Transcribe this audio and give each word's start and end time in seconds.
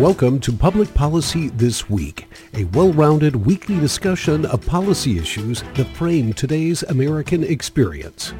Welcome 0.00 0.40
to 0.40 0.52
Public 0.54 0.94
Policy 0.94 1.50
This 1.50 1.90
Week, 1.90 2.26
a 2.54 2.64
well 2.64 2.90
rounded 2.90 3.36
weekly 3.36 3.78
discussion 3.78 4.46
of 4.46 4.64
policy 4.64 5.18
issues 5.18 5.62
that 5.74 5.88
frame 5.88 6.32
today's 6.32 6.82
American 6.84 7.44
experience. 7.44 8.32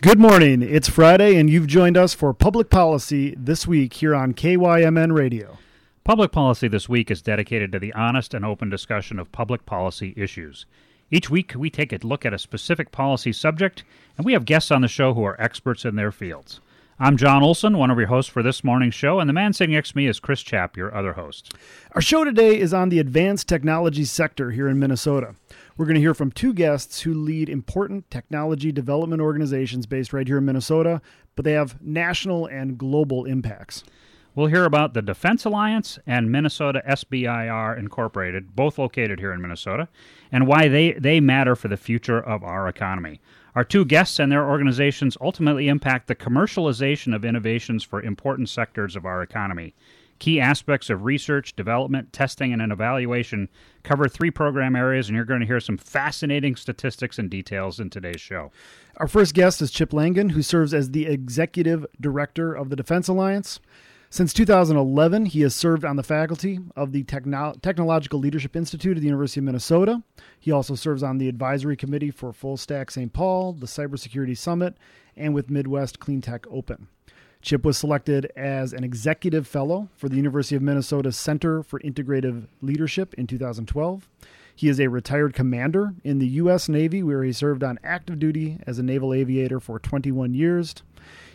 Good 0.00 0.18
morning. 0.18 0.62
It's 0.62 0.88
Friday, 0.88 1.36
and 1.36 1.50
you've 1.50 1.66
joined 1.66 1.98
us 1.98 2.14
for 2.14 2.32
Public 2.32 2.70
Policy 2.70 3.34
This 3.36 3.66
Week 3.66 3.92
here 3.92 4.14
on 4.14 4.32
KYMN 4.32 5.14
Radio. 5.14 5.58
Public 6.04 6.32
Policy 6.32 6.68
This 6.68 6.88
Week 6.88 7.10
is 7.10 7.20
dedicated 7.20 7.70
to 7.72 7.78
the 7.78 7.92
honest 7.92 8.32
and 8.32 8.42
open 8.42 8.70
discussion 8.70 9.18
of 9.18 9.30
public 9.32 9.66
policy 9.66 10.14
issues. 10.16 10.64
Each 11.10 11.28
week, 11.28 11.52
we 11.54 11.68
take 11.68 11.92
a 11.92 11.98
look 11.98 12.24
at 12.24 12.32
a 12.32 12.38
specific 12.38 12.92
policy 12.92 13.34
subject, 13.34 13.84
and 14.16 14.24
we 14.24 14.32
have 14.32 14.46
guests 14.46 14.70
on 14.70 14.80
the 14.80 14.88
show 14.88 15.12
who 15.12 15.22
are 15.22 15.38
experts 15.38 15.84
in 15.84 15.96
their 15.96 16.10
fields. 16.10 16.62
I'm 17.02 17.16
John 17.16 17.42
Olson, 17.42 17.78
one 17.78 17.90
of 17.90 17.96
your 17.96 18.08
hosts 18.08 18.30
for 18.30 18.42
this 18.42 18.62
morning's 18.62 18.94
show, 18.94 19.20
and 19.20 19.26
the 19.26 19.32
man 19.32 19.54
sitting 19.54 19.74
next 19.74 19.92
to 19.92 19.96
me 19.96 20.06
is 20.06 20.20
Chris 20.20 20.42
Chapp, 20.42 20.76
your 20.76 20.94
other 20.94 21.14
host. 21.14 21.54
Our 21.92 22.02
show 22.02 22.24
today 22.24 22.60
is 22.60 22.74
on 22.74 22.90
the 22.90 22.98
advanced 22.98 23.48
technology 23.48 24.04
sector 24.04 24.50
here 24.50 24.68
in 24.68 24.78
Minnesota. 24.78 25.34
We're 25.78 25.86
going 25.86 25.94
to 25.94 26.00
hear 26.02 26.12
from 26.12 26.30
two 26.30 26.52
guests 26.52 27.00
who 27.00 27.14
lead 27.14 27.48
important 27.48 28.10
technology 28.10 28.70
development 28.70 29.22
organizations 29.22 29.86
based 29.86 30.12
right 30.12 30.26
here 30.26 30.36
in 30.36 30.44
Minnesota, 30.44 31.00
but 31.36 31.46
they 31.46 31.52
have 31.52 31.80
national 31.80 32.44
and 32.44 32.76
global 32.76 33.24
impacts. 33.24 33.82
We'll 34.34 34.48
hear 34.48 34.66
about 34.66 34.92
the 34.92 35.00
Defense 35.00 35.46
Alliance 35.46 35.98
and 36.06 36.30
Minnesota 36.30 36.82
SBIR 36.86 37.78
Incorporated, 37.78 38.54
both 38.54 38.76
located 38.76 39.20
here 39.20 39.32
in 39.32 39.40
Minnesota, 39.40 39.88
and 40.30 40.46
why 40.46 40.68
they, 40.68 40.92
they 40.92 41.18
matter 41.18 41.56
for 41.56 41.68
the 41.68 41.78
future 41.78 42.20
of 42.20 42.44
our 42.44 42.68
economy. 42.68 43.22
Our 43.54 43.64
two 43.64 43.84
guests 43.84 44.18
and 44.18 44.30
their 44.30 44.48
organizations 44.48 45.16
ultimately 45.20 45.68
impact 45.68 46.06
the 46.06 46.14
commercialization 46.14 47.14
of 47.14 47.24
innovations 47.24 47.82
for 47.82 48.02
important 48.02 48.48
sectors 48.48 48.96
of 48.96 49.04
our 49.04 49.22
economy. 49.22 49.74
Key 50.20 50.38
aspects 50.38 50.90
of 50.90 51.04
research, 51.04 51.56
development, 51.56 52.12
testing, 52.12 52.52
and 52.52 52.60
an 52.60 52.70
evaluation 52.70 53.48
cover 53.82 54.06
three 54.06 54.30
program 54.30 54.76
areas, 54.76 55.08
and 55.08 55.16
you're 55.16 55.24
going 55.24 55.40
to 55.40 55.46
hear 55.46 55.60
some 55.60 55.78
fascinating 55.78 56.56
statistics 56.56 57.18
and 57.18 57.30
details 57.30 57.80
in 57.80 57.88
today's 57.88 58.20
show. 58.20 58.52
Our 58.98 59.08
first 59.08 59.34
guest 59.34 59.62
is 59.62 59.70
Chip 59.70 59.90
Laingen, 59.90 60.32
who 60.32 60.42
serves 60.42 60.74
as 60.74 60.90
the 60.90 61.06
executive 61.06 61.86
director 61.98 62.52
of 62.52 62.68
the 62.68 62.76
Defense 62.76 63.08
Alliance. 63.08 63.60
Since 64.12 64.32
2011, 64.32 65.26
he 65.26 65.42
has 65.42 65.54
served 65.54 65.84
on 65.84 65.94
the 65.94 66.02
faculty 66.02 66.58
of 66.74 66.90
the 66.90 67.04
Techno- 67.04 67.54
Technological 67.62 68.18
Leadership 68.18 68.56
Institute 68.56 68.96
at 68.96 69.00
the 69.00 69.06
University 69.06 69.38
of 69.38 69.44
Minnesota. 69.44 70.02
He 70.40 70.50
also 70.50 70.74
serves 70.74 71.04
on 71.04 71.18
the 71.18 71.28
advisory 71.28 71.76
committee 71.76 72.10
for 72.10 72.32
Full 72.32 72.56
Stack 72.56 72.90
St. 72.90 73.12
Paul, 73.12 73.52
the 73.52 73.68
Cybersecurity 73.68 74.36
Summit, 74.36 74.76
and 75.16 75.32
with 75.32 75.48
Midwest 75.48 76.00
Clean 76.00 76.20
Tech 76.20 76.44
Open. 76.50 76.88
Chip 77.40 77.64
was 77.64 77.78
selected 77.78 78.32
as 78.34 78.72
an 78.72 78.82
executive 78.82 79.46
fellow 79.46 79.88
for 79.94 80.08
the 80.08 80.16
University 80.16 80.56
of 80.56 80.62
Minnesota 80.62 81.12
Center 81.12 81.62
for 81.62 81.78
Integrative 81.78 82.48
Leadership 82.60 83.14
in 83.14 83.28
2012. 83.28 84.08
He 84.56 84.68
is 84.68 84.80
a 84.80 84.88
retired 84.88 85.34
commander 85.34 85.94
in 86.02 86.18
the 86.18 86.26
U.S. 86.26 86.68
Navy, 86.68 87.04
where 87.04 87.22
he 87.22 87.32
served 87.32 87.62
on 87.62 87.78
active 87.84 88.18
duty 88.18 88.58
as 88.66 88.80
a 88.80 88.82
naval 88.82 89.14
aviator 89.14 89.60
for 89.60 89.78
21 89.78 90.34
years. 90.34 90.74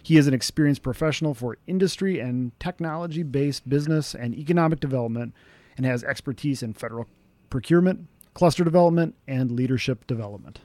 He 0.06 0.18
is 0.18 0.28
an 0.28 0.36
experienced 0.36 0.84
professional 0.84 1.34
for 1.34 1.58
industry 1.66 2.20
and 2.20 2.52
technology 2.60 3.24
based 3.24 3.68
business 3.68 4.14
and 4.14 4.36
economic 4.36 4.80
development 4.80 5.34
and 5.78 5.86
has 5.88 6.04
expertise 6.04 6.62
in 6.62 6.74
federal 6.74 7.08
procurement, 7.50 8.06
cluster 8.36 8.64
development, 8.64 9.16
and 9.28 9.50
leadership 9.50 10.06
development. 10.06 10.60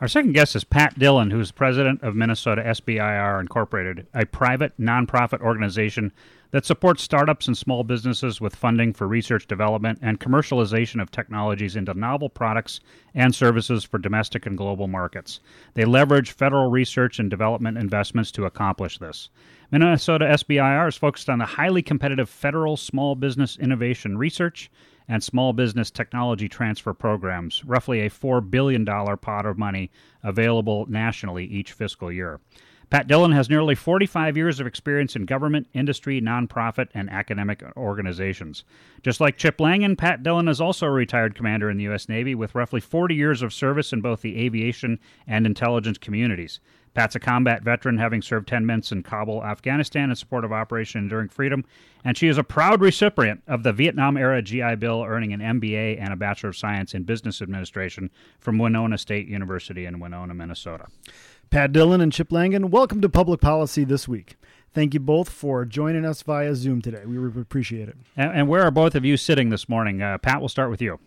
Our 0.00 0.08
second 0.08 0.32
guest 0.32 0.56
is 0.56 0.64
Pat 0.64 0.98
Dillon, 0.98 1.30
who 1.30 1.38
is 1.38 1.52
president 1.52 2.02
of 2.02 2.16
Minnesota 2.16 2.62
SBIR 2.62 3.40
Incorporated, 3.40 4.08
a 4.12 4.26
private 4.26 4.76
nonprofit 4.76 5.40
organization 5.40 6.10
that 6.50 6.64
supports 6.64 7.02
startups 7.02 7.46
and 7.46 7.56
small 7.56 7.84
businesses 7.84 8.40
with 8.40 8.56
funding 8.56 8.92
for 8.92 9.06
research 9.06 9.46
development 9.46 9.98
and 10.00 10.20
commercialization 10.20 11.00
of 11.02 11.10
technologies 11.10 11.76
into 11.76 11.92
novel 11.94 12.28
products 12.28 12.80
and 13.14 13.34
services 13.34 13.84
for 13.84 13.98
domestic 13.98 14.46
and 14.46 14.56
global 14.56 14.88
markets. 14.88 15.40
They 15.74 15.84
leverage 15.84 16.32
federal 16.32 16.70
research 16.70 17.18
and 17.18 17.28
development 17.28 17.76
investments 17.76 18.32
to 18.32 18.46
accomplish 18.46 18.98
this. 18.98 19.28
Minnesota 19.70 20.24
SBIR 20.24 20.88
is 20.88 20.96
focused 20.96 21.28
on 21.28 21.38
the 21.38 21.44
highly 21.44 21.82
competitive 21.82 22.30
federal 22.30 22.76
small 22.76 23.14
business 23.14 23.58
innovation 23.58 24.16
research 24.16 24.70
and 25.08 25.22
small 25.22 25.52
business 25.52 25.90
technology 25.90 26.48
transfer 26.48 26.94
programs, 26.94 27.64
roughly 27.64 28.00
a 28.00 28.10
$4 28.10 28.50
billion 28.50 28.84
pot 28.84 29.46
of 29.46 29.58
money 29.58 29.90
available 30.22 30.86
nationally 30.88 31.44
each 31.44 31.72
fiscal 31.72 32.12
year. 32.12 32.40
Pat 32.90 33.06
Dillon 33.06 33.32
has 33.32 33.50
nearly 33.50 33.74
45 33.74 34.36
years 34.36 34.60
of 34.60 34.66
experience 34.66 35.14
in 35.14 35.26
government, 35.26 35.66
industry, 35.74 36.22
nonprofit, 36.22 36.88
and 36.94 37.10
academic 37.10 37.62
organizations. 37.76 38.64
Just 39.02 39.20
like 39.20 39.36
Chip 39.36 39.58
Laingen, 39.58 39.96
Pat 39.96 40.22
Dillon 40.22 40.48
is 40.48 40.60
also 40.60 40.86
a 40.86 40.90
retired 40.90 41.34
commander 41.34 41.68
in 41.68 41.76
the 41.76 41.84
U.S. 41.84 42.08
Navy 42.08 42.34
with 42.34 42.54
roughly 42.54 42.80
40 42.80 43.14
years 43.14 43.42
of 43.42 43.52
service 43.52 43.92
in 43.92 44.00
both 44.00 44.22
the 44.22 44.38
aviation 44.38 44.98
and 45.26 45.44
intelligence 45.44 45.98
communities. 45.98 46.60
Pat's 46.94 47.14
a 47.14 47.20
combat 47.20 47.62
veteran, 47.62 47.98
having 47.98 48.22
served 48.22 48.48
10 48.48 48.64
months 48.64 48.90
in 48.90 49.02
Kabul, 49.02 49.44
Afghanistan, 49.44 50.10
in 50.10 50.16
support 50.16 50.44
of 50.44 50.52
Operation 50.52 51.02
Enduring 51.02 51.28
Freedom, 51.28 51.64
and 52.04 52.16
she 52.16 52.26
is 52.26 52.38
a 52.38 52.42
proud 52.42 52.80
recipient 52.80 53.42
of 53.46 53.62
the 53.62 53.72
Vietnam 53.72 54.16
era 54.16 54.40
GI 54.40 54.76
Bill, 54.76 55.04
earning 55.06 55.32
an 55.32 55.40
MBA 55.40 56.00
and 56.00 56.12
a 56.12 56.16
Bachelor 56.16 56.50
of 56.50 56.56
Science 56.56 56.94
in 56.94 57.02
Business 57.02 57.42
Administration 57.42 58.10
from 58.40 58.58
Winona 58.58 58.96
State 58.98 59.28
University 59.28 59.84
in 59.84 60.00
Winona, 60.00 60.34
Minnesota. 60.34 60.86
Pat 61.50 61.72
Dillon 61.72 62.00
and 62.00 62.12
Chip 62.12 62.28
Laingen, 62.28 62.70
welcome 62.70 63.00
to 63.00 63.08
Public 63.08 63.40
Policy 63.40 63.84
This 63.84 64.06
Week. 64.06 64.36
Thank 64.74 64.92
you 64.92 65.00
both 65.00 65.30
for 65.30 65.64
joining 65.64 66.04
us 66.04 66.20
via 66.22 66.54
Zoom 66.54 66.82
today. 66.82 67.04
We 67.06 67.16
appreciate 67.40 67.88
it. 67.88 67.96
And, 68.16 68.32
and 68.32 68.48
where 68.48 68.62
are 68.62 68.70
both 68.70 68.94
of 68.94 69.04
you 69.04 69.16
sitting 69.16 69.48
this 69.48 69.68
morning? 69.68 70.02
Uh, 70.02 70.18
Pat, 70.18 70.40
we'll 70.40 70.50
start 70.50 70.70
with 70.70 70.82
you. 70.82 70.98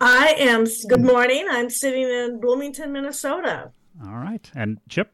I 0.00 0.34
am, 0.38 0.66
good 0.88 1.02
morning. 1.02 1.46
I'm 1.48 1.70
sitting 1.70 2.02
in 2.02 2.40
Bloomington, 2.40 2.92
Minnesota. 2.92 3.70
All 4.04 4.16
right. 4.16 4.50
And 4.54 4.80
Chip? 4.88 5.10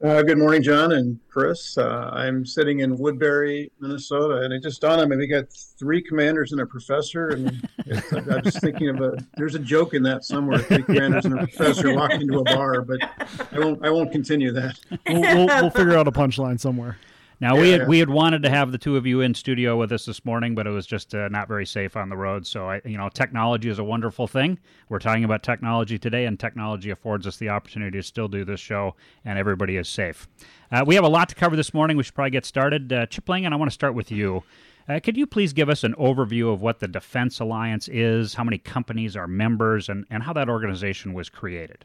Uh, 0.00 0.22
good 0.22 0.38
morning, 0.38 0.62
John 0.62 0.92
and 0.92 1.18
Chris. 1.28 1.76
Uh, 1.76 2.10
I'm 2.12 2.46
sitting 2.46 2.80
in 2.80 2.96
Woodbury, 2.96 3.72
Minnesota, 3.80 4.42
and 4.44 4.52
it 4.52 4.62
just 4.62 4.80
dawned 4.80 5.00
on 5.00 5.08
me 5.08 5.16
we 5.16 5.26
got 5.26 5.46
three 5.76 6.00
commanders 6.00 6.52
and 6.52 6.60
a 6.60 6.66
professor. 6.66 7.30
And 7.30 7.68
I 7.88 7.94
was 8.12 8.44
just 8.44 8.60
thinking 8.60 8.90
of 8.90 9.00
a 9.00 9.18
there's 9.36 9.56
a 9.56 9.58
joke 9.58 9.94
in 9.94 10.04
that 10.04 10.22
somewhere: 10.22 10.58
three 10.60 10.84
commanders 10.84 11.24
and 11.24 11.34
a 11.34 11.38
professor 11.38 11.92
walking 11.96 12.20
into 12.20 12.38
a 12.38 12.44
bar, 12.44 12.82
but 12.82 13.00
I 13.50 13.58
won't 13.58 13.84
I 13.84 13.90
won't 13.90 14.12
continue 14.12 14.52
that. 14.52 14.78
We'll, 15.08 15.20
we'll, 15.20 15.46
we'll 15.46 15.70
figure 15.70 15.96
out 15.96 16.06
a 16.06 16.12
punchline 16.12 16.60
somewhere. 16.60 16.96
Now 17.40 17.54
yeah, 17.54 17.60
we 17.60 17.70
had 17.70 17.80
yeah. 17.82 17.86
we 17.86 17.98
had 18.00 18.10
wanted 18.10 18.42
to 18.42 18.50
have 18.50 18.72
the 18.72 18.78
two 18.78 18.96
of 18.96 19.06
you 19.06 19.20
in 19.20 19.32
studio 19.32 19.76
with 19.76 19.92
us 19.92 20.04
this 20.04 20.24
morning, 20.24 20.56
but 20.56 20.66
it 20.66 20.70
was 20.70 20.86
just 20.86 21.14
uh, 21.14 21.28
not 21.28 21.46
very 21.46 21.66
safe 21.66 21.96
on 21.96 22.08
the 22.08 22.16
road. 22.16 22.46
So 22.46 22.68
I, 22.68 22.80
you 22.84 22.98
know, 22.98 23.08
technology 23.08 23.68
is 23.68 23.78
a 23.78 23.84
wonderful 23.84 24.26
thing. 24.26 24.58
We're 24.88 24.98
talking 24.98 25.22
about 25.22 25.44
technology 25.44 25.98
today, 25.98 26.24
and 26.24 26.38
technology 26.38 26.90
affords 26.90 27.26
us 27.26 27.36
the 27.36 27.50
opportunity 27.50 27.96
to 27.98 28.02
still 28.02 28.26
do 28.26 28.44
this 28.44 28.58
show, 28.58 28.96
and 29.24 29.38
everybody 29.38 29.76
is 29.76 29.88
safe. 29.88 30.26
Uh, 30.72 30.84
we 30.84 30.96
have 30.96 31.04
a 31.04 31.08
lot 31.08 31.28
to 31.28 31.36
cover 31.36 31.54
this 31.54 31.72
morning. 31.72 31.96
We 31.96 32.02
should 32.02 32.14
probably 32.14 32.30
get 32.30 32.44
started. 32.44 32.92
Uh, 32.92 33.06
Chip 33.06 33.26
Laingen, 33.26 33.52
I 33.52 33.56
want 33.56 33.70
to 33.70 33.74
start 33.74 33.94
with 33.94 34.10
you. 34.10 34.42
Uh, 34.88 34.98
could 34.98 35.16
you 35.16 35.26
please 35.26 35.52
give 35.52 35.68
us 35.68 35.84
an 35.84 35.94
overview 35.94 36.52
of 36.52 36.62
what 36.62 36.80
the 36.80 36.88
Defense 36.88 37.38
Alliance 37.40 37.88
is, 37.88 38.34
how 38.34 38.42
many 38.42 38.58
companies 38.58 39.16
are 39.16 39.28
members, 39.28 39.88
and, 39.88 40.06
and 40.10 40.22
how 40.22 40.32
that 40.32 40.48
organization 40.48 41.12
was 41.12 41.28
created? 41.28 41.84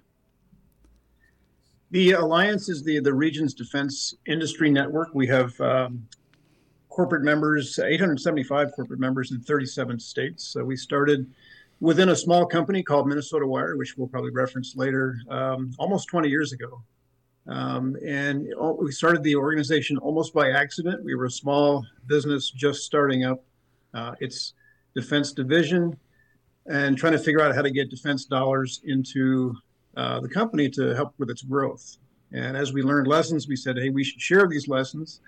The 1.94 2.14
alliance 2.14 2.70
is 2.70 2.81
the 2.81 3.00
the 3.00 3.14
region's 3.14 3.54
defense 3.54 4.16
industry 4.26 4.72
network. 4.72 5.14
We 5.14 5.28
have 5.28 5.62
um, 5.62 6.08
corporate 6.90 7.22
members, 7.22 7.78
875 7.78 8.72
corporate 8.72 9.00
members 9.00 9.31
in 9.31 9.40
37 9.42 10.00
states. 10.00 10.44
So 10.44 10.66
we 10.66 10.76
started 10.76 11.32
within 11.82 12.09
a 12.09 12.16
small 12.16 12.48
company 12.48 12.82
called 12.82 13.08
Minnesota 13.08 13.46
Wire, 13.46 13.78
which 13.78 13.96
we'll 13.96 14.08
probably 14.08 14.32
reference 14.32 14.76
later, 14.76 15.20
um, 15.30 15.72
almost 15.78 16.08
20 16.08 16.30
years 16.30 16.52
ago. 16.52 16.82
Um, 17.46 17.96
and 18.03 18.52
we 18.80 18.92
started 18.92 19.22
the 19.22 19.36
organization 19.36 20.00
almost 20.00 20.34
by 20.34 20.50
accident. 20.50 21.03
We 21.03 21.14
were 21.14 21.26
a 21.26 21.32
small 21.32 21.85
business 22.08 22.50
just 22.50 22.85
starting 22.85 23.23
up 23.23 23.44
uh, 23.94 24.16
its 24.20 24.53
defense 24.96 25.32
division 25.32 25.96
and 26.66 26.97
trying 26.97 27.14
to 27.14 27.20
figure 27.20 27.41
out 27.41 27.53
how 27.53 27.62
to 27.62 27.70
get 27.70 27.91
defense 27.91 28.26
dollars 28.26 28.82
into 28.84 29.56
uh, 29.95 30.19
the 30.19 30.29
company 30.29 30.69
to 30.69 30.95
help 30.95 31.13
with 31.17 31.29
its 31.29 31.41
growth. 31.41 31.97
And 32.31 32.57
as 32.57 32.73
we 32.73 32.81
learned 32.81 33.07
lessons, 33.07 33.47
we 33.47 33.55
said, 33.55 33.78
hey, 33.78 33.90
we 33.90 34.03
should 34.03 34.19
share 34.19 34.47
these 34.47 34.67
lessons. 34.67 35.22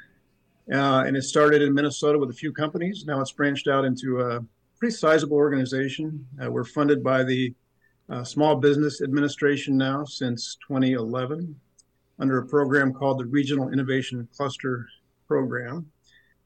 Uh, 0.72 1.04
and 1.06 1.16
it 1.16 1.22
started 1.22 1.62
in 1.62 1.74
Minnesota 1.74 2.18
with 2.18 2.32
a 2.32 2.34
few 2.34 2.52
companies. 2.52 3.06
Now 3.06 3.22
it's 3.22 3.32
branched 3.32 3.68
out 3.68 3.86
into 3.86 4.22
a 4.22 4.44
pretty 4.80 4.96
sizable 4.96 5.38
organization. 5.38 6.26
Uh, 6.44 6.50
we're 6.50 6.64
funded 6.64 7.04
by 7.04 7.24
the 7.24 7.54
uh, 8.10 8.24
Small 8.24 8.56
Business 8.56 9.02
Administration 9.02 9.78
now 9.78 10.04
since 10.06 10.58
2011 10.68 11.56
under 12.20 12.40
a 12.40 12.46
program 12.46 12.94
called 12.94 13.20
the 13.20 13.26
Regional 13.26 13.70
Innovation 13.70 14.28
Cluster 14.36 14.88
Program. 15.28 15.90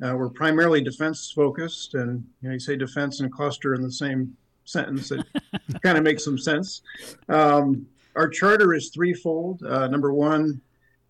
Uh, 0.03 0.15
we're 0.15 0.29
primarily 0.29 0.81
defense 0.81 1.31
focused, 1.35 1.93
and 1.93 2.25
you, 2.41 2.47
know, 2.47 2.53
you 2.53 2.59
say 2.59 2.75
defense 2.75 3.19
and 3.19 3.31
cluster 3.31 3.73
in 3.73 3.81
the 3.81 3.91
same 3.91 4.35
sentence. 4.63 5.11
It 5.11 5.25
kind 5.83 5.97
of 5.97 6.03
makes 6.03 6.23
some 6.23 6.37
sense. 6.37 6.81
Um, 7.27 7.85
our 8.19 8.27
charter 8.27 8.73
is 8.73 8.89
threefold. 8.89 9.63
Uh, 9.63 9.87
number 9.87 10.13
one, 10.13 10.59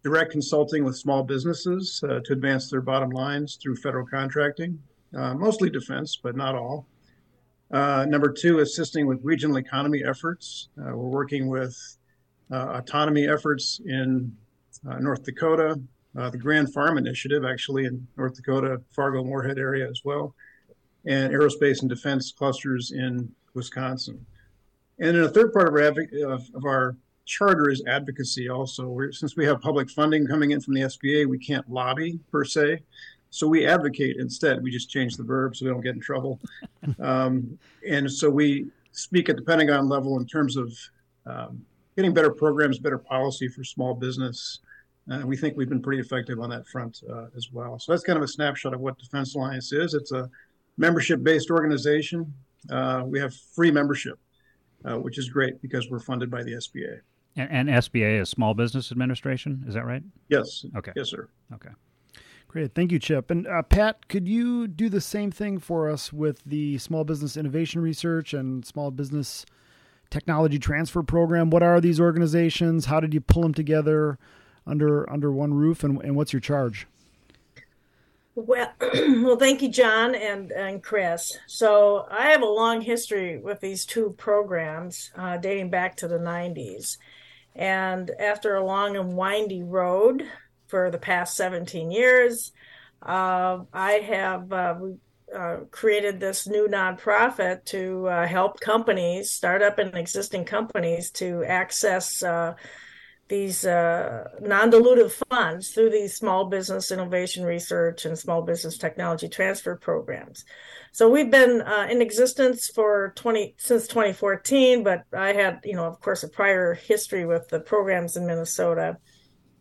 direct 0.04 0.32
consulting 0.32 0.84
with 0.84 0.96
small 0.96 1.24
businesses 1.24 2.04
uh, 2.08 2.20
to 2.24 2.34
advance 2.34 2.70
their 2.70 2.82
bottom 2.82 3.10
lines 3.10 3.58
through 3.60 3.76
federal 3.78 4.06
contracting, 4.06 4.80
uh, 5.18 5.34
mostly 5.34 5.72
defense, 5.72 6.20
but 6.22 6.36
not 6.36 6.54
all. 6.54 6.86
Uh, 7.72 8.06
number 8.08 8.32
two, 8.32 8.60
assisting 8.60 9.08
with 9.08 9.20
regional 9.24 9.58
economy 9.58 10.04
efforts. 10.08 10.70
Uh, 10.78 10.96
we're 10.96 11.10
working 11.10 11.48
with 11.48 11.76
uh, 12.52 12.78
autonomy 12.78 13.28
efforts 13.28 13.82
in 13.88 14.32
North 15.00 15.24
Dakota, 15.24 15.82
the 16.14 16.38
Grand 16.38 16.72
Farm 16.72 17.00
Initiative, 17.00 17.44
actually 17.44 17.86
in 17.86 18.08
North 18.18 18.36
Dakota, 18.36 18.82
Fargo 18.92 19.24
Moorhead 19.24 19.58
area 19.58 19.90
as 19.90 20.02
well, 20.06 20.36
and 21.08 21.34
aerospace 21.34 21.82
and 21.82 21.90
defense 21.90 22.32
clusters 22.32 22.92
in 22.92 23.32
Wisconsin. 23.56 24.24
And 25.00 25.16
then 25.16 25.24
a 25.24 25.30
third 25.30 25.54
part 25.54 25.68
of 25.68 25.74
our, 25.74 26.34
of, 26.34 26.50
of 26.54 26.66
our 26.66 26.96
charter 27.26 27.70
is 27.70 27.84
advocacy 27.88 28.50
also. 28.50 28.88
We're, 28.88 29.12
since 29.12 29.36
we 29.36 29.46
have 29.46 29.62
public 29.62 29.90
funding 29.90 30.28
coming 30.28 30.52
in 30.52 30.62
from 30.62 30.74
the 30.74 30.82
SBA, 30.82 31.28
we 31.28 31.38
can't 31.38 31.70
lobby 31.70 32.20
per 32.32 32.44
se. 32.44 32.82
So 33.30 33.48
we 33.48 33.66
advocate 33.66 34.18
instead. 34.18 34.62
We 34.64 34.72
just 34.72 34.90
change 34.90 35.16
the 35.16 35.24
verb 35.24 35.56
so 35.56 35.66
we 35.66 35.72
don't 35.72 35.82
get 35.82 35.96
in 35.96 36.02
trouble. 36.02 36.40
um, 37.00 37.58
and 37.88 38.12
so 38.12 38.30
we 38.30 38.68
speak 38.92 39.30
at 39.30 39.36
the 39.36 39.44
Pentagon 39.44 39.88
level 39.88 40.20
in 40.20 40.26
terms 40.26 40.58
of 40.58 40.74
um, 41.26 41.64
getting 41.96 42.14
better 42.14 42.32
programs, 42.32 42.80
better 42.80 42.98
policy 42.98 43.48
for 43.48 43.64
small 43.64 43.94
business. 43.94 44.60
And 45.08 45.26
we 45.26 45.38
think 45.38 45.56
we've 45.56 45.70
been 45.70 45.82
pretty 45.82 46.02
effective 46.02 46.40
on 46.40 46.50
that 46.50 46.68
front 46.68 47.02
uh, 47.12 47.26
as 47.36 47.52
well. 47.52 47.78
So 47.80 47.92
that's 47.92 48.04
kind 48.04 48.18
of 48.18 48.24
a 48.24 48.28
snapshot 48.28 48.74
of 48.74 48.80
what 48.80 48.98
Defense 48.98 49.36
Alliance 49.36 49.72
is. 49.72 49.94
It's 49.94 50.12
a 50.12 50.30
membership 50.78 51.24
based 51.24 51.52
organization. 51.52 52.34
Uh, 52.70 53.04
we 53.06 53.20
have 53.20 53.34
free 53.34 53.72
membership, 53.72 54.20
uh, 54.86 54.96
which 54.96 55.18
is 55.18 55.30
great 55.30 55.62
because 55.62 55.90
we're 55.90 56.00
funded 56.00 56.30
by 56.32 56.44
the 56.44 56.54
SBA. 56.54 57.00
And, 57.36 57.52
and 57.52 57.70
SBA 57.70 58.22
is 58.22 58.30
Small 58.30 58.54
Business 58.54 58.92
Administration, 58.92 59.64
is 59.68 59.74
that 59.74 59.86
right? 59.86 60.04
Yes. 60.30 60.66
Okay. 60.76 60.92
Yes, 60.96 61.10
sir. 61.10 61.30
Okay. 61.54 61.70
Great. 62.48 62.74
Thank 62.74 62.92
you, 62.92 62.98
Chip. 62.98 63.30
And 63.30 63.46
uh, 63.46 63.62
Pat, 63.62 64.08
could 64.08 64.28
you 64.28 64.68
do 64.68 64.90
the 64.90 65.02
same 65.02 65.30
thing 65.30 65.60
for 65.60 65.88
us 65.88 66.12
with 66.12 66.44
the 66.46 66.80
Small 66.80 67.04
Business 67.04 67.38
Innovation 67.38 67.80
Research 67.80 68.34
and 68.34 68.66
Small 68.66 68.90
Business 68.90 69.46
Technology 70.10 70.58
Transfer 70.58 71.04
Program? 71.04 71.52
What 71.52 71.62
are 71.62 71.80
these 71.80 72.00
organizations? 72.00 72.86
How 72.86 73.00
did 73.00 73.14
you 73.14 73.22
pull 73.22 73.44
them 73.44 73.54
together 73.54 74.18
under 74.66 75.08
under 75.12 75.32
one 75.32 75.54
roof? 75.54 75.84
And, 75.84 76.02
and 76.04 76.16
what's 76.16 76.34
your 76.34 76.40
charge? 76.40 76.88
Well, 78.48 78.72
well, 78.82 79.36
thank 79.36 79.62
you, 79.62 79.70
John 79.70 80.16
and 80.16 80.52
and 80.52 80.82
Chris. 80.82 81.38
So 81.48 82.08
I 82.10 82.28
have 82.28 82.42
a 82.42 82.46
long 82.46 82.80
history 82.82 83.38
with 83.38 83.60
these 83.60 83.86
two 83.86 84.16
programs, 84.18 85.12
uh, 85.16 85.38
dating 85.38 85.70
back 85.72 85.98
to 85.98 86.08
the 86.08 86.20
'90s. 86.20 86.98
And 87.56 88.10
after 88.18 88.56
a 88.56 88.66
long 88.66 88.96
and 88.96 89.18
windy 89.18 89.64
road 89.64 90.24
for 90.68 90.90
the 90.90 90.98
past 90.98 91.36
17 91.36 91.92
years, 91.92 92.54
uh, 93.02 93.60
I 93.74 93.92
have 93.94 94.54
uh, 94.54 94.76
uh, 95.36 95.58
created 95.72 96.20
this 96.20 96.48
new 96.48 96.68
nonprofit 96.68 97.66
to 97.66 98.08
uh, 98.08 98.28
help 98.28 98.62
companies, 98.62 99.32
startup 99.32 99.80
and 99.80 99.96
existing 99.96 100.46
companies, 100.46 101.12
to 101.12 101.44
access 101.44 102.24
uh, 102.24 102.54
these 103.30 103.64
uh, 103.66 104.28
non-dilutive 104.42 105.12
funds 105.30 105.70
through 105.70 105.92
these 105.92 106.16
small 106.16 106.46
business 106.46 106.92
innovation 106.92 107.46
research 107.46 108.06
and 108.06 108.18
small 108.18 108.42
business 108.42 108.78
technology 108.78 109.30
transfer 109.30 109.76
programs. 109.76 110.44
So 110.92 111.10
we've 111.10 111.30
been 111.30 111.62
uh, 111.62 111.88
in 111.90 112.02
existence 112.02 112.68
for 112.68 113.14
20 113.16 113.54
since 113.58 113.88
2014, 113.88 114.84
but 114.84 115.04
I 115.14 115.34
had, 115.34 115.60
you 115.64 115.76
know, 115.76 115.86
of 115.86 116.02
course, 116.02 116.24
a 116.24 116.28
prior 116.28 116.74
history 116.74 117.26
with 117.26 117.48
the 117.50 117.60
programs 117.60 118.18
in 118.18 118.26
Minnesota, 118.26 118.98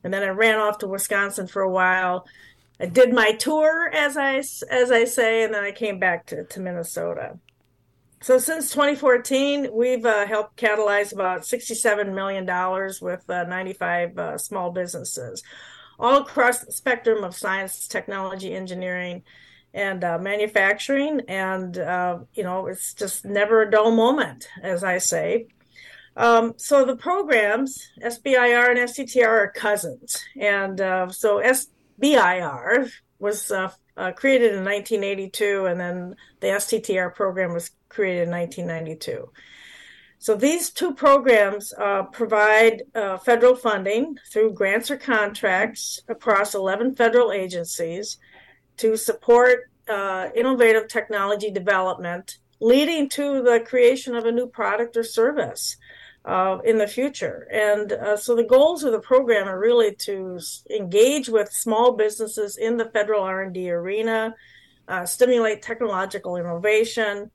and 0.02 0.12
then 0.12 0.22
I 0.22 0.28
ran 0.28 0.58
off 0.58 0.78
to 0.78 0.88
Wisconsin 0.88 1.46
for 1.46 1.60
a 1.60 1.70
while. 1.70 2.26
I 2.80 2.86
did 2.86 3.12
my 3.12 3.32
tour, 3.32 3.90
as 3.92 4.16
I 4.16 4.36
as 4.36 4.90
I 4.90 5.04
say, 5.04 5.42
and 5.42 5.52
then 5.52 5.64
I 5.64 5.72
came 5.72 5.98
back 5.98 6.26
to, 6.26 6.44
to 6.44 6.60
Minnesota. 6.60 7.38
So 8.20 8.38
since 8.38 8.70
2014, 8.70 9.68
we've 9.72 10.04
uh, 10.04 10.26
helped 10.26 10.56
catalyze 10.56 11.12
about 11.12 11.46
67 11.46 12.14
million 12.14 12.44
dollars 12.44 13.00
with 13.00 13.28
uh, 13.30 13.44
95 13.44 14.18
uh, 14.18 14.38
small 14.38 14.72
businesses, 14.72 15.44
all 16.00 16.22
across 16.22 16.60
the 16.60 16.72
spectrum 16.72 17.22
of 17.22 17.36
science, 17.36 17.86
technology, 17.86 18.52
engineering, 18.52 19.22
and 19.72 20.02
uh, 20.02 20.18
manufacturing. 20.18 21.20
And, 21.28 21.78
uh, 21.78 22.20
you 22.34 22.42
know, 22.42 22.66
it's 22.66 22.92
just 22.92 23.24
never 23.24 23.62
a 23.62 23.70
dull 23.70 23.92
moment, 23.92 24.48
as 24.62 24.82
I 24.82 24.98
say. 24.98 25.46
Um, 26.16 26.54
so 26.56 26.84
the 26.84 26.96
programs, 26.96 27.88
SBIR 28.02 28.70
and 28.70 28.78
STTR, 28.80 29.28
are 29.28 29.52
cousins. 29.52 30.18
And 30.36 30.80
uh, 30.80 31.08
so 31.10 31.40
SBIR 31.40 32.90
was 33.20 33.52
uh, 33.98 34.12
created 34.12 34.52
in 34.52 34.64
1982, 34.64 35.66
and 35.66 35.80
then 35.80 36.14
the 36.40 36.46
STTR 36.46 37.14
program 37.14 37.52
was 37.52 37.72
created 37.88 38.28
in 38.28 38.30
1992. 38.30 39.28
So 40.20 40.34
these 40.34 40.70
two 40.70 40.94
programs 40.94 41.72
uh, 41.74 42.04
provide 42.04 42.82
uh, 42.94 43.18
federal 43.18 43.54
funding 43.54 44.16
through 44.32 44.54
grants 44.54 44.90
or 44.90 44.96
contracts 44.96 46.00
across 46.08 46.54
11 46.54 46.96
federal 46.96 47.32
agencies 47.32 48.18
to 48.78 48.96
support 48.96 49.70
uh, 49.88 50.28
innovative 50.34 50.88
technology 50.88 51.50
development, 51.50 52.38
leading 52.60 53.08
to 53.10 53.42
the 53.42 53.60
creation 53.60 54.14
of 54.14 54.24
a 54.24 54.32
new 54.32 54.46
product 54.46 54.96
or 54.96 55.04
service 55.04 55.76
uh, 56.28 56.58
in 56.62 56.76
the 56.76 56.86
future. 56.86 57.48
And 57.50 57.90
uh, 57.92 58.16
so 58.18 58.36
the 58.36 58.44
goals 58.44 58.84
of 58.84 58.92
the 58.92 59.00
program 59.00 59.48
are 59.48 59.58
really 59.58 59.94
to 59.94 60.38
engage 60.70 61.30
with 61.30 61.50
small 61.50 61.92
businesses 61.92 62.58
in 62.58 62.76
the 62.76 62.90
federal 62.90 63.22
R&D 63.22 63.70
arena, 63.70 64.34
uh, 64.86 65.06
stimulate 65.06 65.62
technological 65.62 66.36
innovation, 66.36 67.30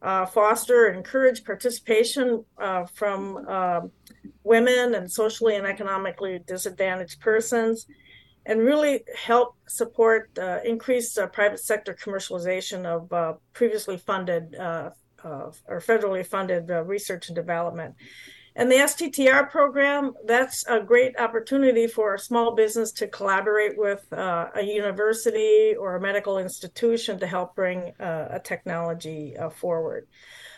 uh, 0.00 0.26
foster 0.26 0.86
and 0.86 0.96
encourage 0.98 1.42
participation 1.44 2.44
uh, 2.58 2.84
from 2.94 3.36
um, 3.48 3.90
women 4.44 4.94
and 4.94 5.10
socially 5.10 5.56
and 5.56 5.66
economically 5.66 6.38
disadvantaged 6.46 7.18
persons, 7.20 7.86
and 8.44 8.60
really 8.60 9.02
help 9.16 9.56
support 9.66 10.30
uh, 10.38 10.60
increased 10.64 11.18
uh, 11.18 11.26
private 11.26 11.58
sector 11.58 11.92
commercialization 11.94 12.84
of 12.84 13.12
uh, 13.12 13.34
previously 13.54 13.96
funded 13.96 14.54
uh, 14.54 14.90
or 15.24 15.80
federally 15.80 16.24
funded 16.24 16.68
research 16.86 17.26
and 17.26 17.34
development. 17.34 17.96
And 18.58 18.72
the 18.72 18.76
STTR 18.76 19.50
program, 19.50 20.14
that's 20.24 20.66
a 20.66 20.80
great 20.80 21.20
opportunity 21.20 21.86
for 21.86 22.14
a 22.14 22.18
small 22.18 22.54
business 22.54 22.90
to 22.92 23.06
collaborate 23.06 23.76
with 23.76 24.10
uh, 24.14 24.46
a 24.54 24.62
university 24.62 25.74
or 25.78 25.96
a 25.96 26.00
medical 26.00 26.38
institution 26.38 27.18
to 27.20 27.26
help 27.26 27.54
bring 27.54 27.92
uh, 28.00 28.28
a 28.30 28.40
technology 28.40 29.36
uh, 29.36 29.50
forward. 29.50 30.08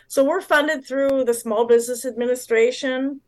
So 0.07 0.23
we're 0.23 0.39
funded 0.39 0.85
through 0.87 1.25
the 1.25 1.33
Small 1.33 1.67
Business 1.67 2.05
Administration, 2.05 3.19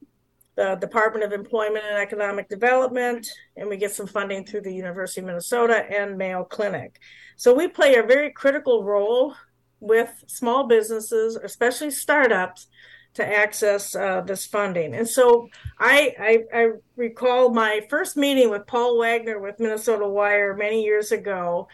the 0.56 0.76
Department 0.76 1.26
of 1.26 1.34
Employment 1.34 1.84
and 1.88 1.98
Economic 1.98 2.48
Development, 2.48 3.28
and 3.58 3.68
we 3.68 3.76
get 3.76 3.92
some 3.92 4.08
funding 4.08 4.46
through 4.46 4.62
the 4.62 4.74
University 4.74 5.20
of 5.20 5.28
Minnesota 5.28 5.86
and 5.92 6.18
Mayo 6.18 6.46
Clinic. 6.46 6.98
So 7.36 7.54
we 7.54 7.68
play 7.68 7.96
a 7.96 8.04
very 8.04 8.32
critical 8.32 8.86
role 8.86 9.36
with 9.82 10.24
small 10.28 10.66
businesses, 10.66 11.36
especially 11.36 11.92
startups, 11.92 12.68
to 13.14 13.26
access 13.26 13.96
uh, 13.96 14.22
this 14.22 14.46
funding. 14.46 14.96
And 14.96 15.08
so 15.08 15.50
I, 15.78 16.16
I, 16.20 16.60
I 16.60 16.70
recall 16.96 17.50
my 17.50 17.82
first 17.90 18.16
meeting 18.16 18.50
with 18.50 18.68
Paul 18.68 18.98
Wagner 18.98 19.40
with 19.40 19.60
Minnesota 19.60 20.08
Wire 20.08 20.56
many 20.56 20.84
years 20.84 21.12
ago, 21.12 21.68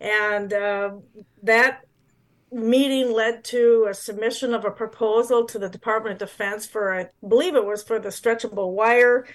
and 0.00 0.52
uh, 0.52 0.92
that 1.42 1.82
meeting 2.52 3.12
led 3.12 3.44
to 3.44 3.86
a 3.88 3.94
submission 3.94 4.54
of 4.54 4.64
a 4.64 4.70
proposal 4.70 5.44
to 5.44 5.58
the 5.58 5.68
Department 5.68 6.20
of 6.20 6.28
Defense 6.28 6.66
for, 6.66 6.92
I 6.92 7.08
believe 7.26 7.54
it 7.54 7.64
was 7.64 7.82
for 7.82 7.98
the 8.00 8.08
stretchable 8.08 8.72
wire, 8.72 9.26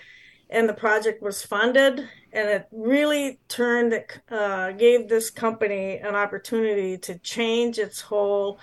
and 0.50 0.68
the 0.68 0.74
project 0.74 1.22
was 1.22 1.42
funded. 1.42 2.00
And 2.34 2.50
it 2.50 2.68
really 2.72 3.40
turned, 3.48 4.04
uh, 4.30 4.72
gave 4.74 5.08
this 5.08 5.30
company 5.30 5.98
an 5.98 6.16
opportunity 6.16 6.98
to 7.00 7.18
change 7.20 7.80
its 7.80 8.02
whole 8.02 8.60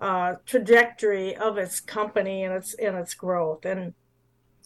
uh, 0.00 0.34
trajectory 0.46 1.36
of 1.36 1.58
its 1.58 1.80
company 1.80 2.44
and 2.44 2.54
its 2.54 2.74
and 2.74 2.96
its 2.96 3.14
growth. 3.14 3.64
And 3.64 3.94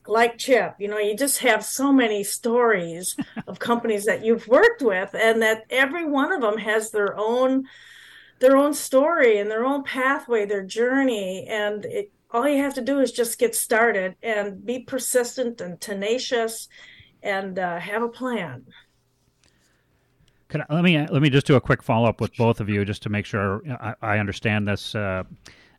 like 0.07 0.39
Chip, 0.39 0.75
you 0.79 0.89
know, 0.89 0.99
you 0.99 1.17
just 1.17 1.39
have 1.39 1.65
so 1.65 1.93
many 1.93 2.25
stories 2.25 3.17
of 3.47 3.59
companies 3.59 4.05
that 4.05 4.25
you've 4.25 4.49
worked 4.49 4.83
with, 4.83 5.15
and 5.15 5.43
that 5.43 5.65
every 5.71 6.07
one 6.07 6.33
of 6.33 6.41
them 6.41 6.59
has 6.59 6.91
their 6.91 7.17
own 7.17 7.65
their 8.41 8.57
own 8.57 8.75
story 8.75 9.39
and 9.39 9.49
their 9.49 9.65
own 9.65 9.85
pathway, 9.85 10.45
their 10.45 10.65
journey, 10.65 11.47
and 11.49 11.85
it, 11.85 12.11
all 12.33 12.49
you 12.49 12.61
have 12.62 12.75
to 12.75 12.81
do 12.83 12.99
is 12.99 13.12
just 13.12 13.39
get 13.39 13.55
started 13.55 14.17
and 14.23 14.67
be 14.67 14.81
persistent 14.81 15.61
and 15.61 15.81
tenacious, 15.81 16.69
and 17.23 17.59
uh, 17.59 17.79
have 17.79 18.03
a 18.03 18.09
plan. 18.09 18.65
Can 20.53 20.61
I, 20.69 20.75
let 20.75 20.85
me 20.85 20.99
let 20.99 21.23
me 21.23 21.31
just 21.31 21.47
do 21.47 21.57
a 21.57 21.61
quick 21.63 21.83
follow 21.83 22.07
up 22.07 22.21
with 22.21 22.37
both 22.37 22.61
of 22.61 22.69
you 22.69 22.85
just 22.85 23.03
to 23.05 23.09
make 23.09 23.25
sure 23.25 23.63
I, 23.81 23.95
I 24.03 24.19
understand 24.19 24.69
this. 24.69 24.95
Uh, 24.95 25.25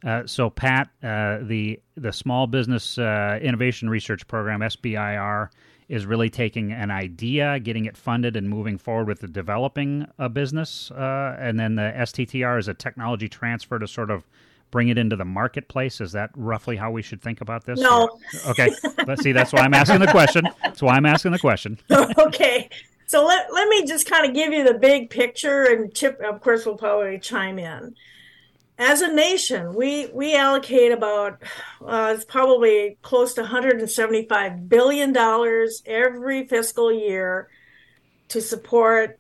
uh, 0.04 0.24
so, 0.26 0.50
Pat, 0.50 0.90
uh, 1.04 1.38
the 1.44 1.80
the 1.96 2.12
Small 2.12 2.48
Business 2.48 2.98
uh, 2.98 3.38
Innovation 3.40 3.88
Research 3.88 4.28
Program 4.28 4.62
(SBIR) 4.62 5.50
is 5.90 6.08
really 6.08 6.32
taking 6.32 6.72
an 6.72 6.90
idea, 6.90 7.60
getting 7.60 7.86
it 7.86 7.96
funded, 7.96 8.36
and 8.36 8.50
moving 8.50 8.80
forward 8.80 9.08
with 9.08 9.20
the 9.20 9.28
developing 9.28 10.08
a 10.18 10.28
business. 10.28 10.90
Uh, 10.90 11.38
and 11.40 11.60
then 11.60 11.76
the 11.76 11.94
STTR 11.96 12.58
is 12.58 12.68
a 12.68 12.74
technology 12.74 13.30
transfer 13.30 13.78
to 13.78 13.88
sort 13.88 14.10
of 14.10 14.26
bring 14.72 14.90
it 14.90 14.98
into 14.98 15.16
the 15.16 15.26
marketplace. 15.26 16.02
Is 16.02 16.14
that 16.14 16.32
roughly 16.36 16.78
how 16.78 16.90
we 16.90 17.04
should 17.04 17.22
think 17.22 17.42
about 17.42 17.64
this? 17.66 17.80
No. 17.80 18.06
Or, 18.06 18.52
okay. 18.52 18.72
Let's 19.06 19.22
see. 19.22 19.34
That's 19.34 19.54
why 19.54 19.60
I'm 19.60 19.76
asking 19.76 20.00
the 20.00 20.08
question. 20.08 20.50
That's 20.64 20.82
why 20.82 20.96
I'm 20.96 21.06
asking 21.06 21.34
the 21.34 21.40
question. 21.40 21.78
okay. 22.18 22.70
So 23.06 23.26
let, 23.26 23.54
let 23.54 23.68
me 23.68 23.86
just 23.86 24.10
kind 24.10 24.26
of 24.26 24.34
give 24.34 24.54
you 24.54 24.64
the 24.64 24.74
big 24.74 25.10
picture, 25.10 25.64
and 25.64 25.94
Chip, 25.94 26.20
of 26.22 26.42
course, 26.42 26.66
will 26.66 26.78
probably 26.78 27.20
chime 27.20 27.60
in. 27.60 27.96
As 28.78 29.02
a 29.02 29.14
nation, 29.14 29.76
we 29.76 30.08
we 30.08 30.36
allocate 30.36 30.92
about 30.92 31.44
uh, 31.86 32.14
it's 32.16 32.26
probably 32.26 32.98
close 33.04 33.36
to 33.36 33.42
175 33.42 34.68
billion 34.68 35.14
dollars 35.14 35.84
every 35.86 36.48
fiscal 36.48 36.92
year 36.92 37.50
to 38.30 38.42
support 38.42 39.20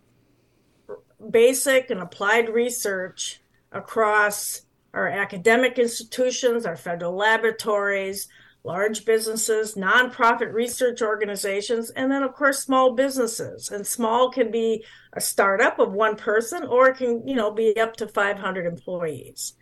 basic 1.29 1.91
and 1.91 1.99
applied 1.99 2.49
research 2.49 3.41
across 3.71 4.61
our 4.93 5.07
academic 5.07 5.77
institutions, 5.77 6.65
our 6.65 6.75
federal 6.75 7.15
laboratories, 7.15 8.27
large 8.63 9.03
businesses, 9.03 9.75
nonprofit 9.75 10.53
research 10.53 11.01
organizations, 11.01 11.89
and 11.89 12.11
then, 12.11 12.23
of 12.23 12.33
course, 12.33 12.59
small 12.59 12.93
businesses. 12.93 13.69
And 13.69 13.85
small 13.85 14.29
can 14.29 14.51
be 14.51 14.85
a 15.11 15.21
startup 15.21 15.79
of 15.79 15.91
one 15.91 16.15
person 16.15 16.63
or 16.63 16.89
it 16.89 16.97
can, 16.97 17.27
you 17.27 17.35
know, 17.35 17.51
be 17.51 17.77
up 17.79 17.95
to 17.97 18.07
500 18.07 18.65
employees. 18.65 19.53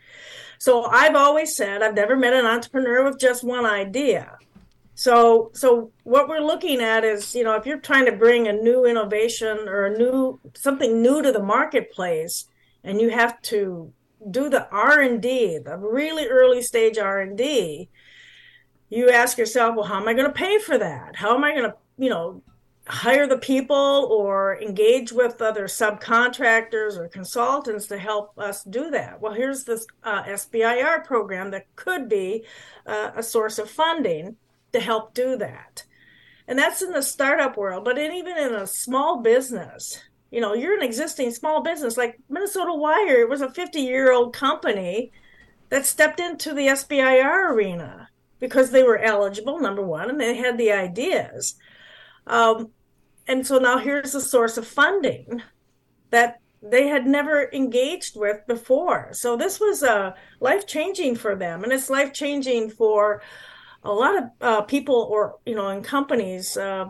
So 0.60 0.84
I've 0.84 1.16
always 1.16 1.56
said 1.56 1.82
I've 1.82 1.96
never 1.96 2.16
met 2.16 2.34
an 2.34 2.46
entrepreneur 2.46 3.04
with 3.04 3.20
just 3.20 3.44
one 3.44 3.66
idea. 3.66 4.38
So, 4.94 5.50
so 5.54 5.92
what 6.04 6.30
we're 6.30 6.46
looking 6.46 6.80
at 6.80 7.04
is, 7.04 7.34
you 7.34 7.44
know, 7.44 7.56
if 7.56 7.66
you're 7.66 7.80
trying 7.80 8.06
to 8.06 8.12
bring 8.12 8.48
a 8.48 8.54
new 8.54 8.86
innovation 8.86 9.68
or 9.68 9.86
a 9.86 9.98
new 9.98 10.40
something 10.54 11.02
new 11.02 11.24
to 11.24 11.32
the 11.32 11.42
marketplace, 11.42 12.46
and 12.84 13.02
you 13.02 13.10
have 13.10 13.42
to 13.44 13.92
do 14.30 14.50
the 14.50 14.70
R 14.70 15.02
and 15.02 15.20
D, 15.20 15.58
the 15.58 15.78
really 15.78 16.28
early 16.28 16.62
stage 16.62 17.00
R 17.00 17.20
and 17.20 17.36
D, 17.36 17.90
you 18.92 19.10
ask 19.10 19.38
yourself, 19.38 19.76
well, 19.76 19.86
how 19.86 20.00
am 20.00 20.08
I 20.08 20.14
going 20.14 20.28
to 20.28 20.34
pay 20.34 20.60
for 20.60 20.78
that? 20.78 21.16
How 21.16 21.34
am 21.34 21.44
I 21.46 21.52
going 21.52 21.72
to, 21.72 21.76
you 21.98 22.10
know, 22.10 22.44
hire 22.88 23.26
the 23.26 23.38
people 23.38 24.10
or 24.12 24.60
engage 24.62 25.14
with 25.14 25.42
other 25.42 25.64
subcontractors 25.64 26.98
or 26.98 27.08
consultants 27.08 27.88
to 27.88 27.98
help 27.98 28.38
us 28.38 28.64
do 28.66 28.92
that? 28.92 29.22
Well, 29.22 29.34
here's 29.34 29.64
this 29.64 29.88
uh, 30.04 30.24
SBIR 30.24 31.06
program 31.06 31.52
that 31.52 31.74
could 31.78 32.10
be 32.10 32.44
uh, 32.86 33.12
a 33.16 33.24
source 33.24 33.60
of 33.60 33.70
funding 33.70 34.36
to 34.74 34.82
help 34.82 35.14
do 35.14 35.38
that. 35.38 35.86
And 36.50 36.60
that's 36.60 36.82
in 36.82 36.92
the 36.92 37.02
startup 37.02 37.56
world, 37.56 37.86
but 37.86 37.98
in, 37.98 38.12
even 38.12 38.38
in 38.38 38.54
a 38.54 38.68
small 38.68 39.22
business, 39.22 40.02
you 40.32 40.42
know, 40.42 40.54
you're 40.54 40.76
an 40.76 40.84
existing 40.84 41.32
small 41.32 41.62
business 41.62 41.96
like 41.96 42.20
Minnesota 42.28 42.74
Wire. 42.74 43.22
It 43.22 43.30
was 43.30 43.42
a 43.42 43.52
50 43.52 43.80
year 43.80 44.12
old 44.12 44.34
company 44.34 45.14
that 45.70 45.86
stepped 45.86 46.20
into 46.20 46.54
the 46.54 46.68
SBIR 46.68 47.52
arena 47.52 48.10
because 48.42 48.72
they 48.72 48.84
were 48.84 48.98
eligible, 48.98 49.60
number 49.60 49.84
one, 49.84 50.10
and 50.10 50.20
they 50.20 50.36
had 50.36 50.58
the 50.58 50.74
ideas. 50.74 51.56
Um, 52.28 52.72
and 53.28 53.48
so 53.48 53.60
now 53.60 53.78
here's 53.78 54.14
a 54.14 54.20
source 54.20 54.58
of 54.58 54.68
funding 54.68 55.42
that 56.10 56.42
they 56.62 56.88
had 56.88 57.08
never 57.08 57.50
engaged 57.54 58.18
with 58.20 58.46
before. 58.48 59.10
So 59.14 59.38
this 59.38 59.60
was 59.60 59.84
uh, 59.84 60.14
life 60.40 60.68
changing 60.68 61.16
for 61.16 61.36
them, 61.36 61.64
and 61.64 61.72
it's 61.72 61.90
life 61.90 62.12
changing 62.14 62.72
for 62.72 63.22
a 63.84 63.92
lot 63.92 64.18
of 64.18 64.24
uh, 64.42 64.62
people 64.64 65.08
or 65.10 65.38
you 65.46 65.56
know 65.56 65.70
in 65.70 65.82
companies 65.82 66.58
uh, 66.58 66.86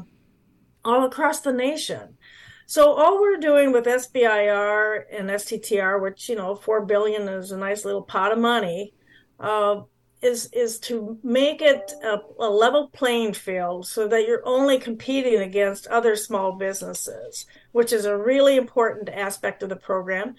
all 0.84 1.06
across 1.06 1.42
the 1.42 1.54
nation. 1.54 2.18
So 2.66 2.94
all 2.94 3.20
we're 3.20 3.38
doing 3.38 3.74
with 3.74 3.86
SBIR 3.86 5.04
and 5.12 5.30
STTR, 5.30 6.02
which 6.02 6.30
you 6.30 6.36
know 6.36 6.56
four 6.56 6.86
billion 6.86 7.28
is 7.28 7.52
a 7.52 7.58
nice 7.58 7.86
little 7.86 8.04
pot 8.04 8.32
of 8.32 8.40
money, 8.40 8.94
uh, 9.40 9.82
is 10.22 10.50
is 10.54 10.80
to 10.80 11.18
make 11.24 11.62
it 11.62 11.92
a, 12.04 12.20
a, 12.40 12.50
level 12.50 12.90
playing 12.90 13.34
field 13.34 13.88
so 13.88 14.08
that 14.08 14.28
you're 14.28 14.46
only 14.46 14.78
competing 14.78 15.40
against 15.40 15.88
other 15.88 16.16
small 16.16 16.54
businesses, 16.54 17.46
which 17.72 17.92
is 17.92 18.06
a 18.06 18.16
really 18.16 18.56
important 18.56 19.10
aspect 19.10 19.64
of 19.64 19.70
the 19.70 19.76
program. 19.76 20.36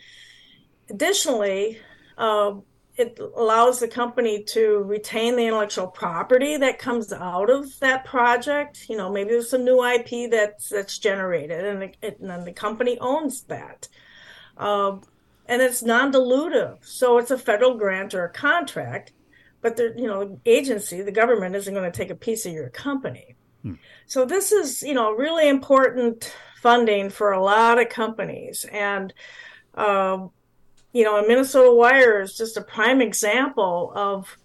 Additionally, 0.88 1.80
uh, 2.16 2.54
it 2.96 3.18
allows 3.18 3.80
the 3.80 3.88
company 3.88 4.44
to 4.44 4.78
retain 4.84 5.34
the 5.34 5.46
intellectual 5.46 5.88
property 5.88 6.56
that 6.58 6.78
comes 6.78 7.12
out 7.12 7.50
of 7.50 7.78
that 7.80 8.04
project. 8.04 8.88
You 8.88 8.96
know, 8.96 9.10
maybe 9.10 9.30
there's 9.30 9.50
some 9.50 9.64
new 9.64 9.84
IP 9.84 10.30
that's 10.30 10.68
that's 10.68 10.98
generated, 10.98 11.64
and, 11.64 11.82
it, 11.82 12.20
and 12.20 12.30
then 12.30 12.44
the 12.44 12.52
company 12.52 12.98
owns 13.00 13.42
that. 13.42 13.88
Uh, 14.56 14.98
and 15.46 15.60
it's 15.60 15.82
non-dilutive, 15.82 16.84
so 16.84 17.18
it's 17.18 17.32
a 17.32 17.38
federal 17.38 17.74
grant 17.74 18.14
or 18.14 18.24
a 18.24 18.32
contract 18.32 19.12
but 19.62 19.76
the 19.76 19.94
you 19.96 20.06
know 20.06 20.38
agency 20.44 21.00
the 21.00 21.12
government 21.12 21.56
isn't 21.56 21.72
going 21.72 21.90
to 21.90 21.96
take 21.96 22.10
a 22.10 22.14
piece 22.14 22.44
of 22.44 22.52
your 22.52 22.68
company. 22.68 23.36
Hmm. 23.62 23.74
so 24.06 24.24
this 24.24 24.50
is 24.50 24.82
you 24.82 24.92
know 24.92 25.12
really 25.12 25.48
important 25.48 26.34
funding 26.60 27.08
for 27.10 27.32
a 27.32 27.42
lot 27.42 27.80
of 27.80 27.88
companies. 27.88 28.66
And 28.70 29.14
uh, 29.74 30.26
you 30.92 31.04
know 31.04 31.26
minnesota 31.26 31.72
wire 31.74 32.20
is 32.20 32.36
just 32.36 32.58
a 32.58 32.62
prime 32.62 33.00
example 33.00 33.92
of 33.94 34.36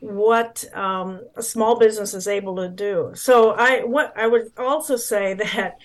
what 0.00 0.64
um, 0.74 1.20
a 1.36 1.42
small 1.42 1.78
business 1.78 2.12
is 2.12 2.26
able 2.28 2.56
to 2.56 2.68
do. 2.68 3.12
So 3.14 3.52
i 3.52 3.82
what 3.82 4.12
i 4.16 4.26
would 4.26 4.52
also 4.56 4.96
say 4.96 5.34
that 5.44 5.78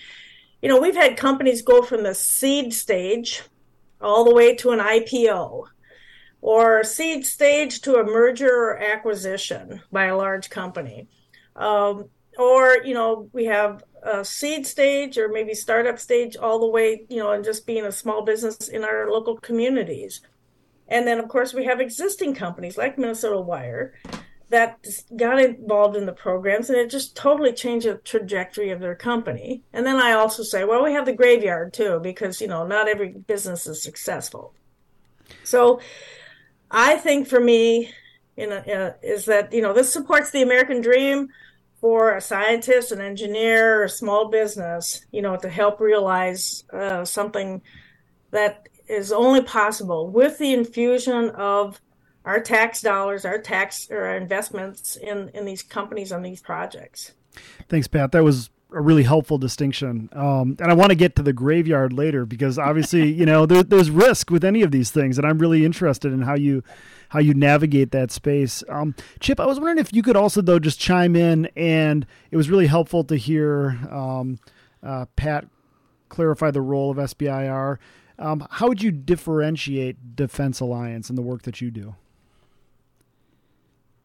you 0.62 0.68
know 0.68 0.80
we've 0.80 0.94
had 0.94 1.16
companies 1.16 1.62
go 1.62 1.82
from 1.82 2.02
the 2.02 2.14
seed 2.14 2.72
stage 2.72 3.42
all 4.00 4.24
the 4.24 4.34
way 4.34 4.54
to 4.54 4.70
an 4.70 4.78
ipo 4.78 5.66
or 6.40 6.84
seed 6.84 7.26
stage 7.26 7.80
to 7.82 7.96
a 7.96 8.04
merger 8.04 8.48
or 8.48 8.78
acquisition 8.78 9.80
by 9.90 10.04
a 10.06 10.16
large 10.16 10.50
company. 10.50 11.08
Um, 11.56 12.08
or, 12.38 12.78
you 12.84 12.94
know, 12.94 13.28
we 13.32 13.46
have 13.46 13.82
a 14.02 14.24
seed 14.24 14.66
stage 14.66 15.18
or 15.18 15.28
maybe 15.28 15.54
startup 15.54 15.98
stage 15.98 16.36
all 16.36 16.60
the 16.60 16.68
way, 16.68 17.04
you 17.08 17.18
know, 17.18 17.32
and 17.32 17.44
just 17.44 17.66
being 17.66 17.84
a 17.84 17.92
small 17.92 18.22
business 18.22 18.68
in 18.68 18.84
our 18.84 19.10
local 19.10 19.36
communities. 19.36 20.20
And 20.86 21.06
then, 21.06 21.18
of 21.18 21.28
course, 21.28 21.52
we 21.52 21.64
have 21.64 21.80
existing 21.80 22.34
companies 22.34 22.78
like 22.78 22.96
Minnesota 22.96 23.40
Wire 23.40 23.94
that 24.50 24.86
got 25.16 25.38
involved 25.38 25.96
in 25.96 26.06
the 26.06 26.12
programs 26.12 26.70
and 26.70 26.78
it 26.78 26.88
just 26.88 27.14
totally 27.14 27.52
changed 27.52 27.86
the 27.86 27.96
trajectory 27.96 28.70
of 28.70 28.80
their 28.80 28.94
company. 28.94 29.62
And 29.72 29.84
then 29.84 29.96
I 29.96 30.12
also 30.12 30.42
say, 30.42 30.64
well, 30.64 30.82
we 30.82 30.94
have 30.94 31.04
the 31.04 31.12
graveyard 31.12 31.74
too, 31.74 32.00
because, 32.02 32.40
you 32.40 32.48
know, 32.48 32.66
not 32.66 32.88
every 32.88 33.10
business 33.10 33.66
is 33.66 33.82
successful. 33.82 34.54
So, 35.44 35.80
I 36.70 36.96
think 36.96 37.26
for 37.26 37.40
me, 37.40 37.92
you 38.36 38.46
know, 38.48 38.56
uh, 38.56 38.92
is 39.02 39.24
that 39.26 39.52
you 39.52 39.62
know 39.62 39.72
this 39.72 39.92
supports 39.92 40.30
the 40.30 40.42
American 40.42 40.80
dream 40.80 41.28
for 41.80 42.16
a 42.16 42.20
scientist, 42.20 42.92
an 42.92 43.00
engineer, 43.00 43.84
a 43.84 43.88
small 43.88 44.28
business, 44.28 45.04
you 45.12 45.22
know, 45.22 45.36
to 45.36 45.48
help 45.48 45.80
realize 45.80 46.64
uh, 46.72 47.04
something 47.04 47.62
that 48.30 48.68
is 48.88 49.12
only 49.12 49.42
possible 49.42 50.10
with 50.10 50.38
the 50.38 50.52
infusion 50.52 51.30
of 51.30 51.80
our 52.24 52.40
tax 52.40 52.80
dollars, 52.80 53.24
our 53.24 53.38
tax 53.38 53.90
or 53.90 54.04
our 54.04 54.16
investments 54.16 54.96
in 54.96 55.30
in 55.34 55.44
these 55.44 55.62
companies 55.62 56.12
on 56.12 56.22
these 56.22 56.40
projects. 56.40 57.12
Thanks, 57.68 57.88
Pat. 57.88 58.12
That 58.12 58.24
was 58.24 58.50
a 58.72 58.80
really 58.80 59.02
helpful 59.02 59.38
distinction. 59.38 60.08
Um, 60.12 60.56
and 60.60 60.70
I 60.70 60.74
want 60.74 60.90
to 60.90 60.96
get 60.96 61.16
to 61.16 61.22
the 61.22 61.32
graveyard 61.32 61.92
later 61.92 62.26
because 62.26 62.58
obviously, 62.58 63.10
you 63.10 63.24
know, 63.24 63.46
there, 63.46 63.62
there's 63.62 63.90
risk 63.90 64.30
with 64.30 64.44
any 64.44 64.62
of 64.62 64.70
these 64.70 64.90
things, 64.90 65.18
and 65.18 65.26
I'm 65.26 65.38
really 65.38 65.64
interested 65.64 66.12
in 66.12 66.22
how 66.22 66.34
you 66.34 66.62
how 67.10 67.20
you 67.20 67.32
navigate 67.32 67.90
that 67.92 68.10
space. 68.10 68.62
Um, 68.68 68.94
Chip, 69.20 69.40
I 69.40 69.46
was 69.46 69.58
wondering 69.58 69.78
if 69.78 69.94
you 69.94 70.02
could 70.02 70.16
also 70.16 70.42
though 70.42 70.58
just 70.58 70.78
chime 70.78 71.16
in, 71.16 71.46
and 71.56 72.06
it 72.30 72.36
was 72.36 72.50
really 72.50 72.66
helpful 72.66 73.04
to 73.04 73.16
hear 73.16 73.78
um, 73.90 74.38
uh, 74.82 75.06
Pat 75.16 75.46
clarify 76.10 76.50
the 76.50 76.60
role 76.60 76.90
of 76.90 76.98
SBIR. 76.98 77.78
Um, 78.18 78.46
how 78.50 78.68
would 78.68 78.82
you 78.82 78.90
differentiate 78.90 80.16
Defense 80.16 80.60
Alliance 80.60 81.08
and 81.08 81.16
the 81.16 81.22
work 81.22 81.42
that 81.42 81.60
you 81.60 81.70
do? 81.70 81.94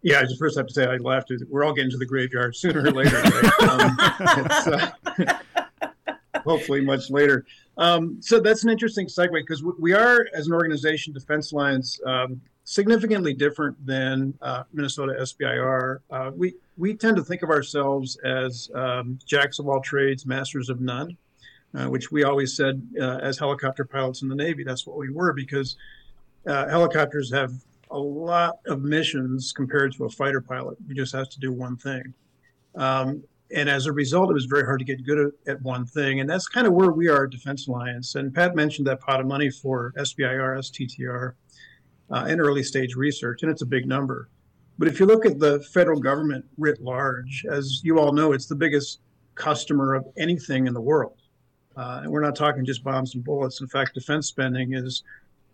Yeah, 0.03 0.19
I 0.19 0.23
just 0.23 0.37
first 0.37 0.57
have 0.57 0.67
to 0.67 0.73
say 0.73 0.85
I 0.85 0.97
laughed. 0.97 1.31
We're 1.49 1.63
all 1.63 1.73
getting 1.73 1.91
to 1.91 1.97
the 1.97 2.05
graveyard 2.05 2.55
sooner 2.55 2.81
or 2.81 2.91
later. 2.91 3.21
Right? 3.21 3.59
um, 3.69 3.97
uh, 5.17 6.39
hopefully 6.43 6.81
much 6.81 7.09
later. 7.09 7.45
Um, 7.77 8.21
so 8.21 8.39
that's 8.39 8.63
an 8.63 8.69
interesting 8.69 9.07
segue 9.07 9.31
because 9.31 9.63
we 9.63 9.93
are, 9.93 10.27
as 10.33 10.47
an 10.47 10.53
organization, 10.53 11.13
Defense 11.13 11.53
Alliance, 11.53 11.99
um, 12.05 12.41
significantly 12.65 13.33
different 13.33 13.83
than 13.85 14.33
uh, 14.41 14.63
Minnesota 14.73 15.15
SBIR. 15.21 15.99
Uh, 16.09 16.31
we 16.35 16.55
we 16.77 16.93
tend 16.93 17.15
to 17.17 17.23
think 17.23 17.41
of 17.43 17.49
ourselves 17.49 18.17
as 18.23 18.69
um, 18.75 19.19
jacks 19.25 19.59
of 19.59 19.67
all 19.67 19.79
trades, 19.79 20.25
masters 20.25 20.69
of 20.69 20.81
none, 20.81 21.15
uh, 21.75 21.85
which 21.85 22.11
we 22.11 22.23
always 22.23 22.55
said 22.55 22.85
uh, 22.99 23.17
as 23.17 23.37
helicopter 23.37 23.85
pilots 23.85 24.21
in 24.21 24.27
the 24.27 24.35
Navy. 24.35 24.63
That's 24.63 24.85
what 24.85 24.97
we 24.97 25.09
were 25.09 25.33
because 25.33 25.77
uh, 26.45 26.67
helicopters 26.67 27.31
have 27.31 27.53
a 27.93 27.97
lot 27.97 28.59
of 28.65 28.81
missions 28.81 29.53
compared 29.53 29.93
to 29.93 30.05
a 30.05 30.09
fighter 30.09 30.41
pilot 30.41 30.77
who 30.87 30.93
just 30.93 31.13
has 31.13 31.29
to 31.29 31.39
do 31.39 31.51
one 31.51 31.77
thing. 31.77 32.13
Um, 32.75 33.23
and 33.55 33.69
as 33.69 33.85
a 33.85 33.91
result, 33.91 34.31
it 34.31 34.33
was 34.33 34.45
very 34.45 34.63
hard 34.63 34.79
to 34.79 34.85
get 34.85 35.05
good 35.05 35.19
at, 35.19 35.51
at 35.53 35.61
one 35.61 35.85
thing. 35.85 36.19
And 36.19 36.29
that's 36.29 36.47
kind 36.47 36.65
of 36.65 36.73
where 36.73 36.91
we 36.91 37.07
are 37.07 37.25
at 37.25 37.29
Defense 37.29 37.67
Alliance. 37.67 38.15
And 38.15 38.33
Pat 38.33 38.55
mentioned 38.55 38.87
that 38.87 38.99
pot 38.99 39.19
of 39.19 39.27
money 39.27 39.51
for 39.51 39.93
SBIR, 39.95 40.57
STTR, 40.57 41.33
uh, 42.11 42.25
and 42.27 42.41
early 42.41 42.63
stage 42.63 42.95
research, 42.95 43.43
and 43.43 43.51
it's 43.51 43.61
a 43.61 43.65
big 43.65 43.85
number. 43.85 44.29
But 44.79 44.87
if 44.87 44.99
you 44.99 45.05
look 45.05 45.25
at 45.25 45.39
the 45.39 45.59
federal 45.71 45.99
government 45.99 46.45
writ 46.57 46.81
large, 46.81 47.45
as 47.49 47.81
you 47.83 47.99
all 47.99 48.11
know, 48.11 48.33
it's 48.33 48.47
the 48.47 48.55
biggest 48.55 49.01
customer 49.35 49.93
of 49.93 50.05
anything 50.17 50.65
in 50.65 50.73
the 50.73 50.81
world. 50.81 51.19
Uh, 51.75 52.01
and 52.03 52.11
we're 52.11 52.21
not 52.21 52.35
talking 52.35 52.65
just 52.65 52.83
bombs 52.83 53.13
and 53.13 53.23
bullets. 53.23 53.61
In 53.61 53.67
fact, 53.67 53.93
defense 53.93 54.27
spending 54.27 54.73
is 54.73 55.03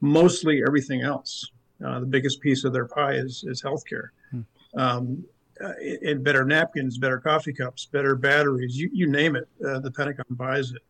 mostly 0.02 0.64
everything 0.66 1.02
else. 1.02 1.52
Uh, 1.86 2.00
the 2.00 2.06
biggest 2.06 2.42
piece 2.42 2.64
of 2.64 2.74
their 2.74 2.86
pie 2.86 3.14
is, 3.14 3.44
is 3.48 3.62
healthcare. 3.62 4.10
Hmm. 4.32 4.42
Um, 4.76 5.26
uh, 5.64 5.74
and 6.06 6.24
better 6.24 6.46
napkins, 6.46 6.98
better 6.98 7.20
coffee 7.20 7.52
cups, 7.52 7.86
better 7.86 8.16
batteries, 8.16 8.78
you, 8.78 8.90
you 8.94 9.08
name 9.08 9.36
it, 9.36 9.48
uh, 9.66 9.80
the 9.80 9.92
Pentagon 9.92 10.26
buys 10.32 10.72
it. 10.72 10.82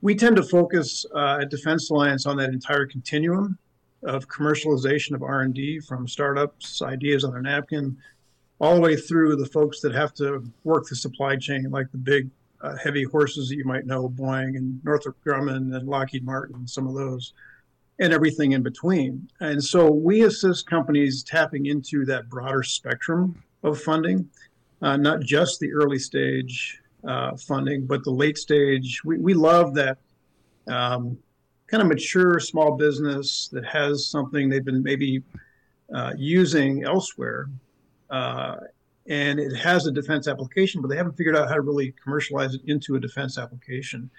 We 0.00 0.14
tend 0.14 0.36
to 0.36 0.42
focus 0.42 1.06
uh, 1.14 1.38
at 1.42 1.50
Defense 1.50 1.90
Alliance 1.90 2.26
on 2.26 2.36
that 2.38 2.50
entire 2.50 2.86
continuum 2.86 3.58
of 4.02 4.28
commercialization 4.28 5.12
of 5.12 5.22
R&D 5.22 5.80
from 5.80 6.06
startups, 6.06 6.82
ideas 6.82 7.24
on 7.24 7.36
a 7.36 7.42
napkin, 7.42 7.96
all 8.60 8.74
the 8.74 8.80
way 8.80 8.96
through 8.96 9.36
the 9.36 9.46
folks 9.46 9.80
that 9.80 9.94
have 9.94 10.14
to 10.14 10.44
work 10.64 10.88
the 10.88 10.96
supply 10.96 11.36
chain, 11.36 11.70
like 11.70 11.90
the 11.92 11.98
big 11.98 12.28
uh, 12.60 12.76
heavy 12.76 13.04
horses 13.04 13.48
that 13.48 13.56
you 13.56 13.64
might 13.64 13.86
know, 13.86 14.08
Boeing 14.08 14.56
and 14.56 14.84
Northrop 14.84 15.16
Grumman 15.24 15.76
and 15.76 15.88
Lockheed 15.88 16.24
Martin, 16.24 16.66
some 16.66 16.86
of 16.88 16.94
those, 16.94 17.34
and 18.00 18.12
everything 18.12 18.52
in 18.52 18.62
between. 18.62 19.28
And 19.40 19.62
so 19.62 19.90
we 19.90 20.22
assist 20.22 20.68
companies 20.68 21.22
tapping 21.22 21.66
into 21.66 22.04
that 22.06 22.28
broader 22.28 22.62
spectrum 22.62 23.42
of 23.62 23.80
funding, 23.80 24.28
uh, 24.82 24.96
not 24.96 25.20
just 25.20 25.58
the 25.58 25.72
early 25.72 25.98
stage 25.98 26.80
uh, 27.06 27.36
funding, 27.36 27.86
but 27.86 28.04
the 28.04 28.10
late 28.10 28.38
stage. 28.38 29.02
We, 29.04 29.18
we 29.18 29.34
love 29.34 29.74
that 29.74 29.98
um, 30.68 31.18
kind 31.66 31.82
of 31.82 31.88
mature 31.88 32.38
small 32.40 32.76
business 32.76 33.48
that 33.52 33.64
has 33.64 34.06
something 34.06 34.48
they've 34.48 34.64
been 34.64 34.82
maybe 34.82 35.22
uh, 35.94 36.12
using 36.16 36.84
elsewhere. 36.84 37.48
Uh, 38.10 38.56
and 39.08 39.40
it 39.40 39.56
has 39.56 39.86
a 39.86 39.92
defense 39.92 40.28
application, 40.28 40.82
but 40.82 40.88
they 40.88 40.96
haven't 40.96 41.16
figured 41.16 41.36
out 41.36 41.48
how 41.48 41.54
to 41.54 41.62
really 41.62 41.94
commercialize 42.02 42.54
it 42.54 42.60
into 42.66 42.96
a 42.96 43.00
defense 43.00 43.38
application. 43.38 44.10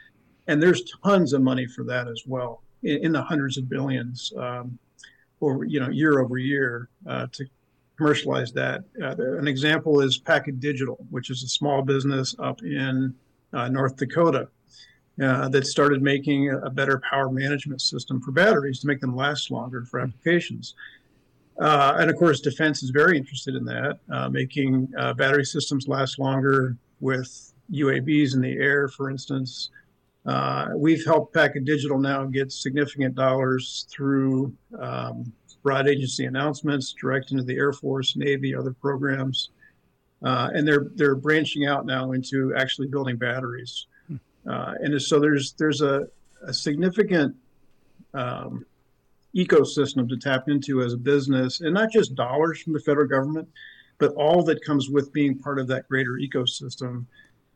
And 0.47 0.61
there's 0.61 0.83
tons 1.03 1.33
of 1.33 1.41
money 1.41 1.67
for 1.67 1.83
that 1.85 2.07
as 2.07 2.23
well, 2.25 2.63
in, 2.83 3.11
the 3.11 3.21
hundreds 3.21 3.57
of 3.57 3.69
billions, 3.69 4.33
um, 4.37 4.77
you 5.41 5.79
know 5.79 5.89
year 5.89 6.19
over 6.19 6.37
year 6.37 6.89
uh, 7.07 7.27
to 7.31 7.45
commercialize 7.97 8.51
that. 8.53 8.83
Uh, 9.01 9.15
an 9.37 9.47
example 9.47 9.99
is 9.99 10.17
Packet 10.17 10.59
Digital, 10.59 10.97
which 11.09 11.29
is 11.29 11.43
a 11.43 11.47
small 11.47 11.81
business 11.81 12.35
up 12.39 12.63
in 12.63 13.13
uh, 13.51 13.67
North 13.67 13.97
Dakota 13.97 14.47
uh, 15.21 15.49
that 15.49 15.67
started 15.67 16.01
making 16.01 16.49
a, 16.49 16.69
better 16.69 17.01
power 17.09 17.29
management 17.29 17.81
system 17.81 18.21
for 18.21 18.31
batteries 18.31 18.79
to 18.79 18.87
make 18.87 19.01
them 19.01 19.15
last 19.15 19.51
longer 19.51 19.83
for 19.83 19.99
applications. 19.99 20.75
Uh, 21.59 21.97
and 21.99 22.09
of 22.09 22.15
course, 22.15 22.39
defense 22.39 22.83
is 22.83 22.89
very 22.89 23.17
interested 23.17 23.53
in 23.53 23.65
that, 23.65 23.99
uh, 24.09 24.29
making 24.29 24.85
battery 25.17 25.43
systems 25.43 25.89
last 25.89 26.19
longer 26.19 26.77
with 27.01 27.53
UAVs 27.71 28.33
in 28.33 28.41
the 28.41 28.57
air, 28.57 28.87
for 28.87 29.09
instance. 29.09 29.71
Uh, 30.29 30.67
we've 30.75 31.03
helped 31.05 31.33
Packet 31.33 31.65
Digital 31.65 31.97
now 31.97 32.23
get 32.25 32.51
significant 32.51 33.15
dollars 33.15 33.87
through 33.89 34.53
um, 34.79 35.33
broad 35.63 35.87
agency 35.87 36.25
announcements 36.25 36.93
direct 36.93 37.31
into 37.31 37.43
the 37.43 37.55
Air 37.55 37.73
Force, 37.73 38.15
Navy, 38.15 38.53
other 38.53 38.73
programs. 38.73 39.49
Uh, 40.21 40.51
and 40.53 40.67
they're 40.67 40.85
they're 40.93 41.15
branching 41.15 41.65
out 41.65 41.87
now 41.87 42.11
into 42.11 42.53
actually 42.55 42.87
building 42.87 43.17
batteries. 43.17 43.87
Uh, 44.47 44.73
and 44.81 45.01
so 45.01 45.19
there's 45.19 45.53
there's 45.53 45.81
a, 45.81 46.07
a 46.45 46.53
significant 46.53 47.35
um, 48.13 48.63
ecosystem 49.35 50.07
to 50.09 50.17
tap 50.17 50.47
into 50.47 50.83
as 50.83 50.93
a 50.93 50.97
business, 50.97 51.61
and 51.61 51.73
not 51.73 51.89
just 51.91 52.13
dollars 52.13 52.61
from 52.61 52.73
the 52.73 52.79
federal 52.79 53.07
government, 53.07 53.47
but 53.97 54.13
all 54.13 54.43
that 54.43 54.63
comes 54.63 54.89
with 54.91 55.11
being 55.11 55.39
part 55.39 55.57
of 55.57 55.67
that 55.67 55.87
greater 55.87 56.19
ecosystem, 56.21 57.05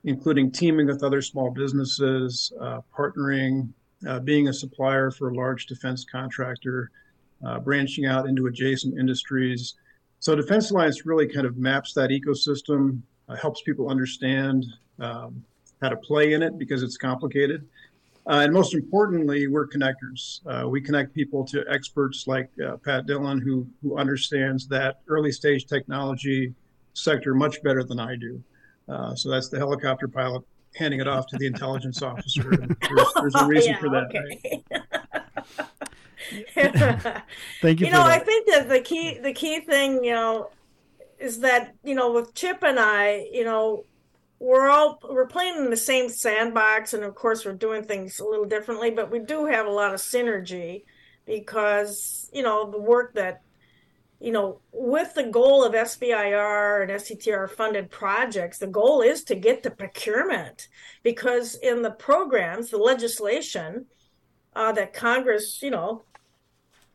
including 0.03 0.51
teaming 0.51 0.87
with 0.87 1.03
other 1.03 1.21
small 1.21 1.49
businesses, 1.49 2.51
uh, 2.59 2.81
partnering, 2.95 3.69
uh, 4.07 4.19
being 4.19 4.49
a 4.49 4.53
supplier 4.53 5.11
for 5.11 5.29
a 5.29 5.35
large 5.35 5.65
defense 5.65 6.05
contractor, 6.09 6.91
uh, 7.45 7.59
branching 7.59 8.05
out 8.05 8.27
into 8.27 8.47
adjacent 8.47 8.97
industries. 8.97 9.75
So 10.19 10.35
Defense 10.35 10.71
Alliance 10.71 11.05
really 11.05 11.27
kind 11.27 11.45
of 11.45 11.57
maps 11.57 11.93
that 11.93 12.09
ecosystem, 12.09 13.01
uh, 13.29 13.35
helps 13.35 13.61
people 13.61 13.89
understand 13.89 14.65
um, 14.99 15.43
how 15.81 15.89
to 15.89 15.97
play 15.97 16.33
in 16.33 16.41
it 16.41 16.57
because 16.57 16.83
it's 16.83 16.97
complicated. 16.97 17.65
Uh, 18.25 18.39
and 18.43 18.53
most 18.53 18.73
importantly, 18.73 19.47
we're 19.47 19.67
connectors. 19.67 20.39
Uh, 20.45 20.67
we 20.67 20.79
connect 20.79 21.13
people 21.13 21.43
to 21.43 21.65
experts 21.69 22.25
like 22.25 22.49
Pat 22.85 23.05
Dillon, 23.05 23.41
who 23.41 23.67
who 23.81 23.97
understands 23.97 24.65
that 24.69 25.01
early 25.09 25.31
stage 25.31 25.65
technology 25.65 26.53
sector 26.93 27.33
much 27.33 27.61
better 27.63 27.83
than 27.83 27.99
I 27.99 28.15
do. 28.15 28.41
Uh, 28.87 29.15
so 29.15 29.29
that's 29.29 29.49
the 29.49 29.57
helicopter 29.57 30.07
pilot 30.07 30.43
handing 30.75 30.99
it 30.99 31.07
off 31.07 31.27
to 31.27 31.37
the 31.37 31.45
intelligence 31.45 32.01
officer. 32.03 32.43
There's, 32.43 33.13
there's, 33.15 33.35
a 33.35 33.45
reason 33.45 33.71
yeah, 33.71 33.79
for 33.79 33.89
that. 33.89 34.05
Okay. 34.05 34.63
Right? 36.55 37.23
Thank 37.61 37.79
you. 37.79 37.87
You 37.87 37.91
know, 37.91 38.03
that. 38.03 38.21
I 38.21 38.23
think 38.23 38.47
that 38.47 38.69
the 38.69 38.79
key 38.79 39.19
the 39.19 39.33
key 39.33 39.59
thing, 39.61 40.03
you 40.03 40.13
know, 40.13 40.49
is 41.19 41.39
that 41.39 41.75
you 41.83 41.95
know 41.95 42.11
with 42.11 42.33
Chip 42.33 42.63
and 42.63 42.79
I, 42.79 43.27
you 43.31 43.43
know, 43.43 43.85
we're 44.43 44.69
all 44.69 44.99
we're 45.09 45.25
playing 45.25 45.55
in 45.55 45.69
the 45.69 45.77
same 45.77 46.09
sandbox 46.09 46.93
and 46.93 47.03
of 47.03 47.15
course 47.15 47.45
we're 47.45 47.53
doing 47.53 47.81
things 47.81 48.19
a 48.19 48.25
little 48.25 48.43
differently 48.43 48.91
but 48.91 49.09
we 49.09 49.19
do 49.19 49.45
have 49.45 49.65
a 49.65 49.71
lot 49.71 49.93
of 49.93 50.01
synergy 50.01 50.83
because 51.25 52.29
you 52.33 52.43
know 52.43 52.69
the 52.69 52.79
work 52.79 53.13
that 53.13 53.41
you 54.23 54.31
know 54.31 54.61
with 54.71 55.13
the 55.15 55.23
goal 55.23 55.65
of 55.65 55.73
SBIR 55.73 56.83
and 56.83 56.91
STTR 56.91 57.49
funded 57.49 57.91
projects 57.91 58.57
the 58.57 58.67
goal 58.67 59.01
is 59.01 59.23
to 59.25 59.35
get 59.35 59.63
to 59.63 59.69
procurement. 59.69 60.69
Because 61.03 61.55
in 61.55 61.81
the 61.81 61.91
programs 61.91 62.69
the 62.69 62.77
legislation 62.77 63.85
uh, 64.55 64.71
that 64.71 64.93
Congress 64.93 65.61
you 65.61 65.71
know 65.71 66.03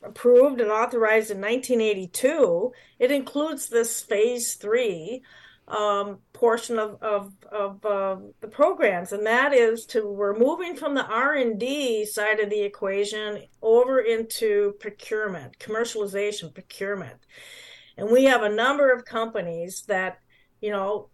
approved 0.03 0.61
and 0.61 0.71
authorized 0.71 1.31
in 1.31 1.39
1982 1.39 2.73
it 2.99 3.11
includes 3.11 3.69
this 3.69 4.01
phase 4.01 4.55
3 4.55 5.23
um, 5.69 6.19
portion 6.33 6.79
of 6.79 7.03
of, 7.03 7.33
of 7.51 7.85
uh, 7.85 8.17
the 8.41 8.49
programs, 8.49 9.13
and 9.13 9.27
that 9.27 9.53
is 9.53 9.87
to 9.87 10.07
we're 10.07 10.39
moving 10.39 10.77
from 10.77 10.95
the 10.95 11.05
R 11.05 11.35
and 11.35 11.59
D 11.59 12.05
side 12.07 12.41
of 12.41 12.51
the 12.51 12.63
equation 12.63 13.45
over 13.63 14.01
into 14.01 14.75
procurement, 14.81 15.59
commercialization, 15.59 16.53
procurement, 16.53 17.19
and 17.97 18.11
we 18.11 18.25
have 18.25 18.43
a 18.43 18.49
number 18.49 18.93
of 18.93 19.05
companies 19.05 19.85
that 19.89 20.19
you 20.61 20.71
know 20.71 21.09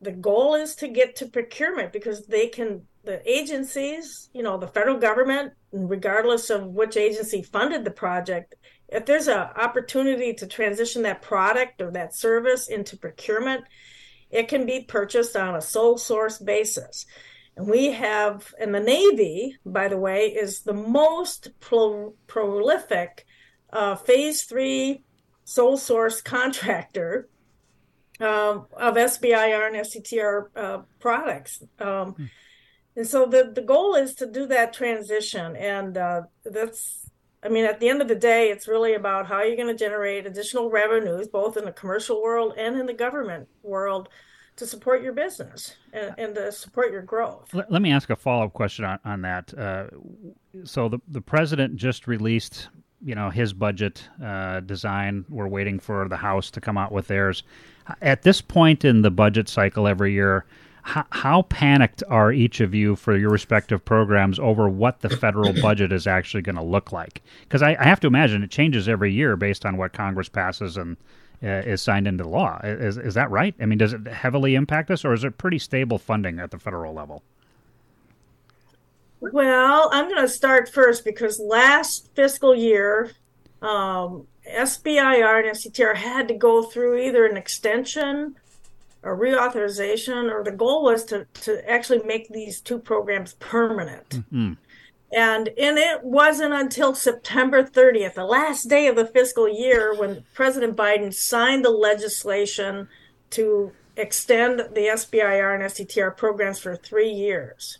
the 0.00 0.12
goal 0.12 0.54
is 0.54 0.74
to 0.76 0.88
get 0.88 1.16
to 1.16 1.26
procurement 1.26 1.92
because 1.92 2.26
they 2.26 2.48
can 2.48 2.82
the 3.04 3.22
agencies 3.30 4.28
you 4.32 4.42
know 4.42 4.58
the 4.58 4.68
federal 4.68 4.98
government 4.98 5.52
regardless 5.72 6.50
of 6.50 6.66
which 6.66 6.96
agency 6.96 7.42
funded 7.42 7.84
the 7.84 7.90
project 7.90 8.54
if 8.88 9.06
there's 9.06 9.28
an 9.28 9.38
opportunity 9.56 10.32
to 10.32 10.46
transition 10.46 11.02
that 11.02 11.22
product 11.22 11.80
or 11.80 11.90
that 11.90 12.14
service 12.14 12.68
into 12.68 12.96
procurement 12.96 13.64
it 14.36 14.48
can 14.48 14.66
be 14.66 14.80
purchased 14.80 15.34
on 15.34 15.56
a 15.56 15.62
sole 15.62 15.96
source 15.96 16.38
basis. 16.38 17.06
And 17.56 17.66
we 17.66 17.92
have, 17.92 18.54
and 18.60 18.74
the 18.74 18.80
Navy, 18.80 19.56
by 19.64 19.88
the 19.88 19.96
way, 19.96 20.26
is 20.26 20.60
the 20.60 20.74
most 20.74 21.58
pro- 21.58 22.14
prolific 22.26 23.24
uh, 23.72 23.96
phase 23.96 24.42
three 24.44 25.02
sole 25.44 25.78
source 25.78 26.20
contractor 26.20 27.28
um, 28.20 28.66
of 28.76 28.94
SBIR 28.94 29.68
and 29.68 29.76
STTR 29.76 30.48
uh, 30.54 30.78
products. 31.00 31.62
Um, 31.78 32.12
hmm. 32.12 32.24
And 32.96 33.06
so 33.06 33.26
the, 33.26 33.52
the 33.54 33.62
goal 33.62 33.94
is 33.94 34.14
to 34.16 34.26
do 34.26 34.46
that 34.46 34.72
transition. 34.72 35.54
And 35.56 35.96
uh, 35.98 36.22
that's, 36.44 37.10
I 37.42 37.48
mean, 37.48 37.64
at 37.64 37.78
the 37.78 37.88
end 37.88 38.00
of 38.00 38.08
the 38.08 38.14
day, 38.14 38.48
it's 38.48 38.68
really 38.68 38.94
about 38.94 39.26
how 39.26 39.42
you're 39.42 39.56
going 39.56 39.68
to 39.68 39.84
generate 39.84 40.26
additional 40.26 40.70
revenues, 40.70 41.28
both 41.28 41.56
in 41.58 41.66
the 41.66 41.72
commercial 41.72 42.22
world 42.22 42.54
and 42.56 42.78
in 42.78 42.86
the 42.86 42.94
government 42.94 43.48
world, 43.62 44.08
to 44.56 44.66
support 44.66 45.02
your 45.02 45.12
business 45.12 45.76
and, 45.92 46.14
and 46.18 46.34
to 46.34 46.50
support 46.50 46.90
your 46.90 47.02
growth. 47.02 47.52
Let, 47.52 47.70
let 47.70 47.82
me 47.82 47.92
ask 47.92 48.10
a 48.10 48.16
follow 48.16 48.46
up 48.46 48.52
question 48.52 48.84
on, 48.84 48.98
on 49.04 49.22
that. 49.22 49.54
Uh, 49.56 49.86
so 50.64 50.88
the 50.88 50.98
the 51.08 51.20
president 51.20 51.76
just 51.76 52.06
released, 52.06 52.68
you 53.04 53.14
know, 53.14 53.30
his 53.30 53.52
budget 53.52 54.08
uh, 54.22 54.60
design. 54.60 55.24
We're 55.28 55.48
waiting 55.48 55.78
for 55.78 56.08
the 56.08 56.16
House 56.16 56.50
to 56.52 56.60
come 56.60 56.78
out 56.78 56.92
with 56.92 57.06
theirs. 57.06 57.42
At 58.02 58.22
this 58.22 58.40
point 58.40 58.84
in 58.84 59.02
the 59.02 59.10
budget 59.10 59.48
cycle 59.48 59.86
every 59.86 60.12
year, 60.12 60.44
how, 60.86 61.04
how 61.10 61.42
panicked 61.42 62.02
are 62.08 62.32
each 62.32 62.60
of 62.60 62.72
you 62.74 62.94
for 62.94 63.16
your 63.16 63.30
respective 63.30 63.84
programs 63.84 64.38
over 64.38 64.68
what 64.68 65.00
the 65.00 65.08
federal 65.08 65.52
budget 65.62 65.92
is 65.92 66.06
actually 66.06 66.42
going 66.42 66.56
to 66.56 66.62
look 66.62 66.92
like? 66.92 67.22
Because 67.42 67.60
I, 67.60 67.76
I, 67.78 67.84
have 67.84 68.00
to 68.00 68.06
imagine 68.06 68.42
it 68.44 68.50
changes 68.50 68.88
every 68.88 69.12
year 69.12 69.36
based 69.36 69.66
on 69.66 69.76
what 69.76 69.92
Congress 69.92 70.28
passes 70.28 70.76
and 70.76 70.96
is 71.42 71.82
signed 71.82 72.06
into 72.06 72.26
law. 72.26 72.60
Is 72.62 72.98
is 72.98 73.14
that 73.14 73.30
right? 73.30 73.54
I 73.60 73.66
mean, 73.66 73.78
does 73.78 73.92
it 73.92 74.06
heavily 74.06 74.54
impact 74.54 74.90
us, 74.90 75.04
or 75.04 75.12
is 75.12 75.24
it 75.24 75.38
pretty 75.38 75.58
stable 75.58 75.98
funding 75.98 76.38
at 76.38 76.50
the 76.50 76.58
federal 76.58 76.94
level? 76.94 77.22
Well, 79.20 79.88
I'm 79.92 80.08
going 80.08 80.22
to 80.22 80.28
start 80.28 80.68
first 80.68 81.04
because 81.04 81.40
last 81.40 82.14
fiscal 82.14 82.54
year, 82.54 83.12
um, 83.62 84.26
SBIR 84.48 85.48
and 85.48 85.56
STTR 85.56 85.96
had 85.96 86.28
to 86.28 86.34
go 86.34 86.62
through 86.62 86.98
either 86.98 87.24
an 87.24 87.36
extension 87.36 88.36
a 89.06 89.10
reauthorization, 89.10 90.30
or 90.32 90.42
the 90.42 90.50
goal 90.50 90.82
was 90.82 91.04
to, 91.04 91.26
to 91.34 91.70
actually 91.70 92.02
make 92.04 92.28
these 92.28 92.60
two 92.60 92.78
programs 92.78 93.34
permanent. 93.34 94.08
Mm-hmm. 94.10 94.52
And 95.12 95.48
and 95.56 95.78
it 95.78 96.02
wasn't 96.02 96.52
until 96.52 96.94
September 96.94 97.62
30th, 97.62 98.14
the 98.14 98.24
last 98.24 98.64
day 98.64 98.88
of 98.88 98.96
the 98.96 99.06
fiscal 99.06 99.48
year, 99.48 99.94
when 99.96 100.24
President 100.34 100.76
Biden 100.76 101.14
signed 101.14 101.64
the 101.64 101.70
legislation 101.70 102.88
to 103.30 103.72
extend 103.96 104.58
the 104.58 104.90
SBIR 104.92 105.54
and 105.54 105.64
STTR 105.64 106.16
programs 106.16 106.58
for 106.58 106.76
three 106.76 107.10
years. 107.10 107.78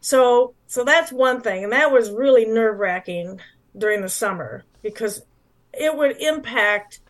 So 0.00 0.54
so 0.66 0.84
that's 0.84 1.12
one 1.12 1.40
thing, 1.40 1.64
and 1.64 1.72
that 1.72 1.92
was 1.92 2.10
really 2.10 2.44
nerve 2.44 2.78
wracking 2.78 3.40
during 3.76 4.00
the 4.00 4.08
summer 4.08 4.64
because 4.82 5.22
it 5.72 5.96
would 5.96 6.20
impact 6.20 7.00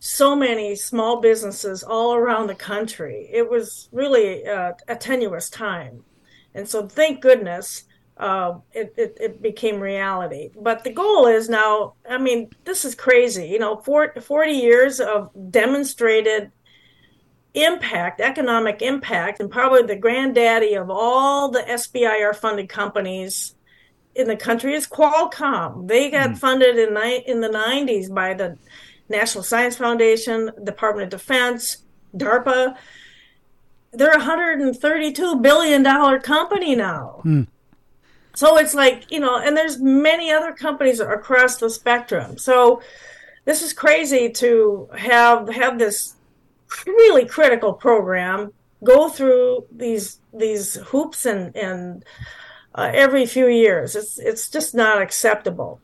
so 0.00 0.34
many 0.34 0.74
small 0.74 1.20
businesses 1.20 1.82
all 1.82 2.14
around 2.14 2.46
the 2.46 2.54
country. 2.54 3.28
It 3.32 3.48
was 3.48 3.88
really 3.92 4.44
a, 4.44 4.74
a 4.88 4.96
tenuous 4.96 5.50
time. 5.50 6.04
And 6.54 6.68
so, 6.68 6.86
thank 6.86 7.20
goodness 7.20 7.84
uh, 8.20 8.58
it, 8.72 8.92
it, 8.98 9.16
it, 9.18 9.42
became 9.42 9.80
reality. 9.80 10.50
But 10.60 10.84
the 10.84 10.92
goal 10.92 11.26
is 11.26 11.48
now, 11.48 11.94
I 12.08 12.18
mean, 12.18 12.50
this 12.64 12.84
is 12.84 12.94
crazy. 12.94 13.48
You 13.48 13.58
know, 13.58 13.76
40 13.76 14.52
years 14.52 15.00
of 15.00 15.30
demonstrated 15.50 16.52
impact, 17.54 18.20
economic 18.20 18.82
impact, 18.82 19.40
and 19.40 19.50
probably 19.50 19.82
the 19.82 19.96
granddaddy 19.96 20.74
of 20.74 20.90
all 20.90 21.50
the 21.50 21.60
SBIR 21.62 22.36
funded 22.36 22.68
companies 22.68 23.54
in 24.14 24.28
the 24.28 24.36
country 24.36 24.74
is 24.74 24.86
Qualcomm. 24.86 25.88
They 25.88 26.10
got 26.10 26.30
mm. 26.30 26.38
funded 26.38 26.76
in, 26.76 26.92
ni- 26.92 27.24
in 27.26 27.40
the 27.40 27.48
90s 27.48 28.12
by 28.14 28.34
the 28.34 28.58
National 29.08 29.42
Science 29.42 29.76
Foundation, 29.76 30.50
Department 30.62 31.12
of 31.12 31.20
Defense, 31.20 31.78
DARPA. 32.14 32.76
They're 33.92 34.12
a 34.12 34.20
$132 34.20 35.40
billion 35.40 36.20
company 36.20 36.76
now. 36.76 37.20
Hmm. 37.22 37.42
So 38.34 38.58
it's 38.58 38.74
like, 38.74 39.10
you 39.10 39.20
know, 39.20 39.38
and 39.38 39.56
there's 39.56 39.80
many 39.80 40.30
other 40.30 40.52
companies 40.52 41.00
across 41.00 41.58
the 41.58 41.70
spectrum. 41.70 42.38
So 42.38 42.82
this 43.44 43.62
is 43.62 43.72
crazy 43.72 44.30
to 44.30 44.88
have 44.96 45.48
have 45.48 45.78
this 45.78 46.14
really 46.86 47.26
critical 47.26 47.72
program 47.72 48.52
go 48.84 49.08
through 49.08 49.66
these 49.70 50.20
these 50.32 50.74
hoops 50.76 51.26
and 51.26 51.54
and 51.56 52.04
uh, 52.74 52.90
every 52.94 53.26
few 53.26 53.48
years. 53.48 53.96
It's 53.96 54.18
it's 54.18 54.48
just 54.48 54.74
not 54.74 55.02
acceptable. 55.02 55.80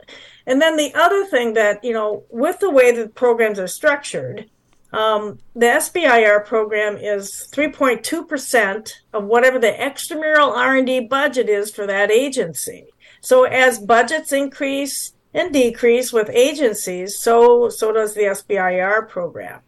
And 0.47 0.63
then 0.63 0.77
the 0.77 0.95
other 0.95 1.25
thing 1.25 1.55
that, 1.55 1.83
you 1.83 1.93
know, 1.93 2.23
with 2.31 2.61
the 2.61 2.71
way 2.71 2.93
that 2.93 3.17
programs 3.17 3.59
are 3.59 3.67
structured, 3.67 4.49
um, 4.93 5.39
the 5.55 5.67
SBIR 5.67 6.45
program 6.45 6.97
is 6.97 7.49
3.2% 7.53 8.93
of 9.13 9.25
whatever 9.25 9.59
the 9.59 9.73
extramural 9.73 10.57
R&D 10.57 11.01
budget 11.09 11.49
is 11.49 11.71
for 11.71 11.87
that 11.87 12.11
agency. 12.11 12.87
So 13.21 13.45
as 13.45 13.79
budgets 13.79 14.33
increase 14.33 15.13
and 15.35 15.53
decrease 15.53 16.13
with 16.13 16.31
agencies, 16.31 17.19
so 17.19 17.69
so 17.69 17.93
does 17.93 18.15
the 18.15 18.23
SBIR 18.23 19.09
program. 19.09 19.61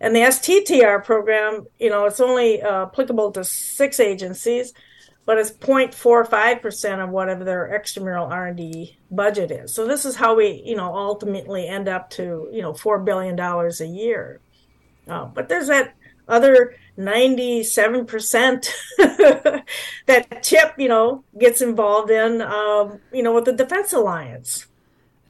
And 0.00 0.14
the 0.14 0.20
STTR 0.20 1.04
program, 1.04 1.66
you 1.78 1.88
know, 1.88 2.04
it's 2.06 2.20
only 2.20 2.60
uh, 2.60 2.86
applicable 2.86 3.32
to 3.32 3.44
six 3.44 4.00
agencies 4.00 4.74
but 5.24 5.38
it's 5.38 5.52
0.45% 5.52 7.04
of 7.04 7.10
whatever 7.10 7.44
their 7.44 7.68
extramural 7.68 8.28
R&D 8.28 8.96
budget 9.10 9.50
is. 9.50 9.72
So 9.72 9.86
this 9.86 10.04
is 10.04 10.16
how 10.16 10.34
we, 10.34 10.62
you 10.64 10.76
know, 10.76 10.94
ultimately 10.94 11.68
end 11.68 11.88
up 11.88 12.10
to, 12.10 12.48
you 12.52 12.60
know, 12.62 12.72
$4 12.72 13.04
billion 13.04 13.38
a 13.38 13.84
year. 13.84 14.40
Uh, 15.06 15.26
but 15.26 15.48
there's 15.48 15.68
that 15.68 15.94
other 16.28 16.74
97% 16.98 18.68
that 20.06 20.42
CHIP, 20.42 20.74
you 20.78 20.88
know, 20.88 21.24
gets 21.38 21.60
involved 21.60 22.10
in, 22.10 22.42
um, 22.42 23.00
you 23.12 23.22
know, 23.22 23.32
with 23.32 23.44
the 23.44 23.52
Defense 23.52 23.92
Alliance. 23.92 24.66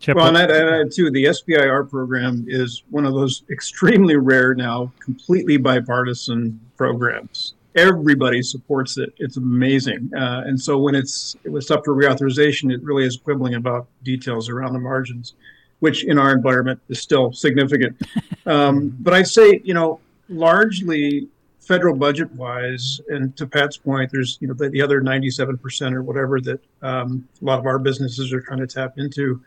Chip, 0.00 0.16
well, 0.16 0.26
and 0.26 0.36
that, 0.36 0.50
and 0.50 0.90
too, 0.90 1.10
the 1.10 1.24
SBIR 1.26 1.88
program 1.88 2.44
is 2.48 2.82
one 2.90 3.04
of 3.04 3.12
those 3.12 3.44
extremely 3.50 4.16
rare 4.16 4.54
now, 4.54 4.90
completely 5.00 5.58
bipartisan 5.58 6.58
programs 6.76 7.54
everybody 7.74 8.42
supports 8.42 8.98
it. 8.98 9.12
It's 9.18 9.36
amazing. 9.36 10.10
Uh, 10.14 10.42
and 10.46 10.60
so 10.60 10.78
when 10.78 10.94
it's 10.94 11.36
it 11.44 11.50
was 11.50 11.70
up 11.70 11.84
for 11.84 11.94
reauthorization, 11.94 12.72
it 12.72 12.82
really 12.82 13.04
is 13.04 13.16
quibbling 13.16 13.54
about 13.54 13.86
details 14.02 14.48
around 14.48 14.72
the 14.72 14.78
margins, 14.78 15.34
which 15.80 16.04
in 16.04 16.18
our 16.18 16.32
environment 16.32 16.80
is 16.88 17.00
still 17.00 17.32
significant. 17.32 17.96
Um, 18.44 18.96
but 18.98 19.14
I'd 19.14 19.28
say, 19.28 19.60
you 19.62 19.72
know, 19.72 20.00
largely 20.28 21.28
federal 21.60 21.94
budget 21.94 22.28
wise, 22.32 23.00
and 23.08 23.36
to 23.36 23.46
Pat's 23.46 23.76
point, 23.76 24.10
there's 24.10 24.36
you 24.40 24.48
know 24.48 24.54
the, 24.54 24.68
the 24.68 24.82
other 24.82 25.00
97% 25.00 25.92
or 25.92 26.02
whatever 26.02 26.40
that 26.40 26.60
um, 26.82 27.28
a 27.40 27.44
lot 27.44 27.60
of 27.60 27.66
our 27.66 27.78
businesses 27.78 28.32
are 28.32 28.40
trying 28.40 28.58
to 28.58 28.66
tap 28.66 28.98
into. 28.98 29.40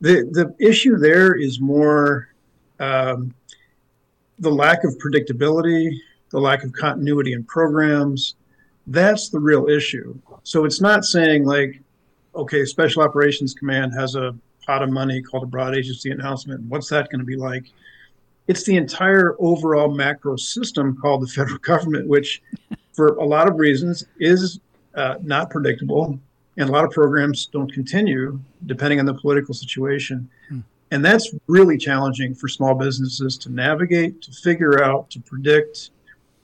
The 0.00 0.22
the 0.30 0.54
issue 0.64 0.98
there 0.98 1.34
is 1.34 1.60
more 1.60 2.28
um, 2.78 3.34
the 4.38 4.50
lack 4.50 4.84
of 4.84 4.96
predictability 4.98 5.98
the 6.30 6.40
lack 6.40 6.64
of 6.64 6.72
continuity 6.72 7.32
in 7.32 7.44
programs. 7.44 8.34
That's 8.86 9.28
the 9.28 9.40
real 9.40 9.68
issue. 9.68 10.18
So 10.42 10.64
it's 10.64 10.80
not 10.80 11.04
saying 11.04 11.44
like, 11.44 11.80
okay, 12.34 12.64
Special 12.64 13.02
Operations 13.02 13.54
Command 13.54 13.92
has 13.94 14.14
a 14.14 14.34
pot 14.66 14.82
of 14.82 14.90
money 14.90 15.22
called 15.22 15.42
a 15.42 15.46
broad 15.46 15.74
agency 15.74 16.10
announcement. 16.10 16.62
What's 16.64 16.88
that 16.90 17.10
going 17.10 17.20
to 17.20 17.24
be 17.24 17.36
like? 17.36 17.64
It's 18.46 18.64
the 18.64 18.76
entire 18.76 19.34
overall 19.38 19.94
macro 19.94 20.36
system 20.36 20.96
called 20.96 21.22
the 21.22 21.26
federal 21.26 21.58
government, 21.72 22.06
which, 22.08 22.42
for 22.92 23.16
a 23.16 23.24
lot 23.24 23.48
of 23.48 23.58
reasons, 23.58 24.04
is 24.20 24.60
uh, 24.94 25.16
not 25.22 25.50
predictable, 25.50 26.18
and 26.56 26.68
a 26.68 26.72
lot 26.72 26.84
of 26.84 26.90
programs 26.90 27.46
don't 27.46 27.72
continue 27.72 28.40
depending 28.66 29.00
on 29.00 29.06
the 29.06 29.14
political 29.14 29.54
situation. 29.54 30.28
Hmm. 30.48 30.60
And 30.90 31.04
that's 31.04 31.34
really 31.46 31.76
challenging 31.76 32.34
for 32.34 32.48
small 32.48 32.74
businesses 32.74 33.36
to 33.38 33.50
navigate, 33.52 34.22
to 34.22 34.32
figure 34.32 34.82
out, 34.82 35.10
to 35.10 35.20
predict, 35.20 35.90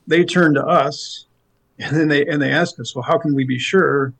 they 0.06 0.24
turn 0.24 0.54
to 0.54 0.64
us 0.64 1.26
and 1.78 1.96
then 1.96 2.08
they 2.08 2.26
and 2.26 2.40
they 2.40 2.50
ask 2.50 2.78
us, 2.80 2.94
well, 2.94 3.02
how 3.02 3.18
can 3.18 3.34
we 3.34 3.44
be 3.44 3.58
sure 3.58 4.12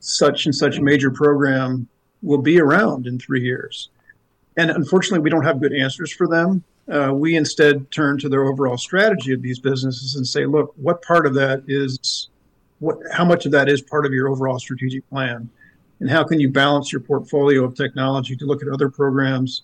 such 0.00 0.46
and 0.46 0.54
such 0.54 0.78
a 0.78 0.82
major 0.82 1.10
program 1.10 1.88
will 2.22 2.42
be 2.42 2.60
around 2.60 3.06
in 3.06 3.18
three 3.18 3.42
years? 3.42 3.90
And 4.56 4.70
unfortunately, 4.70 5.20
we 5.20 5.30
don't 5.30 5.44
have 5.44 5.60
good 5.60 5.72
answers 5.72 6.12
for 6.12 6.26
them. 6.26 6.62
Uh, 6.90 7.12
we 7.12 7.36
instead 7.36 7.90
turn 7.90 8.18
to 8.18 8.28
their 8.28 8.44
overall 8.44 8.78
strategy 8.78 9.32
of 9.32 9.42
these 9.42 9.58
businesses 9.58 10.14
and 10.16 10.26
say, 10.26 10.46
look, 10.46 10.72
what 10.76 11.02
part 11.02 11.26
of 11.26 11.34
that 11.34 11.62
is 11.68 12.28
what? 12.78 12.98
How 13.12 13.24
much 13.24 13.46
of 13.46 13.52
that 13.52 13.68
is 13.68 13.82
part 13.82 14.06
of 14.06 14.12
your 14.12 14.28
overall 14.28 14.58
strategic 14.58 15.08
plan? 15.10 15.48
And 16.00 16.08
how 16.08 16.22
can 16.22 16.38
you 16.38 16.48
balance 16.48 16.92
your 16.92 17.00
portfolio 17.00 17.64
of 17.64 17.74
technology 17.74 18.36
to 18.36 18.46
look 18.46 18.62
at 18.62 18.68
other 18.68 18.88
programs 18.88 19.62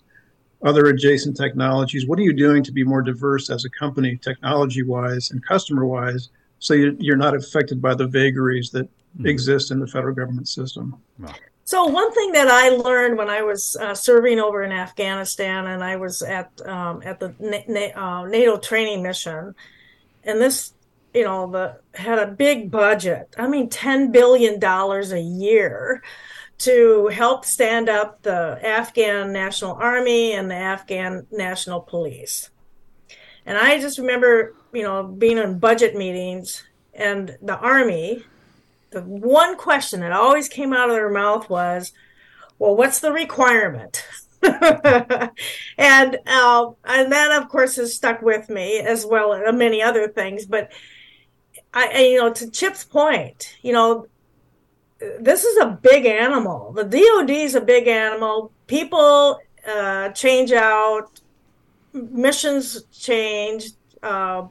other 0.65 0.87
adjacent 0.87 1.37
technologies? 1.37 2.07
What 2.07 2.19
are 2.19 2.23
you 2.23 2.33
doing 2.33 2.63
to 2.63 2.71
be 2.71 2.83
more 2.83 3.01
diverse 3.01 3.49
as 3.49 3.63
a 3.63 3.69
company, 3.69 4.17
technology 4.17 4.83
wise 4.83 5.31
and 5.31 5.45
customer 5.45 5.85
wise, 5.85 6.29
so 6.59 6.73
you're 6.73 7.15
not 7.15 7.35
affected 7.35 7.81
by 7.81 7.93
the 7.93 8.07
vagaries 8.07 8.71
that 8.71 8.87
mm-hmm. 8.87 9.27
exist 9.27 9.71
in 9.71 9.79
the 9.79 9.87
federal 9.87 10.15
government 10.15 10.47
system? 10.47 10.99
So 11.65 11.85
one 11.85 12.11
thing 12.13 12.31
that 12.33 12.47
I 12.47 12.69
learned 12.69 13.17
when 13.17 13.29
I 13.29 13.41
was 13.41 13.75
uh, 13.75 13.95
serving 13.95 14.39
over 14.39 14.63
in 14.63 14.71
Afghanistan, 14.71 15.67
and 15.67 15.83
I 15.83 15.95
was 15.95 16.21
at 16.21 16.51
um, 16.65 17.01
at 17.03 17.19
the 17.19 17.33
uh, 17.95 18.25
NATO 18.27 18.57
training 18.57 19.01
mission, 19.01 19.55
and 20.23 20.39
this, 20.39 20.73
you 21.13 21.23
know, 21.23 21.49
the 21.49 21.79
had 21.95 22.19
a 22.19 22.27
big 22.27 22.69
budget. 22.69 23.35
I 23.37 23.47
mean, 23.47 23.69
ten 23.69 24.11
billion 24.11 24.59
dollars 24.59 25.11
a 25.11 25.21
year 25.21 26.03
to 26.57 27.07
help 27.07 27.45
stand 27.45 27.89
up 27.89 28.21
the 28.21 28.59
Afghan 28.63 29.33
National 29.33 29.73
Army 29.73 30.33
and 30.33 30.49
the 30.49 30.55
Afghan 30.55 31.27
National 31.31 31.81
Police. 31.81 32.49
And 33.45 33.57
I 33.57 33.79
just 33.79 33.97
remember, 33.97 34.55
you 34.73 34.83
know, 34.83 35.03
being 35.03 35.37
in 35.37 35.59
budget 35.59 35.95
meetings 35.95 36.63
and 36.93 37.37
the 37.41 37.57
Army, 37.57 38.23
the 38.91 39.01
one 39.01 39.57
question 39.57 39.99
that 39.99 40.11
always 40.11 40.47
came 40.47 40.73
out 40.73 40.89
of 40.89 40.95
their 40.95 41.11
mouth 41.11 41.49
was, 41.49 41.91
well, 42.57 42.75
what's 42.75 42.99
the 42.99 43.11
requirement? 43.11 44.05
and 45.77 46.17
uh, 46.27 46.71
and 46.85 47.11
that 47.11 47.41
of 47.41 47.49
course 47.49 47.77
has 47.77 47.95
stuck 47.95 48.21
with 48.21 48.49
me 48.49 48.79
as 48.79 49.05
well 49.05 49.33
as 49.33 49.55
many 49.55 49.81
other 49.81 50.07
things 50.07 50.45
but 50.45 50.71
I, 51.73 52.09
you 52.11 52.19
know 52.19 52.31
to 52.33 52.51
chip's 52.51 52.83
point 52.83 53.57
you 53.63 53.73
know 53.73 54.07
this 55.19 55.43
is 55.43 55.57
a 55.57 55.79
big 55.81 56.05
animal. 56.05 56.71
The 56.73 56.83
DoD 56.83 57.29
is 57.29 57.55
a 57.55 57.61
big 57.61 57.87
animal. 57.87 58.51
People 58.67 59.39
uh, 59.67 60.09
change 60.09 60.51
out. 60.51 61.21
missions 61.93 62.83
change, 62.91 63.71
uh, 64.03 64.47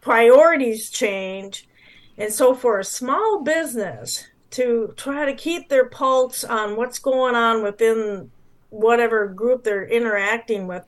priorities 0.00 0.90
change, 0.90 1.68
and 2.16 2.32
so 2.32 2.54
for 2.54 2.78
a 2.78 2.84
small 2.84 3.42
business 3.42 4.26
to 4.50 4.94
try 4.96 5.26
to 5.26 5.34
keep 5.34 5.68
their 5.68 5.86
pulse 5.86 6.44
on 6.44 6.76
what's 6.76 6.98
going 6.98 7.34
on 7.34 7.62
within 7.62 8.30
whatever 8.70 9.28
group 9.28 9.64
they're 9.64 9.86
interacting 9.86 10.66
with, 10.66 10.84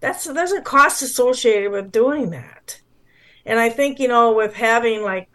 that's 0.00 0.24
there's 0.24 0.52
a 0.52 0.60
cost 0.60 1.02
associated 1.02 1.72
with 1.72 1.90
doing 1.90 2.30
that. 2.30 2.80
And 3.46 3.58
I 3.58 3.70
think 3.70 3.98
you 3.98 4.08
know 4.08 4.32
with 4.32 4.54
having 4.54 5.02
like, 5.02 5.28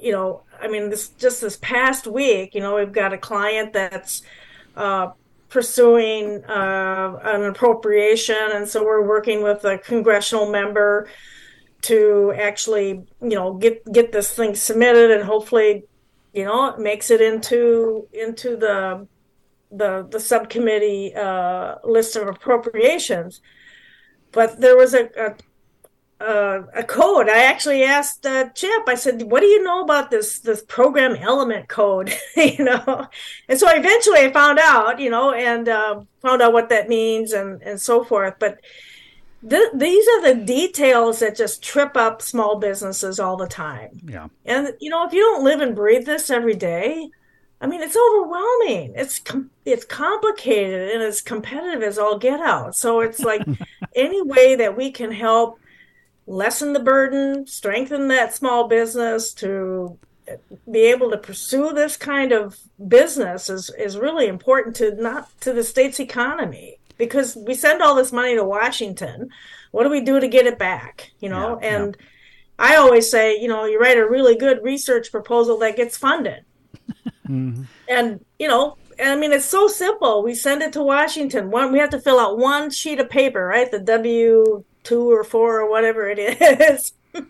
you 0.00 0.12
know, 0.12 0.42
I 0.66 0.68
mean 0.68 0.90
this 0.90 1.08
just 1.10 1.40
this 1.40 1.56
past 1.56 2.06
week, 2.06 2.54
you 2.54 2.60
know, 2.60 2.76
we've 2.76 2.92
got 2.92 3.12
a 3.12 3.18
client 3.18 3.72
that's. 3.72 4.22
Uh, 4.76 5.12
pursuing 5.48 6.44
uh, 6.44 7.18
an 7.22 7.44
appropriation, 7.44 8.36
and 8.52 8.68
so 8.68 8.84
we're 8.84 9.06
working 9.06 9.42
with 9.42 9.64
a 9.64 9.78
congressional 9.78 10.50
member 10.50 11.08
to 11.82 12.32
actually, 12.36 13.06
you 13.22 13.36
know, 13.36 13.54
get 13.54 13.90
get 13.92 14.12
this 14.12 14.32
thing 14.34 14.54
submitted, 14.54 15.10
and 15.10 15.24
hopefully, 15.24 15.84
you 16.32 16.44
know, 16.44 16.68
it 16.70 16.78
makes 16.78 17.10
it 17.10 17.20
into 17.20 18.08
into 18.12 18.56
the 18.56 19.06
the 19.70 20.06
the 20.10 20.20
subcommittee 20.20 21.14
uh, 21.14 21.76
list 21.84 22.16
of 22.16 22.28
appropriations. 22.28 23.40
But 24.32 24.60
there 24.60 24.76
was 24.76 24.94
a, 24.94 25.04
a 25.16 25.36
uh, 26.20 26.62
a 26.74 26.82
code. 26.82 27.28
I 27.28 27.44
actually 27.44 27.84
asked 27.84 28.24
uh, 28.24 28.48
Chip. 28.50 28.84
I 28.86 28.94
said, 28.94 29.22
"What 29.22 29.40
do 29.40 29.46
you 29.46 29.62
know 29.62 29.82
about 29.82 30.10
this 30.10 30.38
this 30.40 30.62
program 30.62 31.14
element 31.16 31.68
code?" 31.68 32.14
you 32.36 32.64
know, 32.64 33.06
and 33.48 33.58
so 33.58 33.68
eventually 33.68 34.20
I 34.20 34.32
found 34.32 34.58
out, 34.58 34.98
you 34.98 35.10
know, 35.10 35.32
and 35.32 35.68
uh, 35.68 36.00
found 36.22 36.42
out 36.42 36.52
what 36.52 36.70
that 36.70 36.88
means 36.88 37.32
and 37.32 37.62
and 37.62 37.80
so 37.80 38.02
forth. 38.02 38.34
But 38.38 38.60
th- 39.48 39.72
these 39.74 40.08
are 40.08 40.34
the 40.34 40.44
details 40.44 41.18
that 41.18 41.36
just 41.36 41.62
trip 41.62 41.96
up 41.96 42.22
small 42.22 42.58
businesses 42.58 43.20
all 43.20 43.36
the 43.36 43.48
time. 43.48 44.00
Yeah, 44.04 44.28
and 44.46 44.74
you 44.80 44.88
know, 44.88 45.06
if 45.06 45.12
you 45.12 45.20
don't 45.20 45.44
live 45.44 45.60
and 45.60 45.76
breathe 45.76 46.06
this 46.06 46.30
every 46.30 46.56
day, 46.56 47.10
I 47.60 47.66
mean, 47.66 47.82
it's 47.82 47.96
overwhelming. 47.96 48.94
It's 48.96 49.18
com- 49.18 49.50
it's 49.66 49.84
complicated 49.84 50.92
and 50.92 51.02
it's 51.02 51.20
competitive 51.20 51.82
as 51.82 51.98
all 51.98 52.18
get 52.18 52.40
out. 52.40 52.74
So 52.74 53.00
it's 53.00 53.20
like 53.20 53.42
any 53.94 54.22
way 54.22 54.56
that 54.56 54.76
we 54.76 54.90
can 54.90 55.12
help 55.12 55.58
lessen 56.26 56.72
the 56.72 56.80
burden, 56.80 57.46
strengthen 57.46 58.08
that 58.08 58.34
small 58.34 58.68
business 58.68 59.32
to 59.34 59.98
be 60.70 60.80
able 60.80 61.10
to 61.10 61.18
pursue 61.18 61.72
this 61.72 61.96
kind 61.96 62.32
of 62.32 62.58
business 62.88 63.48
is, 63.48 63.70
is 63.78 63.96
really 63.96 64.26
important 64.26 64.74
to 64.76 64.94
not 65.00 65.28
to 65.40 65.52
the 65.52 65.62
state's 65.62 66.00
economy 66.00 66.78
because 66.98 67.36
we 67.36 67.54
send 67.54 67.82
all 67.82 67.94
this 67.94 68.12
money 68.12 68.34
to 68.34 68.44
Washington. 68.44 69.30
What 69.70 69.84
do 69.84 69.90
we 69.90 70.00
do 70.00 70.18
to 70.18 70.28
get 70.28 70.46
it 70.46 70.58
back? 70.58 71.12
You 71.20 71.28
know, 71.28 71.58
yeah, 71.60 71.68
and 71.68 71.96
yeah. 71.98 72.06
I 72.58 72.76
always 72.76 73.10
say, 73.10 73.38
you 73.38 73.48
know, 73.48 73.64
you 73.66 73.78
write 73.78 73.98
a 73.98 74.08
really 74.08 74.36
good 74.36 74.62
research 74.62 75.10
proposal 75.10 75.58
that 75.58 75.76
gets 75.76 75.96
funded. 75.96 76.44
mm-hmm. 77.28 77.62
And, 77.88 78.24
you 78.38 78.48
know, 78.48 78.76
I 79.02 79.14
mean, 79.16 79.32
it's 79.32 79.44
so 79.44 79.68
simple. 79.68 80.22
We 80.22 80.34
send 80.34 80.62
it 80.62 80.72
to 80.72 80.82
Washington. 80.82 81.50
One, 81.50 81.70
we 81.70 81.78
have 81.78 81.90
to 81.90 82.00
fill 82.00 82.18
out 82.18 82.38
one 82.38 82.70
sheet 82.70 82.98
of 82.98 83.10
paper, 83.10 83.44
right? 83.44 83.70
The 83.70 83.80
W 83.80 84.64
two 84.86 85.10
or 85.10 85.24
four 85.24 85.60
or 85.60 85.68
whatever 85.68 86.08
it 86.08 86.18
is. 86.18 86.92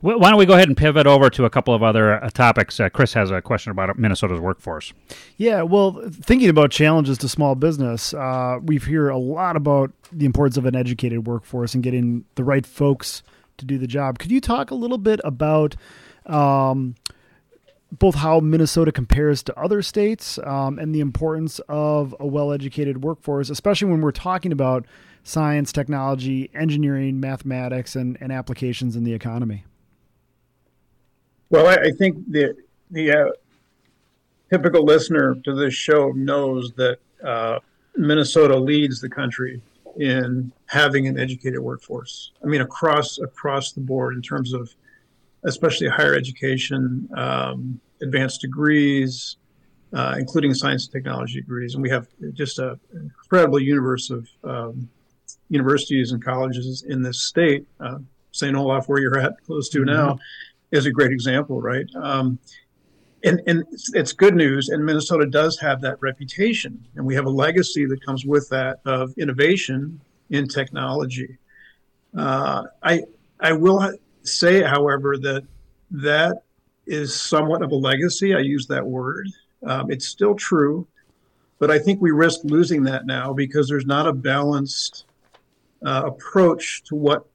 Why 0.00 0.30
don't 0.30 0.38
we 0.38 0.46
go 0.46 0.54
ahead 0.54 0.66
and 0.66 0.76
pivot 0.76 1.06
over 1.06 1.30
to 1.30 1.44
a 1.44 1.50
couple 1.50 1.74
of 1.74 1.82
other 1.84 2.22
uh, 2.22 2.28
topics? 2.30 2.80
Uh, 2.80 2.88
Chris 2.88 3.12
has 3.12 3.30
a 3.30 3.40
question 3.40 3.70
about 3.70 3.96
Minnesota's 3.96 4.40
workforce. 4.40 4.92
Yeah, 5.36 5.62
well, 5.62 6.02
thinking 6.10 6.48
about 6.48 6.72
challenges 6.72 7.18
to 7.18 7.28
small 7.28 7.54
business, 7.54 8.12
uh, 8.12 8.58
we 8.60 8.78
hear 8.78 9.08
a 9.08 9.18
lot 9.18 9.54
about 9.54 9.92
the 10.10 10.26
importance 10.26 10.56
of 10.56 10.66
an 10.66 10.74
educated 10.74 11.28
workforce 11.28 11.72
and 11.74 11.84
getting 11.84 12.24
the 12.34 12.42
right 12.42 12.66
folks 12.66 13.22
to 13.58 13.64
do 13.64 13.78
the 13.78 13.86
job. 13.86 14.18
Could 14.18 14.32
you 14.32 14.40
talk 14.40 14.72
a 14.72 14.74
little 14.74 14.98
bit 14.98 15.20
about 15.22 15.76
um, 16.26 16.96
both 17.92 18.16
how 18.16 18.40
Minnesota 18.40 18.90
compares 18.90 19.42
to 19.44 19.56
other 19.58 19.82
states 19.82 20.36
um, 20.42 20.80
and 20.80 20.92
the 20.92 21.00
importance 21.00 21.60
of 21.68 22.14
a 22.18 22.26
well 22.26 22.50
educated 22.50 23.04
workforce, 23.04 23.50
especially 23.50 23.88
when 23.88 24.00
we're 24.00 24.10
talking 24.10 24.50
about 24.50 24.84
science, 25.22 25.72
technology, 25.72 26.50
engineering, 26.54 27.20
mathematics, 27.20 27.96
and, 27.96 28.18
and 28.20 28.32
applications 28.32 28.96
in 28.96 29.04
the 29.04 29.12
economy? 29.12 29.64
Well, 31.50 31.66
I, 31.66 31.90
think 31.90 32.16
the 32.30 32.56
the 32.90 33.12
uh, 33.12 33.30
typical 34.50 34.84
listener 34.84 35.34
to 35.44 35.54
this 35.54 35.74
show 35.74 36.10
knows 36.12 36.72
that 36.76 36.98
uh, 37.22 37.58
Minnesota 37.94 38.56
leads 38.56 39.00
the 39.00 39.08
country 39.10 39.60
in 39.98 40.50
having 40.66 41.06
an 41.06 41.18
educated 41.18 41.60
workforce. 41.60 42.32
I 42.42 42.46
mean, 42.46 42.62
across 42.62 43.18
across 43.18 43.72
the 43.72 43.80
board 43.80 44.14
in 44.14 44.22
terms 44.22 44.54
of 44.54 44.74
especially 45.44 45.88
higher 45.88 46.14
education, 46.14 47.08
um, 47.16 47.80
advanced 48.00 48.40
degrees, 48.40 49.36
uh, 49.92 50.16
including 50.18 50.54
science 50.54 50.86
and 50.86 50.92
technology 50.92 51.34
degrees, 51.34 51.74
and 51.74 51.82
we 51.82 51.90
have 51.90 52.08
just 52.32 52.58
an 52.58 52.80
incredible 52.94 53.60
universe 53.60 54.08
of 54.08 54.26
um, 54.44 54.88
universities 55.52 56.12
and 56.12 56.24
colleges 56.24 56.84
in 56.88 57.02
this 57.02 57.20
state. 57.20 57.66
Uh, 57.78 57.98
St. 58.32 58.56
Olaf, 58.56 58.88
where 58.88 58.98
you're 58.98 59.18
at, 59.18 59.34
close 59.44 59.68
to 59.68 59.80
mm-hmm. 59.80 59.94
now, 59.94 60.18
is 60.70 60.86
a 60.86 60.90
great 60.90 61.12
example, 61.12 61.60
right? 61.60 61.86
Um, 61.94 62.38
and, 63.24 63.40
and 63.46 63.64
it's 63.92 64.12
good 64.12 64.34
news, 64.34 64.70
and 64.70 64.84
Minnesota 64.84 65.26
does 65.26 65.58
have 65.60 65.80
that 65.82 66.00
reputation, 66.00 66.84
and 66.96 67.06
we 67.06 67.14
have 67.14 67.26
a 67.26 67.30
legacy 67.30 67.84
that 67.86 68.04
comes 68.04 68.24
with 68.24 68.48
that 68.48 68.80
of 68.84 69.12
innovation 69.16 70.00
in 70.30 70.48
technology. 70.48 71.38
Uh, 72.16 72.64
I 72.82 73.02
I 73.38 73.52
will 73.52 73.92
say, 74.22 74.62
however, 74.62 75.16
that 75.18 75.44
that 75.92 76.42
is 76.86 77.14
somewhat 77.14 77.62
of 77.62 77.70
a 77.70 77.76
legacy. 77.76 78.34
I 78.34 78.40
use 78.40 78.66
that 78.66 78.84
word. 78.84 79.28
Um, 79.64 79.90
it's 79.90 80.06
still 80.06 80.34
true, 80.34 80.88
but 81.60 81.70
I 81.70 81.78
think 81.78 82.00
we 82.00 82.10
risk 82.10 82.40
losing 82.42 82.82
that 82.84 83.06
now 83.06 83.32
because 83.32 83.68
there's 83.68 83.86
not 83.86 84.08
a 84.08 84.12
balanced 84.12 85.04
uh, 85.84 86.02
approach 86.06 86.82
to 86.84 86.94
what 86.94 87.26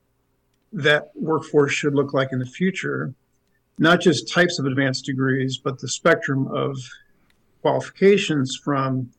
that 0.74 1.12
workforce 1.16 1.72
should 1.72 1.96
look 1.96 2.14
like 2.14 2.30
in 2.32 2.40
the 2.40 2.46
future, 2.46 3.14
not 3.80 4.02
just 4.02 4.32
types 4.32 4.60
of 4.60 4.66
advanced 4.66 5.06
degrees, 5.06 5.58
but 5.58 5.80
the 5.80 5.88
spectrum 5.88 6.48
of 6.48 6.78
qualifications 7.62 8.56
from 8.56 9.10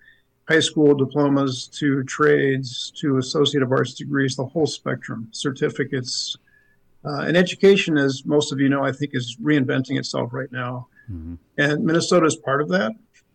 high 0.49 0.61
school 0.61 0.95
diplomas 0.95 1.69
to 1.69 2.03
trades 2.05 2.93
to 2.97 3.19
associate 3.19 3.63
of 3.63 3.71
arts 3.71 3.95
degrees, 3.95 4.37
the 4.37 4.45
whole 4.45 4.67
spectrum, 4.67 5.29
certificates. 5.31 6.37
Uh, 7.05 7.21
and 7.21 7.37
education, 7.37 7.97
as 7.97 8.25
most 8.25 8.53
of 8.53 8.59
you 8.59 8.69
know, 8.69 8.83
I 8.83 8.93
think 8.93 9.15
is 9.15 9.37
reinventing 9.41 9.99
itself 9.99 10.33
right 10.33 10.51
now. 10.51 10.89
Mm-hmm. 11.11 11.35
And 11.59 11.85
Minnesota 11.85 12.27
is 12.27 12.37
part 12.37 12.61
of 12.61 12.69
that. 12.71 12.93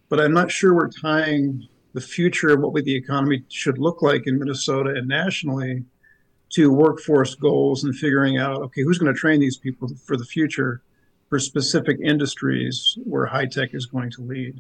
But 0.10 0.19
I'm 0.19 0.34
not 0.34 0.51
sure 0.51 0.73
we're 0.73 0.89
tying 0.89 1.67
the 1.93 2.01
future 2.01 2.49
of 2.49 2.62
what 2.62 2.84
the 2.84 2.95
economy 2.95 3.43
should 3.49 3.77
look 3.77 4.01
like 4.01 4.27
in 4.27 4.39
Minnesota 4.39 4.91
and 4.95 5.08
nationally 5.08 5.84
to 6.49 6.71
workforce 6.71 7.36
goals 7.36 7.84
and 7.84 7.95
figuring 7.95 8.38
out 8.38 8.62
okay 8.62 8.84
who's 8.84 8.97
going 8.97 9.13
to 9.13 9.19
train 9.19 9.39
these 9.39 9.58
people 9.58 9.89
for 10.06 10.17
the 10.17 10.25
future 10.25 10.82
for 11.29 11.39
specific 11.39 11.97
industries 12.03 12.97
where 13.06 13.25
high 13.25 13.47
tech 13.47 13.73
is 13.73 13.88
going 13.88 14.12
to 14.12 14.21
lead. 14.21 14.60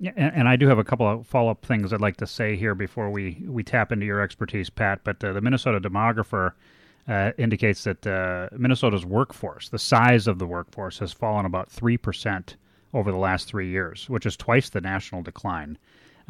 Yeah, 0.00 0.12
and, 0.16 0.34
and 0.34 0.48
I 0.48 0.56
do 0.56 0.66
have 0.66 0.78
a 0.78 0.84
couple 0.84 1.06
of 1.08 1.26
follow 1.26 1.50
up 1.50 1.64
things 1.64 1.92
I'd 1.92 2.00
like 2.00 2.16
to 2.18 2.26
say 2.26 2.56
here 2.56 2.74
before 2.74 3.10
we, 3.10 3.42
we 3.46 3.62
tap 3.62 3.92
into 3.92 4.06
your 4.06 4.20
expertise, 4.20 4.70
Pat. 4.70 5.00
But 5.04 5.22
uh, 5.22 5.32
the 5.32 5.40
Minnesota 5.40 5.80
demographer 5.80 6.52
uh, 7.08 7.32
indicates 7.38 7.84
that 7.84 8.06
uh, 8.06 8.48
Minnesota's 8.56 9.04
workforce, 9.04 9.68
the 9.68 9.78
size 9.78 10.26
of 10.26 10.38
the 10.38 10.46
workforce, 10.46 10.98
has 10.98 11.12
fallen 11.12 11.46
about 11.46 11.70
3% 11.70 12.54
over 12.92 13.10
the 13.10 13.18
last 13.18 13.46
three 13.48 13.68
years, 13.68 14.08
which 14.08 14.26
is 14.26 14.36
twice 14.36 14.70
the 14.70 14.80
national 14.80 15.22
decline. 15.22 15.78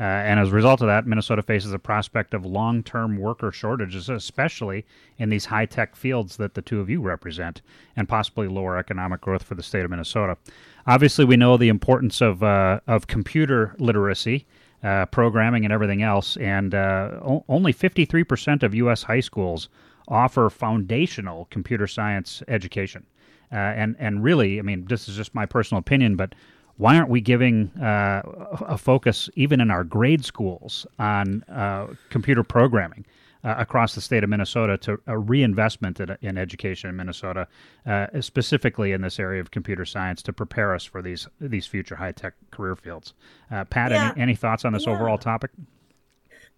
Uh, 0.00 0.02
and 0.02 0.40
as 0.40 0.48
a 0.48 0.52
result 0.52 0.80
of 0.80 0.86
that, 0.86 1.06
Minnesota 1.06 1.42
faces 1.42 1.74
a 1.74 1.78
prospect 1.78 2.32
of 2.32 2.46
long 2.46 2.82
term 2.82 3.18
worker 3.18 3.52
shortages, 3.52 4.08
especially 4.08 4.86
in 5.18 5.28
these 5.28 5.44
high 5.44 5.66
tech 5.66 5.94
fields 5.94 6.38
that 6.38 6.54
the 6.54 6.62
two 6.62 6.80
of 6.80 6.88
you 6.88 7.02
represent, 7.02 7.60
and 7.96 8.08
possibly 8.08 8.48
lower 8.48 8.78
economic 8.78 9.20
growth 9.20 9.42
for 9.42 9.54
the 9.54 9.62
state 9.62 9.84
of 9.84 9.90
Minnesota. 9.90 10.38
Obviously, 10.86 11.26
we 11.26 11.36
know 11.36 11.58
the 11.58 11.68
importance 11.68 12.22
of, 12.22 12.42
uh, 12.42 12.80
of 12.86 13.06
computer 13.06 13.76
literacy. 13.78 14.46
Uh, 14.82 15.04
programming 15.04 15.66
and 15.66 15.74
everything 15.74 16.00
else, 16.00 16.38
and 16.38 16.74
uh, 16.74 17.10
o- 17.22 17.44
only 17.50 17.70
53% 17.70 18.62
of 18.62 18.74
U.S. 18.76 19.02
high 19.02 19.20
schools 19.20 19.68
offer 20.08 20.48
foundational 20.48 21.46
computer 21.50 21.86
science 21.86 22.42
education. 22.48 23.04
Uh, 23.52 23.56
and 23.56 23.94
and 23.98 24.24
really, 24.24 24.58
I 24.58 24.62
mean, 24.62 24.86
this 24.86 25.06
is 25.06 25.16
just 25.16 25.34
my 25.34 25.44
personal 25.44 25.80
opinion, 25.80 26.16
but 26.16 26.34
why 26.80 26.96
aren't 26.96 27.10
we 27.10 27.20
giving 27.20 27.68
uh, 27.78 28.22
a 28.68 28.78
focus 28.78 29.28
even 29.36 29.60
in 29.60 29.70
our 29.70 29.84
grade 29.84 30.24
schools 30.24 30.86
on 30.98 31.42
uh, 31.42 31.88
computer 32.08 32.42
programming 32.42 33.04
uh, 33.44 33.54
across 33.58 33.94
the 33.94 34.00
state 34.00 34.24
of 34.24 34.30
Minnesota 34.30 34.78
to 34.78 34.98
a 35.06 35.18
reinvestment 35.18 36.00
in, 36.00 36.16
in 36.22 36.38
education 36.38 36.88
in 36.88 36.96
Minnesota, 36.96 37.46
uh, 37.84 38.06
specifically 38.22 38.92
in 38.92 39.02
this 39.02 39.20
area 39.20 39.42
of 39.42 39.50
computer 39.50 39.84
science 39.84 40.22
to 40.22 40.32
prepare 40.32 40.74
us 40.74 40.82
for 40.82 41.02
these 41.02 41.28
these 41.38 41.66
future 41.66 41.96
high 41.96 42.12
tech 42.12 42.32
career 42.50 42.76
fields? 42.76 43.12
Uh, 43.50 43.64
Pat, 43.64 43.90
yeah. 43.90 44.12
any, 44.12 44.22
any 44.22 44.34
thoughts 44.34 44.64
on 44.64 44.72
this 44.72 44.86
yeah. 44.86 44.94
overall 44.94 45.18
topic? 45.18 45.50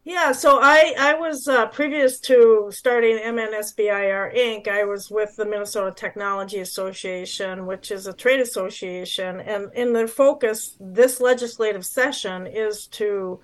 Yeah, 0.05 0.33
so 0.33 0.59
I 0.61 0.95
I 0.99 1.15
was 1.15 1.47
uh, 1.47 1.67
previous 1.69 2.19
to 2.21 2.71
starting 2.73 3.19
MNSBIR 3.19 4.35
Inc. 4.37 4.67
I 4.67 4.85
was 4.85 5.11
with 5.11 5.37
the 5.37 5.45
Minnesota 5.45 5.95
Technology 5.95 6.59
Association, 6.59 7.67
which 7.67 7.93
is 7.93 8.07
a 8.09 8.12
trade 8.12 8.41
association, 8.41 9.38
and 9.41 9.73
in 9.75 9.93
their 9.93 10.09
focus 10.09 10.77
this 10.81 11.21
legislative 11.21 11.87
session 11.87 12.49
is 12.49 12.88
to 12.88 13.41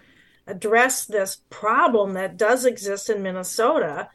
address 0.49 1.05
this 1.05 1.43
problem 1.49 2.15
that 2.15 2.37
does 2.37 2.65
exist 2.65 3.09
in 3.09 3.23
Minnesota 3.23 4.09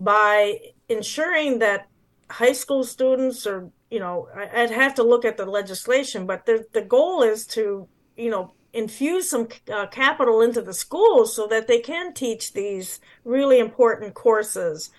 by 0.00 0.58
ensuring 0.88 1.60
that 1.60 1.88
high 2.30 2.52
school 2.52 2.82
students 2.84 3.46
or 3.46 3.70
you 3.90 4.00
know 4.00 4.28
I'd 4.34 4.70
have 4.70 4.94
to 4.96 5.04
look 5.04 5.24
at 5.24 5.36
the 5.36 5.46
legislation, 5.46 6.26
but 6.26 6.44
the 6.44 6.66
the 6.72 6.82
goal 6.82 7.22
is 7.22 7.46
to 7.48 7.88
you 8.16 8.30
know 8.30 8.52
infuse 8.72 9.30
some 9.30 9.48
uh, 9.72 9.86
capital 9.86 10.40
into 10.40 10.62
the 10.62 10.74
schools 10.74 11.34
so 11.34 11.46
that 11.46 11.66
they 11.66 11.80
can 11.80 12.12
teach 12.12 12.52
these 12.52 13.00
really 13.24 13.58
important 13.58 14.14
courses 14.14 14.90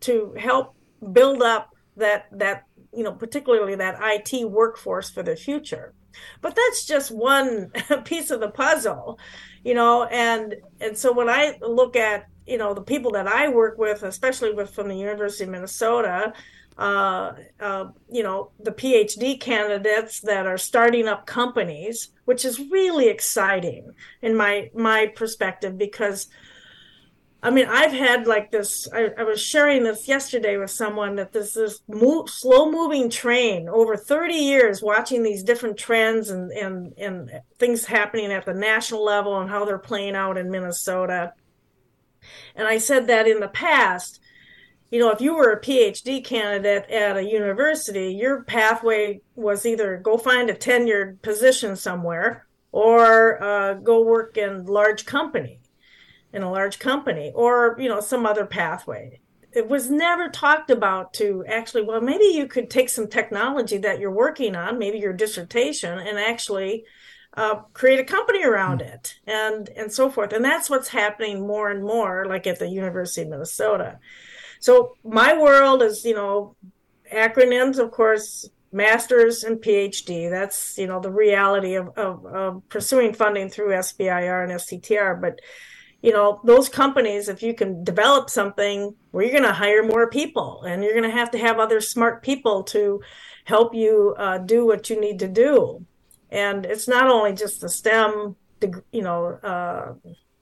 to 0.00 0.34
help 0.38 0.74
build 1.12 1.42
up 1.42 1.74
that 1.96 2.26
that 2.32 2.64
you 2.92 3.02
know 3.02 3.12
particularly 3.12 3.74
that 3.74 3.98
IT 4.00 4.48
workforce 4.50 5.10
for 5.10 5.22
the 5.22 5.36
future. 5.36 5.94
But 6.40 6.54
that's 6.54 6.86
just 6.86 7.10
one 7.10 7.72
piece 8.04 8.30
of 8.30 8.40
the 8.40 8.50
puzzle 8.50 9.18
you 9.64 9.74
know 9.74 10.04
and 10.04 10.54
and 10.80 10.96
so 10.96 11.12
when 11.12 11.28
i 11.28 11.56
look 11.60 11.96
at 11.96 12.26
you 12.46 12.58
know 12.58 12.74
the 12.74 12.82
people 12.82 13.10
that 13.10 13.26
i 13.26 13.48
work 13.48 13.78
with 13.78 14.02
especially 14.02 14.52
with 14.52 14.72
from 14.72 14.88
the 14.88 14.96
university 14.96 15.44
of 15.44 15.50
minnesota 15.50 16.32
uh, 16.76 17.32
uh, 17.60 17.86
you 18.10 18.22
know, 18.22 18.50
the 18.58 18.72
PhD 18.72 19.40
candidates 19.40 20.20
that 20.20 20.46
are 20.46 20.58
starting 20.58 21.06
up 21.06 21.24
companies, 21.24 22.10
which 22.24 22.44
is 22.44 22.58
really 22.70 23.08
exciting 23.08 23.92
in 24.22 24.36
my 24.36 24.70
my 24.74 25.06
perspective 25.14 25.78
because. 25.78 26.28
I 27.42 27.50
mean, 27.50 27.66
I've 27.68 27.92
had 27.92 28.26
like 28.26 28.50
this. 28.50 28.88
I, 28.90 29.10
I 29.18 29.22
was 29.22 29.38
sharing 29.38 29.84
this 29.84 30.08
yesterday 30.08 30.56
with 30.56 30.70
someone 30.70 31.16
that 31.16 31.34
this 31.34 31.58
is 31.58 31.82
slow 32.26 32.72
moving 32.72 33.10
train 33.10 33.68
over 33.68 33.98
30 33.98 34.32
years, 34.32 34.80
watching 34.80 35.22
these 35.22 35.42
different 35.42 35.76
trends 35.76 36.30
and, 36.30 36.50
and, 36.52 36.94
and 36.96 37.42
things 37.58 37.84
happening 37.84 38.32
at 38.32 38.46
the 38.46 38.54
national 38.54 39.04
level 39.04 39.38
and 39.38 39.50
how 39.50 39.66
they're 39.66 39.76
playing 39.76 40.16
out 40.16 40.38
in 40.38 40.50
Minnesota. 40.50 41.34
And 42.56 42.66
I 42.66 42.78
said 42.78 43.08
that 43.08 43.28
in 43.28 43.40
the 43.40 43.48
past, 43.48 44.20
you 44.90 45.00
know, 45.00 45.10
if 45.10 45.20
you 45.20 45.34
were 45.34 45.52
a 45.52 45.60
PhD 45.60 46.24
candidate 46.24 46.88
at 46.90 47.16
a 47.16 47.22
university, 47.22 48.14
your 48.14 48.44
pathway 48.44 49.20
was 49.34 49.66
either 49.66 49.96
go 49.96 50.16
find 50.16 50.50
a 50.50 50.54
tenured 50.54 51.20
position 51.22 51.74
somewhere 51.76 52.46
or 52.70 53.42
uh, 53.42 53.74
go 53.74 54.02
work 54.02 54.36
in 54.36 54.66
large 54.66 55.06
company, 55.06 55.60
in 56.32 56.42
a 56.42 56.50
large 56.50 56.78
company, 56.78 57.32
or 57.34 57.76
you 57.78 57.88
know 57.88 58.00
some 58.00 58.26
other 58.26 58.46
pathway. 58.46 59.20
It 59.52 59.68
was 59.68 59.90
never 59.90 60.28
talked 60.28 60.70
about 60.70 61.14
to 61.14 61.44
actually. 61.48 61.82
Well, 61.82 62.00
maybe 62.00 62.24
you 62.24 62.46
could 62.46 62.70
take 62.70 62.88
some 62.88 63.08
technology 63.08 63.78
that 63.78 64.00
you're 64.00 64.10
working 64.10 64.56
on, 64.56 64.78
maybe 64.78 64.98
your 64.98 65.12
dissertation, 65.12 65.98
and 65.98 66.18
actually 66.18 66.84
uh, 67.36 67.56
create 67.72 68.00
a 68.00 68.04
company 68.04 68.44
around 68.44 68.80
mm-hmm. 68.80 68.92
it, 68.92 69.18
and 69.26 69.68
and 69.76 69.92
so 69.92 70.10
forth. 70.10 70.32
And 70.32 70.44
that's 70.44 70.70
what's 70.70 70.88
happening 70.88 71.46
more 71.46 71.70
and 71.70 71.82
more, 71.82 72.26
like 72.26 72.46
at 72.46 72.58
the 72.58 72.68
University 72.68 73.22
of 73.22 73.28
Minnesota. 73.28 73.98
So 74.64 74.96
my 75.04 75.36
world 75.36 75.82
is, 75.82 76.06
you 76.06 76.14
know, 76.14 76.56
acronyms, 77.12 77.78
of 77.78 77.90
course, 77.90 78.48
masters 78.72 79.44
and 79.44 79.58
PhD. 79.58 80.30
That's, 80.30 80.78
you 80.78 80.86
know, 80.86 81.00
the 81.00 81.10
reality 81.10 81.74
of, 81.74 81.88
of, 81.98 82.24
of 82.24 82.68
pursuing 82.70 83.12
funding 83.12 83.50
through 83.50 83.74
SBIR 83.74 84.42
and 84.42 84.52
STTR. 84.52 85.20
But, 85.20 85.40
you 86.00 86.12
know, 86.12 86.40
those 86.44 86.70
companies, 86.70 87.28
if 87.28 87.42
you 87.42 87.52
can 87.52 87.84
develop 87.84 88.30
something 88.30 88.94
where 89.10 89.22
you're 89.22 89.38
going 89.38 89.44
to 89.44 89.52
hire 89.52 89.82
more 89.82 90.08
people 90.08 90.62
and 90.62 90.82
you're 90.82 90.98
going 90.98 91.10
to 91.10 91.18
have 91.20 91.32
to 91.32 91.38
have 91.38 91.58
other 91.58 91.82
smart 91.82 92.22
people 92.22 92.62
to 92.62 93.02
help 93.44 93.74
you 93.74 94.14
uh, 94.16 94.38
do 94.38 94.64
what 94.64 94.88
you 94.88 94.98
need 94.98 95.18
to 95.18 95.28
do. 95.28 95.84
And 96.30 96.64
it's 96.64 96.88
not 96.88 97.10
only 97.10 97.34
just 97.34 97.60
the 97.60 97.68
STEM, 97.68 98.34
you 98.92 99.02
know, 99.02 99.26
uh, 99.26 99.92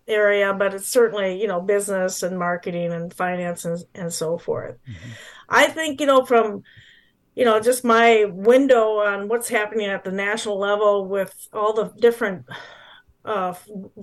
area, 0.07 0.53
but 0.53 0.75
it's 0.75 0.89
certainly, 0.89 1.41
you 1.41 1.47
know, 1.47 1.61
business 1.61 2.23
and 2.23 2.39
marketing 2.39 2.93
and 2.93 3.13
finance 3.13 3.65
and, 3.65 3.83
and 3.95 4.13
so 4.13 4.39
forth. 4.39 4.77
Mm-hmm. 4.89 5.11
I 5.49 5.67
think, 5.67 6.01
you 6.01 6.07
know, 6.07 6.25
from, 6.25 6.63
you 7.35 7.45
know, 7.45 7.61
just 7.61 7.85
my 7.85 8.25
window 8.25 8.99
on 8.99 9.29
what's 9.29 9.49
happening 9.49 9.87
at 9.87 10.05
the 10.05 10.13
national 10.13 10.59
level 10.59 11.07
with 11.07 11.35
all 11.53 11.73
the 11.73 11.93
different 11.99 12.47
uh, 13.25 13.55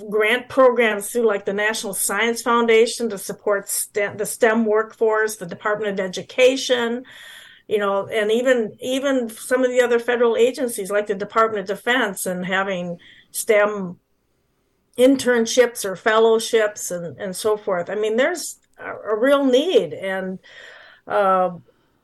grant 0.09 0.47
programs 0.47 1.09
through 1.09 1.27
like 1.27 1.45
the 1.45 1.53
National 1.53 1.93
Science 1.93 2.41
Foundation 2.41 3.09
to 3.09 3.17
support 3.17 3.69
STEM, 3.69 4.17
the 4.17 4.25
STEM 4.25 4.65
workforce, 4.65 5.35
the 5.35 5.45
Department 5.45 5.99
of 5.99 6.05
Education, 6.05 7.03
you 7.67 7.77
know, 7.77 8.07
and 8.07 8.31
even 8.31 8.75
even 8.79 9.29
some 9.29 9.63
of 9.63 9.71
the 9.71 9.81
other 9.81 9.99
federal 9.99 10.37
agencies 10.37 10.89
like 10.89 11.07
the 11.07 11.15
Department 11.15 11.69
of 11.69 11.77
Defense 11.77 12.25
and 12.25 12.45
having 12.45 12.97
STEM 13.31 13.99
internships 14.99 15.85
or 15.85 15.95
fellowships 15.95 16.91
and, 16.91 17.17
and 17.17 17.35
so 17.35 17.55
forth. 17.55 17.89
I 17.89 17.95
mean, 17.95 18.17
there's 18.17 18.59
a, 18.77 18.91
a 19.13 19.17
real 19.17 19.45
need, 19.45 19.93
and 19.93 20.39
uh, 21.07 21.51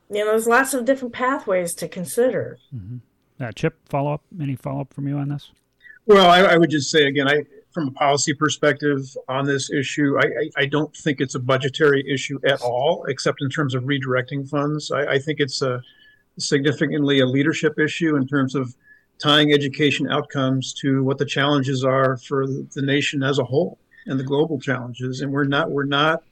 you 0.09 0.19
know, 0.19 0.31
there's 0.31 0.47
lots 0.47 0.73
of 0.73 0.85
different 0.85 1.13
pathways 1.13 1.75
to 1.75 1.87
consider. 1.87 2.57
Mm-hmm. 2.73 3.43
Uh, 3.43 3.51
Chip, 3.51 3.77
follow 3.89 4.13
up? 4.13 4.23
Any 4.39 4.55
follow 4.55 4.81
up 4.81 4.93
from 4.93 5.07
you 5.07 5.17
on 5.17 5.27
this? 5.29 5.51
Well, 6.05 6.29
I, 6.29 6.53
I, 6.53 6.57
would 6.57 6.69
just 6.69 6.89
say 6.89 7.07
again, 7.07 7.27
I 7.27 7.43
from 7.71 7.89
a 7.89 7.91
policy 7.91 8.33
perspective 8.33 9.01
on 9.27 9.45
this 9.45 9.69
issue, 9.69 10.17
I, 10.17 10.23
I, 10.23 10.49
I, 10.61 10.65
don't 10.65 10.95
think 10.95 11.19
it's 11.19 11.35
a 11.35 11.39
budgetary 11.39 12.05
issue 12.09 12.39
at 12.45 12.61
all, 12.61 13.03
except 13.09 13.41
in 13.41 13.49
terms 13.49 13.75
of 13.75 13.83
redirecting 13.83 14.47
funds. 14.47 14.91
I, 14.91 15.19
think 15.19 15.41
it's 15.41 15.61
a 15.61 15.81
significantly 16.39 17.19
a 17.19 17.25
leadership 17.25 17.77
issue 17.77 18.15
in 18.15 18.27
terms 18.27 18.55
of 18.55 18.73
tying 19.21 19.53
education 19.53 20.09
outcomes 20.09 20.73
to 20.73 21.03
what 21.03 21.17
the 21.17 21.25
challenges 21.25 21.83
are 21.83 22.17
for 22.17 22.47
the 22.47 22.81
nation 22.81 23.23
as 23.23 23.39
a 23.39 23.43
whole 23.43 23.77
and 24.07 24.19
the 24.19 24.23
global 24.23 24.59
challenges. 24.59 25.21
And 25.21 25.31
we're 25.31 25.45
not, 25.45 25.71
we're 25.71 25.85
not, 25.85 26.23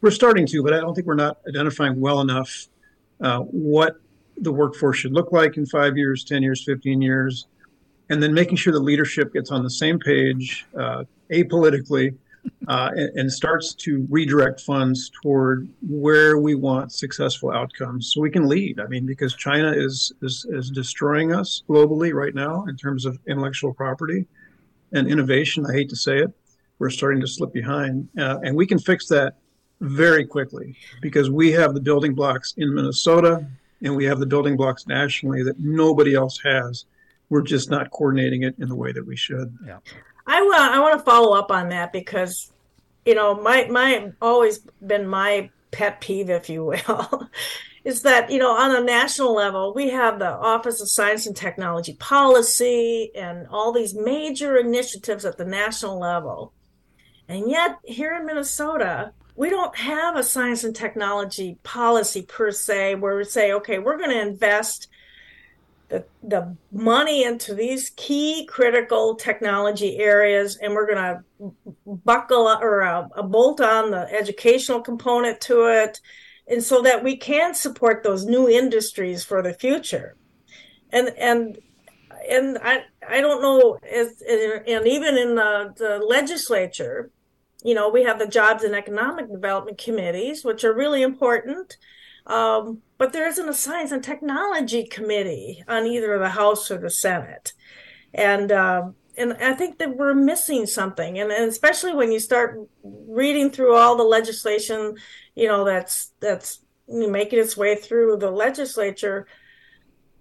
we're 0.00 0.10
starting 0.10 0.46
to, 0.46 0.62
but 0.62 0.72
I 0.72 0.80
don't 0.80 0.94
think 0.94 1.06
we're 1.06 1.14
not 1.14 1.38
identifying 1.48 2.00
well 2.00 2.20
enough 2.20 2.68
uh, 3.20 3.40
what 3.40 3.96
the 4.36 4.52
workforce 4.52 4.98
should 4.98 5.12
look 5.12 5.32
like 5.32 5.56
in 5.56 5.66
five 5.66 5.96
years, 5.96 6.24
10 6.24 6.42
years, 6.42 6.64
15 6.64 7.02
years, 7.02 7.46
and 8.08 8.22
then 8.22 8.32
making 8.32 8.56
sure 8.56 8.72
the 8.72 8.78
leadership 8.78 9.32
gets 9.32 9.50
on 9.50 9.62
the 9.62 9.70
same 9.70 9.98
page 9.98 10.66
uh, 10.78 11.04
apolitically 11.30 12.14
uh, 12.68 12.90
and, 12.94 13.18
and, 13.18 13.32
starts 13.32 13.74
to 13.74 14.06
redirect 14.10 14.60
funds 14.60 15.10
toward 15.22 15.68
where 15.88 16.38
we 16.38 16.54
want 16.54 16.92
successful 16.92 17.50
outcomes 17.50 18.12
so 18.12 18.20
we 18.20 18.30
can 18.30 18.46
lead. 18.48 18.80
I 18.80 18.86
mean, 18.86 19.06
because 19.06 19.34
China 19.34 19.72
is, 19.72 20.12
is, 20.22 20.46
is 20.50 20.70
destroying 20.70 21.32
us 21.32 21.62
globally 21.68 22.12
right 22.12 22.34
now 22.34 22.64
in 22.68 22.76
terms 22.76 23.06
of 23.06 23.18
intellectual 23.26 23.72
property 23.72 24.26
and 24.92 25.08
innovation. 25.08 25.66
I 25.66 25.72
hate 25.72 25.88
to 25.90 25.96
say 25.96 26.18
it. 26.18 26.30
We're 26.78 26.90
starting 26.90 27.20
to 27.20 27.26
slip 27.26 27.52
behind. 27.52 28.08
Uh, 28.18 28.38
and 28.42 28.56
we 28.56 28.66
can 28.66 28.78
fix 28.78 29.08
that 29.08 29.36
very 29.80 30.26
quickly 30.26 30.76
because 31.00 31.30
we 31.30 31.52
have 31.52 31.74
the 31.74 31.80
building 31.80 32.14
blocks 32.14 32.54
in 32.56 32.74
Minnesota 32.74 33.46
and 33.82 33.94
we 33.94 34.04
have 34.04 34.18
the 34.18 34.26
building 34.26 34.56
blocks 34.56 34.86
nationally 34.86 35.42
that 35.42 35.58
nobody 35.58 36.14
else 36.14 36.38
has. 36.44 36.86
We're 37.30 37.42
just 37.42 37.70
not 37.70 37.90
coordinating 37.90 38.42
it 38.42 38.54
in 38.58 38.68
the 38.68 38.74
way 38.74 38.92
that 38.92 39.06
we 39.06 39.16
should. 39.16 39.56
Yeah. 39.66 39.78
I 40.28 40.42
want 40.42 40.74
I 40.74 40.78
want 40.80 40.98
to 40.98 41.04
follow 41.04 41.36
up 41.36 41.50
on 41.50 41.70
that 41.70 41.90
because 41.90 42.52
you 43.06 43.14
know 43.14 43.40
my 43.40 43.66
my 43.68 44.12
always 44.20 44.58
been 44.86 45.08
my 45.08 45.50
pet 45.70 46.02
peeve, 46.02 46.28
if 46.28 46.50
you 46.50 46.64
will, 46.64 47.28
is 47.84 48.02
that 48.02 48.30
you 48.30 48.38
know 48.38 48.50
on 48.50 48.76
a 48.76 48.84
national 48.84 49.34
level 49.34 49.72
we 49.74 49.88
have 49.88 50.18
the 50.18 50.30
Office 50.30 50.82
of 50.82 50.90
Science 50.90 51.26
and 51.26 51.34
Technology 51.34 51.94
Policy 51.94 53.10
and 53.16 53.46
all 53.48 53.72
these 53.72 53.94
major 53.94 54.58
initiatives 54.58 55.24
at 55.24 55.38
the 55.38 55.46
national 55.46 55.98
level, 55.98 56.52
and 57.26 57.50
yet 57.50 57.78
here 57.84 58.14
in 58.14 58.26
Minnesota 58.26 59.12
we 59.34 59.48
don't 59.48 59.76
have 59.76 60.16
a 60.16 60.22
science 60.22 60.64
and 60.64 60.74
technology 60.74 61.56
policy 61.62 62.22
per 62.22 62.50
se 62.50 62.96
where 62.96 63.16
we 63.16 63.24
say 63.24 63.52
okay 63.52 63.78
we're 63.78 63.96
going 63.96 64.10
to 64.10 64.20
invest 64.20 64.88
the, 65.88 66.04
the 66.22 66.56
money 66.70 67.24
into 67.24 67.54
these 67.54 67.90
key 67.96 68.46
critical 68.46 69.14
technology 69.14 69.98
areas 69.98 70.56
and 70.56 70.74
we're 70.74 70.86
going 70.86 70.96
to 70.96 71.52
buckle 71.86 72.46
or 72.46 72.82
uh, 72.82 73.22
bolt 73.22 73.60
on 73.60 73.90
the 73.90 74.06
educational 74.12 74.80
component 74.80 75.40
to 75.40 75.66
it 75.66 76.00
and 76.46 76.62
so 76.62 76.82
that 76.82 77.04
we 77.04 77.16
can 77.16 77.54
support 77.54 78.02
those 78.02 78.24
new 78.24 78.48
industries 78.48 79.24
for 79.24 79.42
the 79.42 79.52
future. 79.52 80.16
And 80.90 81.08
and 81.18 81.58
and 82.28 82.58
i 82.62 82.80
i 83.08 83.20
don't 83.20 83.40
know 83.42 83.78
as, 83.90 84.22
and 84.22 84.86
even 84.86 85.16
in 85.16 85.34
the, 85.34 85.72
the 85.76 85.98
legislature 85.98 87.10
you 87.62 87.74
know 87.74 87.88
we 87.88 88.02
have 88.02 88.18
the 88.18 88.26
jobs 88.26 88.64
and 88.64 88.74
economic 88.74 89.30
development 89.30 89.78
committees 89.78 90.44
which 90.44 90.64
are 90.64 90.74
really 90.74 91.02
important. 91.02 91.76
Um, 92.26 92.82
but 92.98 93.12
there 93.12 93.28
isn't 93.28 93.48
a 93.48 93.54
science 93.54 93.92
and 93.92 94.02
technology 94.02 94.84
committee 94.84 95.62
on 95.68 95.86
either 95.86 96.18
the 96.18 96.30
House 96.30 96.70
or 96.70 96.78
the 96.78 96.90
Senate. 96.90 97.52
And 98.12 98.50
uh, 98.50 98.90
and 99.16 99.32
I 99.34 99.54
think 99.54 99.78
that 99.78 99.96
we're 99.96 100.14
missing 100.14 100.66
something, 100.66 101.18
and, 101.18 101.32
and 101.32 101.48
especially 101.48 101.94
when 101.94 102.12
you 102.12 102.20
start 102.20 102.58
reading 102.82 103.50
through 103.50 103.74
all 103.74 103.96
the 103.96 104.04
legislation, 104.04 104.96
you 105.34 105.48
know, 105.48 105.64
that's 105.64 106.12
that's 106.20 106.60
making 106.86 107.38
its 107.38 107.56
way 107.56 107.74
through 107.76 108.16
the 108.16 108.30
legislature. 108.30 109.26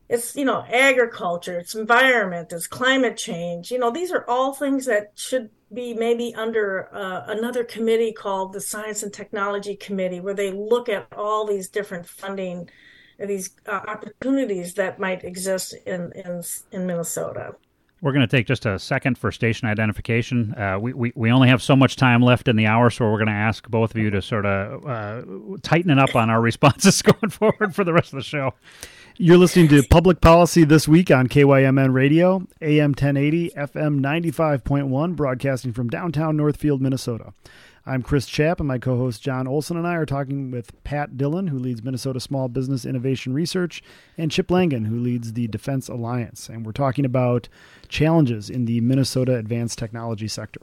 It's 0.10 0.36
you 0.36 0.46
know 0.46 0.64
agriculture, 0.68 1.60
it's 1.60 1.76
environment, 1.76 2.52
it's 2.52 2.68
climate 2.68 3.18
change. 3.18 3.72
You 3.72 3.80
know, 3.80 3.92
these 3.92 4.12
are 4.12 4.26
all 4.28 4.54
things 4.54 4.86
that 4.86 5.12
should 5.16 5.50
be 5.74 5.94
maybe 5.94 6.34
under 6.36 6.90
uh, 6.94 7.24
another 7.28 7.64
committee 7.64 8.12
called 8.12 8.54
the 8.54 8.62
Science 8.62 9.04
and 9.04 9.14
Technology 9.14 9.76
Committee, 9.76 10.20
where 10.20 10.34
they 10.34 10.52
look 10.52 10.90
at 10.90 11.08
all 11.16 11.46
these 11.46 11.68
different 11.68 12.06
funding, 12.06 12.70
these 13.20 13.52
uh, 13.66 13.82
opportunities 13.88 14.74
that 14.76 15.00
might 15.00 15.24
exist 15.24 15.74
in 15.86 16.12
in, 16.14 16.44
in 16.72 16.88
Minnesota. 16.88 17.56
We're 18.02 18.12
going 18.12 18.28
to 18.28 18.38
take 18.38 18.46
just 18.46 18.68
a 18.68 18.78
second 18.78 19.18
for 19.18 19.32
station 19.32 19.68
identification. 19.68 20.54
Uh, 20.54 20.78
we, 20.80 20.94
we, 20.94 21.14
we 21.16 21.32
only 21.32 21.50
have 21.50 21.64
so 21.64 21.76
much 21.76 21.96
time 21.96 22.22
left 22.22 22.48
in 22.48 22.56
the 22.56 22.68
hour, 22.68 22.92
so 22.92 23.06
we're 23.06 23.18
going 23.18 23.26
to 23.26 23.34
ask 23.34 23.68
both 23.68 23.92
of 23.92 23.98
you 23.98 24.12
to 24.12 24.22
sort 24.22 24.46
of 24.46 24.86
uh, 24.86 25.58
tighten 25.64 25.90
it 25.90 25.98
up 25.98 26.16
on 26.16 26.30
our 26.30 26.40
responses 26.52 27.02
going 27.02 27.32
forward 27.32 27.74
for 27.74 27.84
the 27.84 27.94
rest 27.94 28.14
of 28.14 28.18
the 28.18 28.24
show. 28.24 28.54
You're 29.20 29.40
listening 29.40 29.68
to 29.70 29.82
Public 29.82 30.22
Policy 30.22 30.64
This 30.64 30.88
Week 30.88 31.10
on 31.10 31.26
KYMN 31.26 31.92
Radio, 31.92 32.48
AM 32.62 32.92
1080, 32.92 33.50
FM 33.58 34.00
95.1, 34.00 35.16
broadcasting 35.16 35.74
from 35.74 35.90
downtown 35.90 36.38
Northfield, 36.38 36.84
Minnesota. 36.84 37.34
I'm 37.84 38.04
Chris 38.04 38.28
Chapp, 38.28 38.60
and 38.60 38.68
my 38.68 38.78
co 38.78 38.96
host 38.96 39.24
John 39.24 39.48
Olson 39.48 39.76
and 39.76 39.88
I 39.88 39.96
are 39.96 40.06
talking 40.06 40.52
with 40.52 40.84
Pat 40.84 41.18
Dillon, 41.18 41.48
who 41.48 41.58
leads 41.58 41.82
Minnesota 41.82 42.20
Small 42.20 42.48
Business 42.48 42.86
Innovation 42.86 43.34
Research, 43.34 43.82
and 44.20 44.30
Chip 44.30 44.50
Laingen, 44.50 44.86
who 44.86 45.00
leads 45.00 45.34
the 45.34 45.48
Defense 45.48 45.90
Alliance. 45.90 46.48
And 46.48 46.64
we're 46.64 46.72
talking 46.72 47.04
about 47.04 47.50
challenges 47.88 48.52
in 48.52 48.66
the 48.66 48.82
Minnesota 48.82 49.36
advanced 49.38 49.80
technology 49.80 50.28
sector. 50.28 50.62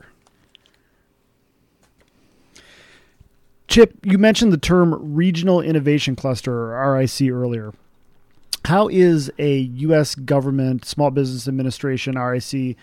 Chip, 3.67 3.95
you 4.03 4.17
mentioned 4.17 4.53
the 4.53 4.57
term 4.57 5.13
Regional 5.13 5.59
Innovation 5.59 6.15
Cluster, 6.15 6.73
or 6.73 6.93
RIC, 6.93 7.29
earlier. 7.29 7.73
How 8.65 8.87
is 8.87 9.31
a 9.37 9.57
U.S. 9.57 10.15
government, 10.15 10.85
Small 10.85 11.11
Business 11.11 11.47
Administration, 11.47 12.17
RIC, 12.17 12.75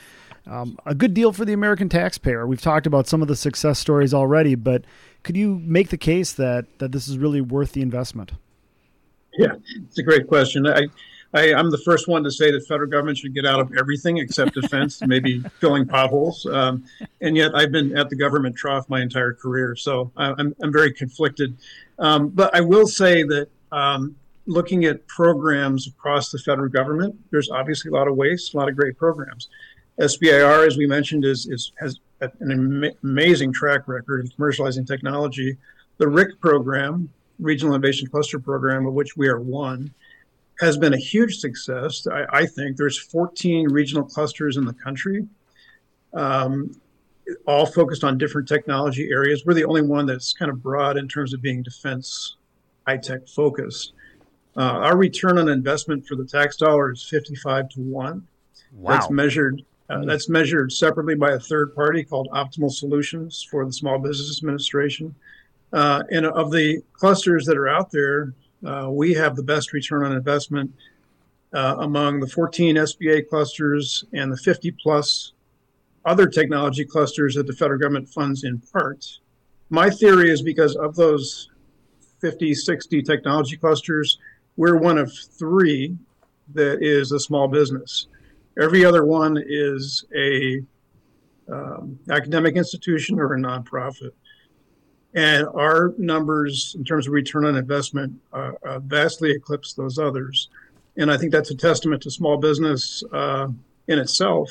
um, 0.46 0.78
a 0.86 0.94
good 0.94 1.12
deal 1.12 1.32
for 1.32 1.44
the 1.44 1.52
American 1.52 1.88
taxpayer. 1.88 2.46
We've 2.46 2.60
talked 2.60 2.86
about 2.86 3.08
some 3.08 3.20
of 3.20 3.26
the 3.26 3.34
success 3.34 3.80
stories 3.80 4.14
already, 4.14 4.54
but 4.54 4.84
could 5.24 5.36
you 5.36 5.60
make 5.64 5.88
the 5.88 5.96
case 5.96 6.32
that 6.34 6.66
that 6.78 6.92
this 6.92 7.08
is 7.08 7.18
really 7.18 7.40
worth 7.40 7.72
the 7.72 7.82
investment? 7.82 8.32
Yeah, 9.36 9.54
it's 9.86 9.98
a 9.98 10.02
great 10.04 10.28
question. 10.28 10.66
I, 10.68 10.86
I 11.34 11.48
am 11.48 11.70
the 11.70 11.78
first 11.78 12.06
one 12.06 12.22
to 12.24 12.30
say 12.30 12.52
that 12.52 12.64
federal 12.66 12.88
government 12.88 13.18
should 13.18 13.34
get 13.34 13.46
out 13.46 13.58
of 13.58 13.72
everything 13.76 14.18
except 14.18 14.54
defense, 14.54 15.00
maybe 15.06 15.40
filling 15.58 15.86
potholes. 15.86 16.46
Um, 16.46 16.84
and 17.20 17.36
yet, 17.36 17.54
I've 17.56 17.72
been 17.72 17.96
at 17.96 18.08
the 18.08 18.16
government 18.16 18.54
trough 18.54 18.88
my 18.88 19.00
entire 19.00 19.32
career, 19.32 19.74
so 19.74 20.12
I'm 20.16 20.54
I'm 20.62 20.72
very 20.72 20.92
conflicted. 20.92 21.56
Um, 21.98 22.28
but 22.28 22.54
I 22.54 22.60
will 22.60 22.86
say 22.86 23.24
that. 23.24 23.48
Um, 23.72 24.14
looking 24.46 24.84
at 24.84 25.06
programs 25.06 25.86
across 25.86 26.30
the 26.30 26.38
federal 26.38 26.68
government, 26.68 27.14
there's 27.30 27.50
obviously 27.50 27.90
a 27.90 27.94
lot 27.94 28.08
of 28.08 28.16
waste, 28.16 28.54
a 28.54 28.56
lot 28.56 28.68
of 28.68 28.76
great 28.76 28.96
programs. 28.96 29.48
SBIR, 30.00 30.66
as 30.66 30.76
we 30.76 30.86
mentioned, 30.86 31.24
is, 31.24 31.46
is 31.46 31.72
has 31.78 32.00
an 32.20 32.50
am- 32.50 32.92
amazing 33.02 33.52
track 33.52 33.86
record 33.86 34.24
in 34.24 34.30
commercializing 34.30 34.86
technology. 34.86 35.56
The 35.98 36.08
RIC 36.08 36.40
program, 36.40 37.08
Regional 37.38 37.74
Innovation 37.74 38.08
Cluster 38.08 38.38
Program, 38.38 38.86
of 38.86 38.94
which 38.94 39.16
we 39.16 39.28
are 39.28 39.40
one, 39.40 39.92
has 40.60 40.76
been 40.76 40.94
a 40.94 40.98
huge 40.98 41.38
success. 41.38 42.06
I, 42.06 42.24
I 42.30 42.46
think 42.46 42.76
there's 42.76 42.98
14 42.98 43.68
regional 43.70 44.04
clusters 44.04 44.56
in 44.56 44.64
the 44.64 44.72
country, 44.72 45.26
um, 46.14 46.74
all 47.46 47.66
focused 47.66 48.04
on 48.04 48.18
different 48.18 48.48
technology 48.48 49.10
areas. 49.10 49.44
We're 49.44 49.54
the 49.54 49.64
only 49.64 49.82
one 49.82 50.06
that's 50.06 50.32
kind 50.32 50.50
of 50.50 50.62
broad 50.62 50.96
in 50.96 51.08
terms 51.08 51.34
of 51.34 51.42
being 51.42 51.62
defense 51.62 52.36
high 52.86 52.96
tech 52.96 53.28
focused. 53.28 53.92
Uh, 54.56 54.60
our 54.60 54.96
return 54.96 55.38
on 55.38 55.48
investment 55.48 56.06
for 56.06 56.14
the 56.14 56.24
tax 56.24 56.56
dollar 56.56 56.92
is 56.92 57.02
55 57.08 57.70
to 57.70 57.80
1. 57.80 58.26
Wow. 58.74 58.92
That's 58.92 59.10
measured 59.10 59.62
uh, 59.90 60.04
that's 60.06 60.28
measured 60.28 60.72
separately 60.72 61.14
by 61.14 61.32
a 61.32 61.38
third 61.38 61.74
party 61.74 62.02
called 62.02 62.28
Optimal 62.30 62.70
Solutions 62.70 63.46
for 63.50 63.66
the 63.66 63.72
Small 63.72 63.98
Business 63.98 64.38
Administration. 64.38 65.14
Uh, 65.72 66.02
and 66.10 66.24
of 66.24 66.50
the 66.50 66.82
clusters 66.94 67.44
that 67.44 67.58
are 67.58 67.68
out 67.68 67.90
there, 67.90 68.32
uh, 68.64 68.88
we 68.90 69.12
have 69.12 69.36
the 69.36 69.42
best 69.42 69.74
return 69.74 70.04
on 70.04 70.12
investment 70.12 70.72
uh, 71.52 71.76
among 71.80 72.20
the 72.20 72.26
14 72.26 72.76
SBA 72.76 73.28
clusters 73.28 74.04
and 74.14 74.32
the 74.32 74.36
50 74.36 74.70
plus 74.82 75.32
other 76.04 76.26
technology 76.26 76.84
clusters 76.84 77.34
that 77.34 77.46
the 77.46 77.52
federal 77.52 77.78
government 77.78 78.08
funds 78.08 78.44
in 78.44 78.58
part. 78.72 79.18
My 79.68 79.90
theory 79.90 80.30
is 80.30 80.42
because 80.42 80.74
of 80.76 80.96
those 80.96 81.50
50, 82.20 82.54
60 82.54 83.02
technology 83.02 83.56
clusters, 83.56 84.18
we're 84.56 84.76
one 84.76 84.98
of 84.98 85.12
three 85.12 85.96
that 86.54 86.82
is 86.82 87.12
a 87.12 87.20
small 87.20 87.48
business. 87.48 88.06
Every 88.60 88.84
other 88.84 89.04
one 89.04 89.42
is 89.44 90.04
a 90.14 90.62
um, 91.50 91.98
academic 92.10 92.56
institution 92.56 93.18
or 93.18 93.34
a 93.34 93.38
nonprofit. 93.38 94.12
And 95.14 95.46
our 95.48 95.94
numbers 95.98 96.74
in 96.78 96.84
terms 96.84 97.06
of 97.06 97.12
return 97.12 97.44
on 97.44 97.56
investment 97.56 98.14
uh, 98.32 98.52
uh, 98.64 98.78
vastly 98.80 99.30
eclipse 99.30 99.74
those 99.74 99.98
others. 99.98 100.48
And 100.96 101.10
I 101.10 101.16
think 101.16 101.32
that's 101.32 101.50
a 101.50 101.54
testament 101.54 102.02
to 102.02 102.10
small 102.10 102.36
business 102.36 103.02
uh, 103.12 103.48
in 103.88 103.98
itself, 103.98 104.50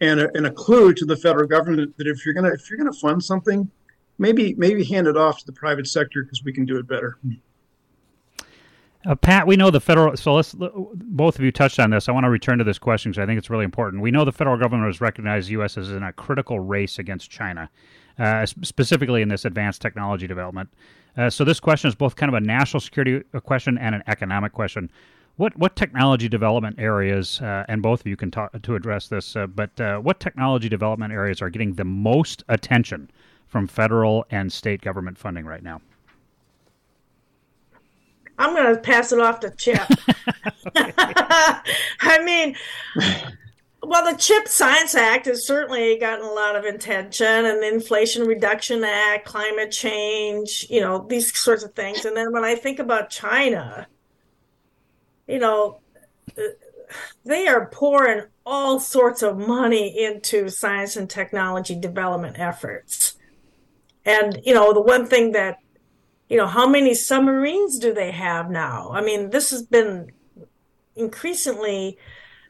and 0.00 0.20
a, 0.20 0.34
and 0.36 0.46
a 0.46 0.50
clue 0.50 0.92
to 0.94 1.04
the 1.04 1.16
federal 1.16 1.46
government 1.46 1.96
that 1.96 2.06
if 2.06 2.24
you're 2.24 2.34
gonna 2.34 2.52
if 2.52 2.68
you're 2.68 2.78
gonna 2.78 2.92
fund 2.92 3.22
something, 3.22 3.70
maybe 4.18 4.54
maybe 4.54 4.84
hand 4.84 5.06
it 5.06 5.16
off 5.16 5.38
to 5.40 5.46
the 5.46 5.52
private 5.52 5.86
sector 5.86 6.22
because 6.22 6.44
we 6.44 6.52
can 6.52 6.64
do 6.64 6.78
it 6.78 6.86
better. 6.86 7.18
Uh, 9.06 9.14
Pat, 9.14 9.46
we 9.46 9.56
know 9.56 9.70
the 9.70 9.80
federal. 9.80 10.14
So 10.16 10.34
let's 10.34 10.54
both 10.54 11.38
of 11.38 11.44
you 11.44 11.50
touched 11.50 11.80
on 11.80 11.90
this. 11.90 12.08
I 12.08 12.12
want 12.12 12.24
to 12.24 12.30
return 12.30 12.58
to 12.58 12.64
this 12.64 12.78
question 12.78 13.10
because 13.10 13.22
I 13.22 13.26
think 13.26 13.38
it's 13.38 13.48
really 13.48 13.64
important. 13.64 14.02
We 14.02 14.10
know 14.10 14.26
the 14.26 14.32
federal 14.32 14.58
government 14.58 14.86
has 14.88 15.00
recognized 15.00 15.48
the 15.48 15.52
U.S. 15.52 15.78
as 15.78 15.90
in 15.90 16.02
a 16.02 16.12
critical 16.12 16.60
race 16.60 16.98
against 16.98 17.30
China, 17.30 17.70
uh, 18.18 18.44
specifically 18.44 19.22
in 19.22 19.28
this 19.28 19.46
advanced 19.46 19.80
technology 19.80 20.26
development. 20.26 20.68
Uh, 21.16 21.30
so 21.30 21.44
this 21.44 21.58
question 21.58 21.88
is 21.88 21.94
both 21.94 22.14
kind 22.16 22.28
of 22.28 22.34
a 22.34 22.44
national 22.44 22.80
security 22.80 23.24
uh, 23.32 23.40
question 23.40 23.78
and 23.78 23.94
an 23.94 24.02
economic 24.06 24.52
question. 24.52 24.90
What 25.36 25.56
what 25.56 25.76
technology 25.76 26.28
development 26.28 26.78
areas, 26.78 27.40
uh, 27.40 27.64
and 27.68 27.80
both 27.80 28.00
of 28.00 28.06
you 28.06 28.16
can 28.16 28.30
talk 28.30 28.60
to 28.60 28.74
address 28.74 29.08
this, 29.08 29.34
uh, 29.34 29.46
but 29.46 29.70
what 30.02 30.20
technology 30.20 30.68
development 30.68 31.14
areas 31.14 31.40
are 31.40 31.48
getting 31.48 31.72
the 31.72 31.84
most 31.84 32.44
attention 32.50 33.10
from 33.46 33.66
federal 33.66 34.26
and 34.30 34.52
state 34.52 34.82
government 34.82 35.16
funding 35.16 35.46
right 35.46 35.62
now? 35.62 35.80
I'm 38.40 38.54
going 38.54 38.74
to 38.74 38.80
pass 38.80 39.12
it 39.12 39.20
off 39.20 39.40
to 39.40 39.50
Chip. 39.50 39.82
I 40.74 42.22
mean, 42.24 42.56
well, 43.82 44.10
the 44.10 44.16
CHIP 44.16 44.48
Science 44.48 44.94
Act 44.94 45.26
has 45.26 45.46
certainly 45.46 45.98
gotten 45.98 46.24
a 46.24 46.32
lot 46.32 46.56
of 46.56 46.64
attention, 46.64 47.26
and 47.26 47.62
the 47.62 47.68
Inflation 47.68 48.26
Reduction 48.26 48.82
Act, 48.82 49.26
climate 49.26 49.70
change, 49.70 50.66
you 50.70 50.80
know, 50.80 51.06
these 51.06 51.38
sorts 51.38 51.62
of 51.64 51.74
things. 51.74 52.06
And 52.06 52.16
then 52.16 52.32
when 52.32 52.42
I 52.42 52.54
think 52.54 52.78
about 52.78 53.10
China, 53.10 53.86
you 55.28 55.38
know, 55.38 55.80
they 57.24 57.46
are 57.46 57.66
pouring 57.66 58.22
all 58.46 58.80
sorts 58.80 59.22
of 59.22 59.36
money 59.36 60.02
into 60.02 60.48
science 60.48 60.96
and 60.96 61.10
technology 61.10 61.74
development 61.74 62.38
efforts. 62.38 63.18
And, 64.06 64.40
you 64.44 64.54
know, 64.54 64.72
the 64.72 64.80
one 64.80 65.06
thing 65.06 65.32
that 65.32 65.58
you 66.30 66.36
know, 66.36 66.46
how 66.46 66.68
many 66.68 66.94
submarines 66.94 67.80
do 67.80 67.92
they 67.92 68.12
have 68.12 68.50
now? 68.50 68.92
I 68.92 69.02
mean, 69.02 69.30
this 69.30 69.50
has 69.50 69.62
been 69.62 70.12
increasingly, 70.94 71.98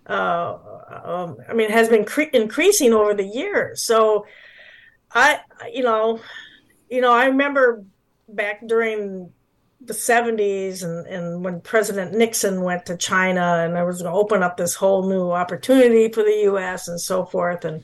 uh, 0.07 0.59
um, 1.03 1.39
I 1.49 1.55
mean, 1.55 1.71
has 1.71 1.89
been 1.89 2.05
cre- 2.05 2.35
increasing 2.35 2.93
over 2.93 3.15
the 3.15 3.25
years. 3.25 3.83
So, 3.83 4.27
I, 5.11 5.41
you 5.73 5.83
know, 5.83 6.21
you 6.91 7.01
know, 7.01 7.11
I 7.11 7.25
remember 7.27 7.83
back 8.29 8.67
during 8.67 9.33
the 9.81 9.95
70s 9.95 10.85
and, 10.85 11.07
and 11.07 11.43
when 11.43 11.63
President 11.63 12.13
Nixon 12.13 12.61
went 12.61 12.85
to 12.87 12.99
China 12.99 13.63
and 13.65 13.75
there 13.75 13.87
was 13.87 14.03
going 14.03 14.13
to 14.13 14.19
open 14.19 14.43
up 14.43 14.59
this 14.59 14.75
whole 14.75 15.09
new 15.09 15.31
opportunity 15.31 16.13
for 16.13 16.23
the 16.23 16.41
U.S. 16.45 16.87
and 16.87 17.01
so 17.01 17.25
forth. 17.25 17.65
And 17.65 17.83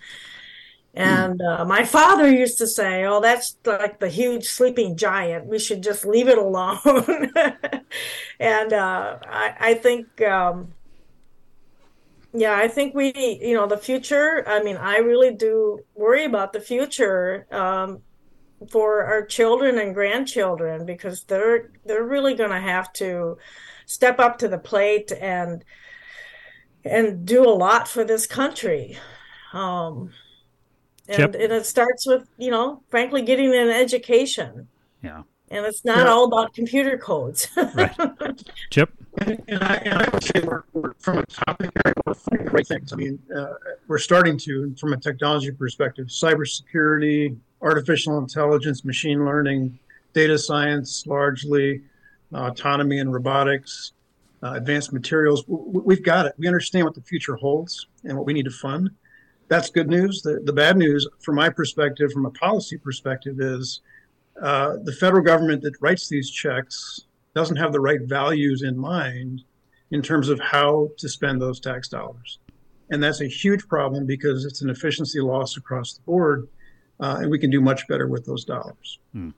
and 0.96 1.42
uh, 1.42 1.62
my 1.66 1.84
father 1.84 2.26
used 2.26 2.56
to 2.58 2.66
say, 2.66 3.04
"Oh, 3.04 3.20
that's 3.20 3.58
like 3.66 4.00
the 4.00 4.08
huge 4.08 4.46
sleeping 4.46 4.96
giant. 4.96 5.44
We 5.44 5.58
should 5.58 5.82
just 5.82 6.06
leave 6.06 6.26
it 6.26 6.38
alone." 6.38 6.80
and 8.40 8.72
uh, 8.72 9.18
I, 9.22 9.54
I, 9.60 9.74
think, 9.74 10.22
um, 10.22 10.72
yeah, 12.32 12.56
I 12.56 12.68
think 12.68 12.94
we, 12.94 13.12
you 13.42 13.54
know, 13.54 13.66
the 13.66 13.76
future. 13.76 14.42
I 14.48 14.62
mean, 14.62 14.78
I 14.78 14.96
really 14.96 15.34
do 15.34 15.80
worry 15.94 16.24
about 16.24 16.54
the 16.54 16.60
future 16.60 17.46
um, 17.50 18.00
for 18.70 19.04
our 19.04 19.22
children 19.26 19.78
and 19.78 19.94
grandchildren 19.94 20.86
because 20.86 21.24
they're 21.24 21.72
they're 21.84 22.04
really 22.04 22.32
going 22.34 22.50
to 22.50 22.60
have 22.60 22.90
to 22.94 23.36
step 23.84 24.18
up 24.18 24.38
to 24.38 24.48
the 24.48 24.58
plate 24.58 25.12
and 25.12 25.62
and 26.86 27.26
do 27.26 27.44
a 27.44 27.52
lot 27.52 27.86
for 27.86 28.02
this 28.04 28.26
country 28.26 28.96
Um, 29.52 30.12
and, 31.08 31.34
and 31.34 31.52
it 31.52 31.66
starts 31.66 32.06
with, 32.06 32.28
you 32.38 32.50
know, 32.50 32.82
frankly, 32.88 33.22
getting 33.22 33.54
an 33.54 33.68
education. 33.68 34.68
Yeah. 35.02 35.22
And 35.50 35.64
it's 35.64 35.84
not 35.84 36.06
yeah. 36.06 36.12
all 36.12 36.24
about 36.24 36.54
computer 36.54 36.98
codes. 36.98 37.48
right. 37.74 37.94
Chip? 38.70 38.90
And, 39.18 39.42
and, 39.46 39.62
I, 39.62 39.74
and 39.76 39.94
I 39.94 40.08
would 40.08 40.24
say 40.24 40.40
we're, 40.40 40.64
we're, 40.72 40.92
from 40.98 41.18
a 41.18 41.26
topic 41.26 41.70
area, 41.84 41.94
we're 42.04 42.14
finding 42.14 42.48
great 42.48 42.66
things. 42.66 42.92
I 42.92 42.96
mean, 42.96 43.18
uh, 43.34 43.54
we're 43.86 43.98
starting 43.98 44.36
to, 44.38 44.74
from 44.78 44.92
a 44.92 44.96
technology 44.96 45.52
perspective, 45.52 46.08
cybersecurity, 46.08 47.36
artificial 47.62 48.18
intelligence, 48.18 48.84
machine 48.84 49.24
learning, 49.24 49.78
data 50.12 50.36
science, 50.36 51.06
largely, 51.06 51.82
uh, 52.34 52.48
autonomy 52.50 52.98
and 52.98 53.12
robotics, 53.12 53.92
uh, 54.42 54.54
advanced 54.54 54.92
materials. 54.92 55.44
We've 55.46 56.02
got 56.02 56.26
it. 56.26 56.34
We 56.38 56.46
understand 56.46 56.84
what 56.84 56.94
the 56.94 57.02
future 57.02 57.36
holds 57.36 57.86
and 58.04 58.16
what 58.16 58.26
we 58.26 58.32
need 58.32 58.44
to 58.44 58.50
fund. 58.50 58.90
That's 59.48 59.70
good 59.70 59.88
news. 59.88 60.22
The, 60.22 60.40
the 60.44 60.52
bad 60.52 60.76
news, 60.76 61.06
from 61.20 61.36
my 61.36 61.50
perspective, 61.50 62.12
from 62.12 62.26
a 62.26 62.30
policy 62.30 62.76
perspective, 62.78 63.36
is 63.40 63.80
uh, 64.42 64.76
the 64.82 64.92
federal 64.92 65.22
government 65.22 65.62
that 65.62 65.74
writes 65.80 66.08
these 66.08 66.30
checks 66.30 67.02
doesn't 67.34 67.56
have 67.56 67.72
the 67.72 67.80
right 67.80 68.00
values 68.02 68.62
in 68.62 68.76
mind 68.76 69.42
in 69.90 70.02
terms 70.02 70.28
of 70.28 70.40
how 70.40 70.88
to 70.98 71.08
spend 71.08 71.40
those 71.40 71.60
tax 71.60 71.88
dollars. 71.88 72.38
And 72.90 73.02
that's 73.02 73.20
a 73.20 73.28
huge 73.28 73.66
problem 73.68 74.06
because 74.06 74.44
it's 74.44 74.62
an 74.62 74.70
efficiency 74.70 75.20
loss 75.20 75.56
across 75.56 75.94
the 75.94 76.02
board, 76.02 76.48
uh, 77.00 77.18
and 77.20 77.30
we 77.30 77.38
can 77.38 77.50
do 77.50 77.60
much 77.60 77.86
better 77.88 78.06
with 78.06 78.24
those 78.24 78.44
dollars. 78.44 78.98
Hmm. 79.12 79.30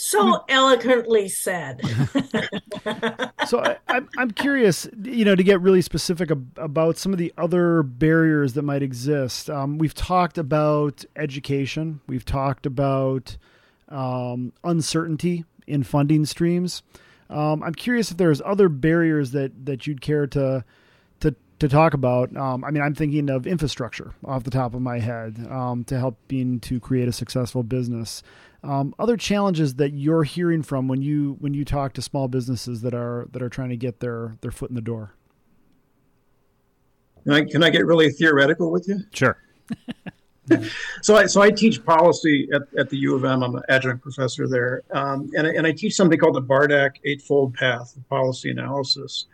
So 0.00 0.44
eloquently 0.48 1.28
said. 1.28 1.80
so 3.48 3.58
I, 3.58 3.76
am 3.88 4.08
I'm 4.16 4.30
curious, 4.30 4.88
you 5.02 5.24
know, 5.24 5.34
to 5.34 5.42
get 5.42 5.60
really 5.60 5.82
specific 5.82 6.30
ab- 6.30 6.56
about 6.56 6.98
some 6.98 7.12
of 7.12 7.18
the 7.18 7.34
other 7.36 7.82
barriers 7.82 8.52
that 8.52 8.62
might 8.62 8.82
exist. 8.82 9.50
Um, 9.50 9.76
we've 9.76 9.94
talked 9.94 10.38
about 10.38 11.04
education. 11.16 12.00
We've 12.06 12.24
talked 12.24 12.64
about 12.64 13.36
um, 13.88 14.52
uncertainty 14.62 15.44
in 15.66 15.82
funding 15.82 16.26
streams. 16.26 16.84
Um, 17.28 17.64
I'm 17.64 17.74
curious 17.74 18.12
if 18.12 18.18
there's 18.18 18.40
other 18.42 18.68
barriers 18.68 19.32
that 19.32 19.66
that 19.66 19.88
you'd 19.88 20.00
care 20.00 20.28
to 20.28 20.64
to 21.58 21.68
to 21.68 21.74
talk 21.74 21.94
about. 21.94 22.36
Um, 22.36 22.64
I 22.64 22.70
mean, 22.70 22.82
I'm 22.82 22.94
thinking 22.94 23.30
of 23.30 23.46
infrastructure 23.46 24.14
off 24.24 24.44
the 24.44 24.50
top 24.50 24.74
of 24.74 24.82
my 24.82 24.98
head 24.98 25.46
um, 25.50 25.84
to 25.84 25.98
helping 25.98 26.60
to 26.60 26.80
create 26.80 27.08
a 27.08 27.12
successful 27.12 27.62
business. 27.62 28.22
Um, 28.62 28.94
other 28.98 29.16
challenges 29.16 29.74
that 29.74 29.92
you're 29.92 30.24
hearing 30.24 30.62
from 30.62 30.88
when 30.88 31.00
you 31.00 31.36
when 31.40 31.54
you 31.54 31.64
talk 31.64 31.92
to 31.94 32.02
small 32.02 32.28
businesses 32.28 32.82
that 32.82 32.94
are 32.94 33.28
that 33.32 33.42
are 33.42 33.48
trying 33.48 33.70
to 33.70 33.76
get 33.76 34.00
their 34.00 34.36
their 34.40 34.50
foot 34.50 34.70
in 34.70 34.74
the 34.74 34.82
door. 34.82 35.14
Can 37.24 37.32
I, 37.32 37.44
can 37.44 37.62
I 37.62 37.70
get 37.70 37.84
really 37.84 38.10
theoretical 38.10 38.70
with 38.70 38.88
you? 38.88 39.00
Sure. 39.12 39.36
so 41.02 41.14
I 41.14 41.26
so 41.26 41.42
I 41.42 41.50
teach 41.50 41.84
policy 41.84 42.48
at, 42.52 42.62
at 42.78 42.88
the 42.90 42.96
U 42.98 43.14
of 43.14 43.24
M. 43.24 43.42
I'm 43.42 43.54
an 43.54 43.62
adjunct 43.68 44.02
professor 44.02 44.48
there, 44.48 44.82
um, 44.92 45.30
and 45.36 45.46
and 45.46 45.66
I 45.66 45.72
teach 45.72 45.94
something 45.94 46.18
called 46.18 46.34
the 46.34 46.42
Bardach 46.42 46.96
Eightfold 47.04 47.54
Path 47.54 47.96
of 47.96 48.08
Policy 48.08 48.50
Analysis. 48.50 49.26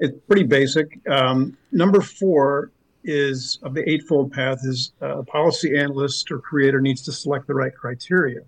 It's 0.00 0.18
pretty 0.26 0.44
basic. 0.44 1.00
Um, 1.08 1.56
number 1.72 2.00
four 2.00 2.70
is 3.04 3.58
of 3.62 3.74
the 3.74 3.88
Eightfold 3.88 4.32
Path 4.32 4.60
is 4.62 4.92
a 5.00 5.22
policy 5.22 5.76
analyst 5.76 6.30
or 6.30 6.38
creator 6.38 6.80
needs 6.80 7.02
to 7.02 7.12
select 7.12 7.46
the 7.46 7.54
right 7.54 7.74
criteria. 7.74 8.40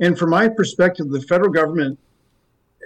And 0.00 0.16
from 0.18 0.30
my 0.30 0.48
perspective, 0.48 1.10
the 1.10 1.20
federal 1.20 1.50
government, 1.50 1.98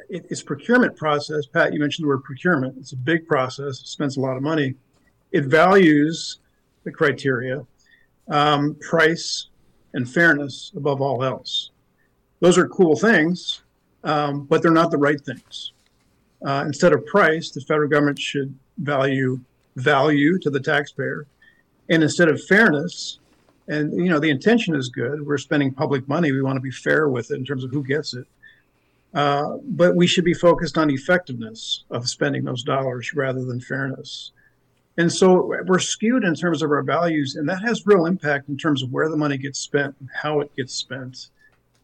it, 0.09 0.25
its 0.31 0.43
procurement 0.43 0.97
process, 0.97 1.47
Pat, 1.47 1.73
you 1.75 1.81
mentioned 1.81 2.05
the 2.05 2.09
word 2.09 2.25
procurement. 2.25 2.77
It's 2.79 2.93
a 2.93 2.97
big 2.97 3.29
process, 3.29 3.81
it 3.81 3.87
spends 3.87 4.17
a 4.17 4.21
lot 4.21 4.37
of 4.37 4.43
money. 4.43 4.75
It 5.31 5.45
values 5.45 6.39
the 6.85 6.91
criteria, 6.91 7.65
um, 8.29 8.77
price, 8.77 9.49
and 9.95 10.09
fairness 10.09 10.73
above 10.75 11.01
all 11.01 11.23
else. 11.23 11.71
Those 12.41 12.59
are 12.59 12.67
cool 12.69 12.97
things, 12.97 13.63
um, 14.05 14.47
but 14.47 14.63
they're 14.63 14.73
not 14.73 14.91
the 14.91 14.99
right 14.99 15.21
things. 15.21 15.73
Uh, 16.45 16.65
instead 16.67 16.93
of 16.93 17.05
price, 17.07 17.51
the 17.51 17.61
federal 17.61 17.89
government 17.89 18.19
should 18.19 18.55
value 18.79 19.41
value 19.77 20.39
to 20.39 20.51
the 20.51 20.61
taxpayer. 20.61 21.27
And 21.89 22.03
instead 22.03 22.29
of 22.29 22.43
fairness, 22.45 23.19
and 23.69 23.93
you 23.93 24.11
know 24.11 24.19
the 24.19 24.31
intention 24.31 24.75
is 24.75 24.89
good. 24.89 25.25
We're 25.27 25.39
spending 25.39 25.73
public 25.73 26.09
money. 26.09 26.33
We 26.33 26.43
want 26.43 26.57
to 26.57 26.61
be 26.61 26.71
fair 26.71 27.09
with 27.09 27.31
it 27.31 27.37
in 27.37 27.45
terms 27.45 27.65
of 27.65 27.71
who 27.71 27.85
gets 27.85 28.15
it. 28.15 28.27
Uh, 29.15 29.59
but 29.65 29.95
we 29.95 30.07
should 30.07 30.25
be 30.25 30.35
focused 30.35 30.79
on 30.79 30.91
effectiveness 30.91 31.85
of 31.91 32.09
spending 32.09 32.45
those 32.45 32.63
dollars 32.63 33.13
rather 33.15 33.45
than 33.45 33.61
fairness. 33.61 34.33
And 34.97 35.13
so 35.13 35.55
we're 35.67 35.79
skewed 35.79 36.25
in 36.25 36.35
terms 36.35 36.63
of 36.63 36.71
our 36.71 36.83
values 36.83 37.37
and 37.37 37.49
that 37.49 37.63
has 37.63 37.87
real 37.87 38.07
impact 38.07 38.49
in 38.49 38.57
terms 38.59 38.83
of 38.83 38.91
where 38.91 39.09
the 39.09 39.17
money 39.17 39.39
gets 39.39 39.59
spent 39.59 39.95
and 40.01 40.09
how 40.15 40.41
it 40.41 40.55
gets 40.57 40.75
spent. 40.75 41.29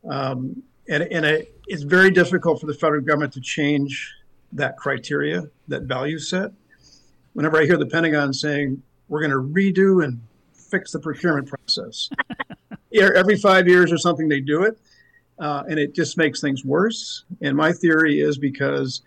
Um, 0.08 0.62
and, 0.88 1.02
and 1.04 1.24
it, 1.24 1.58
it's 1.66 1.82
very 1.82 2.10
difficult 2.10 2.60
for 2.60 2.66
the 2.66 2.74
federal 2.74 3.02
government 3.02 3.32
to 3.34 3.40
change 3.40 4.14
that 4.52 4.76
criteria 4.76 5.42
that 5.68 5.82
value 5.82 6.18
set 6.18 6.50
whenever 7.34 7.60
i 7.60 7.64
hear 7.64 7.76
the 7.76 7.86
pentagon 7.86 8.32
saying 8.32 8.82
we're 9.08 9.20
going 9.20 9.30
to 9.30 9.36
redo 9.38 10.04
and 10.04 10.20
fix 10.68 10.92
the 10.92 11.00
procurement 11.00 11.48
process. 11.48 12.10
Every 12.94 13.36
five 13.36 13.66
years 13.66 13.92
or 13.92 13.98
something, 13.98 14.28
they 14.28 14.40
do 14.40 14.62
it, 14.62 14.78
uh, 15.38 15.64
and 15.68 15.78
it 15.78 15.94
just 15.94 16.16
makes 16.16 16.40
things 16.40 16.64
worse. 16.64 17.24
And 17.40 17.56
my 17.56 17.72
theory 17.72 18.20
is 18.20 18.38
because 18.38 19.02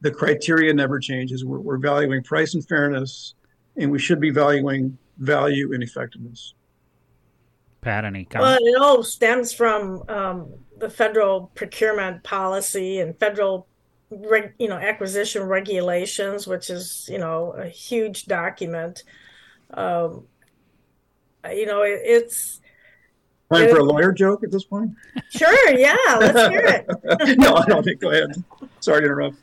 the 0.00 0.10
criteria 0.10 0.72
never 0.72 0.98
changes. 0.98 1.44
We're, 1.44 1.60
we're 1.60 1.78
valuing 1.78 2.22
price 2.22 2.54
and 2.54 2.66
fairness, 2.66 3.34
and 3.76 3.90
we 3.90 3.98
should 3.98 4.20
be 4.20 4.30
valuing 4.30 4.96
value 5.18 5.72
and 5.74 5.82
effectiveness. 5.82 6.54
Pat, 7.80 8.04
any 8.04 8.24
comments? 8.24 8.60
Well, 8.62 8.74
it 8.74 8.80
all 8.80 9.02
stems 9.02 9.52
from 9.52 10.02
um, 10.08 10.52
the 10.78 10.90
federal 10.90 11.52
procurement 11.54 12.24
policy 12.24 13.00
and 13.00 13.16
federal, 13.18 13.67
reg, 14.10 14.54
you 14.58 14.68
know, 14.68 14.76
acquisition 14.76 15.42
regulations, 15.44 16.46
which 16.46 16.70
is 16.70 17.08
you 17.10 17.18
know 17.18 17.52
a 17.52 17.66
huge 17.68 18.26
document. 18.26 19.04
Um, 19.72 20.24
you 21.50 21.66
know, 21.66 21.82
it, 21.82 22.00
it's 22.04 22.60
time 23.52 23.68
for 23.70 23.78
a 23.78 23.84
lawyer 23.84 24.12
joke 24.12 24.44
at 24.44 24.50
this 24.50 24.64
point. 24.64 24.92
Sure, 25.30 25.70
yeah, 25.72 25.96
let's 26.18 26.48
hear 26.48 26.64
it. 26.66 27.38
no, 27.38 27.54
I 27.54 27.64
don't 27.66 27.82
think. 27.82 28.00
Go 28.00 28.10
ahead. 28.10 28.42
Sorry 28.80 29.00
to 29.00 29.06
interrupt. 29.06 29.36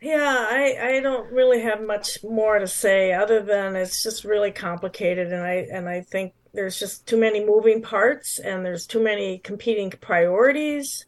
Yeah, 0.00 0.46
I, 0.50 0.96
I 0.96 1.00
don't 1.00 1.32
really 1.32 1.62
have 1.62 1.80
much 1.80 2.22
more 2.22 2.58
to 2.58 2.66
say 2.66 3.14
other 3.14 3.40
than 3.40 3.74
it's 3.74 4.02
just 4.02 4.24
really 4.24 4.50
complicated, 4.50 5.32
and 5.32 5.42
I 5.42 5.66
and 5.72 5.88
I 5.88 6.02
think 6.02 6.34
there's 6.52 6.78
just 6.78 7.06
too 7.06 7.16
many 7.16 7.44
moving 7.44 7.80
parts, 7.80 8.38
and 8.38 8.64
there's 8.64 8.86
too 8.86 9.02
many 9.02 9.38
competing 9.38 9.90
priorities, 9.90 11.06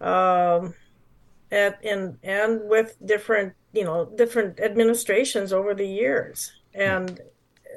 um, 0.00 0.74
at 1.50 1.78
and 1.84 2.18
and 2.22 2.60
with 2.68 2.96
different 3.04 3.54
you 3.72 3.84
know 3.84 4.10
different 4.16 4.60
administrations 4.60 5.52
over 5.52 5.74
the 5.74 5.86
years, 5.86 6.52
and 6.74 7.20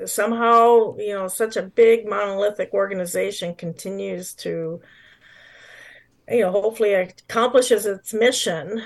somehow 0.05 0.95
you 0.97 1.13
know 1.13 1.27
such 1.27 1.57
a 1.57 1.63
big 1.63 2.07
monolithic 2.07 2.73
organization 2.73 3.55
continues 3.55 4.33
to 4.33 4.81
you 6.29 6.41
know 6.41 6.51
hopefully 6.51 6.93
accomplishes 6.93 7.85
its 7.85 8.13
mission 8.13 8.81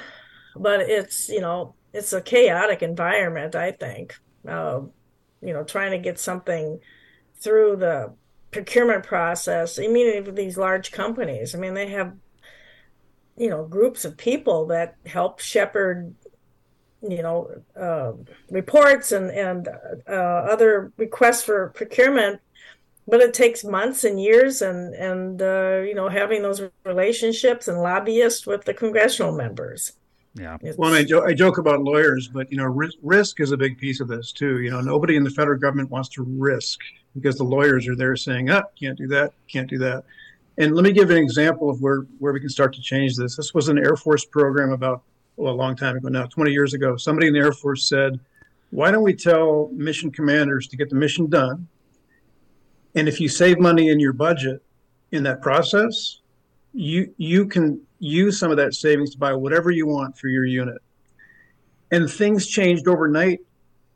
but 0.55 0.81
it's 0.81 1.29
you 1.29 1.41
know 1.41 1.75
it's 1.93 2.11
a 2.13 2.21
chaotic 2.21 2.81
environment 2.81 3.55
i 3.55 3.71
think 3.71 4.15
uh, 4.47 4.81
you 5.41 5.53
know 5.53 5.63
trying 5.63 5.91
to 5.91 5.97
get 5.97 6.19
something 6.19 6.79
through 7.37 7.75
the 7.75 8.13
procurement 8.51 9.03
process. 9.03 9.77
I 9.77 9.87
mean 9.87 10.33
these 10.33 10.57
large 10.57 10.91
companies 10.91 11.53
i 11.53 11.57
mean 11.57 11.73
they 11.73 11.87
have 11.89 12.13
you 13.37 13.49
know 13.49 13.65
groups 13.65 14.05
of 14.05 14.17
people 14.17 14.65
that 14.67 14.95
help 15.05 15.39
shepherd 15.39 16.13
you 17.01 17.21
know 17.21 17.49
uh, 17.79 18.13
reports 18.49 19.11
and 19.11 19.29
and 19.31 19.67
uh, 20.07 20.11
other 20.11 20.91
requests 20.97 21.43
for 21.43 21.69
procurement. 21.69 22.41
But 23.07 23.19
it 23.21 23.35
takes 23.35 23.63
months 23.63 24.03
and 24.03 24.19
years 24.19 24.61
and 24.61 24.93
and 24.95 25.41
uh, 25.41 25.81
you 25.85 25.93
know 25.93 26.09
having 26.09 26.41
those 26.41 26.61
relationships 26.83 27.67
and 27.67 27.81
lobbyists 27.81 28.47
with 28.47 28.65
the 28.65 28.73
congressional 28.73 29.31
members. 29.31 29.93
Yeah. 30.33 30.57
It's, 30.61 30.77
well 30.77 30.93
I, 30.93 31.03
jo- 31.03 31.23
I 31.23 31.33
joke 31.33 31.59
about 31.59 31.81
lawyers 31.81 32.27
but 32.27 32.51
you 32.51 32.57
know 32.57 32.65
risk, 32.65 32.97
risk 33.01 33.39
is 33.39 33.51
a 33.51 33.57
big 33.57 33.77
piece 33.77 34.01
of 34.01 34.07
this 34.07 34.31
too. 34.31 34.59
You 34.61 34.71
know 34.71 34.81
nobody 34.81 35.15
in 35.15 35.23
the 35.23 35.29
federal 35.29 35.59
government 35.59 35.91
wants 35.91 36.09
to 36.09 36.23
risk 36.23 36.79
because 37.13 37.37
the 37.37 37.43
lawyers 37.43 37.87
are 37.87 37.95
there 37.95 38.15
saying 38.15 38.49
ah 38.49 38.63
can't 38.79 38.97
do 38.97 39.07
that 39.07 39.33
can't 39.47 39.69
do 39.69 39.77
that 39.77 40.03
and 40.57 40.75
let 40.75 40.83
me 40.83 40.91
give 40.91 41.09
an 41.09 41.17
example 41.17 41.69
of 41.69 41.81
where 41.81 42.01
where 42.19 42.33
we 42.33 42.39
can 42.39 42.49
start 42.49 42.73
to 42.73 42.81
change 42.81 43.15
this 43.15 43.35
this 43.35 43.53
was 43.53 43.67
an 43.67 43.77
air 43.77 43.95
force 43.95 44.25
program 44.25 44.71
about 44.71 45.03
well, 45.37 45.53
a 45.53 45.55
long 45.55 45.75
time 45.75 45.97
ago 45.97 46.07
now, 46.07 46.25
20 46.25 46.51
years 46.51 46.73
ago, 46.73 46.95
somebody 46.97 47.27
in 47.27 47.33
the 47.33 47.39
Air 47.39 47.51
Force 47.51 47.87
said, 47.87 48.19
why 48.71 48.91
don't 48.91 49.03
we 49.03 49.13
tell 49.13 49.69
mission 49.73 50.11
commanders 50.11 50.67
to 50.67 50.77
get 50.77 50.89
the 50.89 50.95
mission 50.95 51.29
done? 51.29 51.67
And 52.95 53.07
if 53.07 53.19
you 53.19 53.29
save 53.29 53.59
money 53.59 53.89
in 53.89 53.99
your 53.99 54.13
budget 54.13 54.63
in 55.11 55.23
that 55.23 55.41
process, 55.41 56.19
you 56.73 57.13
you 57.17 57.45
can 57.45 57.81
use 57.99 58.39
some 58.39 58.51
of 58.51 58.57
that 58.57 58.73
savings 58.73 59.11
to 59.11 59.17
buy 59.17 59.33
whatever 59.33 59.71
you 59.71 59.85
want 59.87 60.17
for 60.17 60.27
your 60.27 60.45
unit. 60.45 60.81
And 61.91 62.09
things 62.09 62.47
changed 62.47 62.87
overnight 62.87 63.39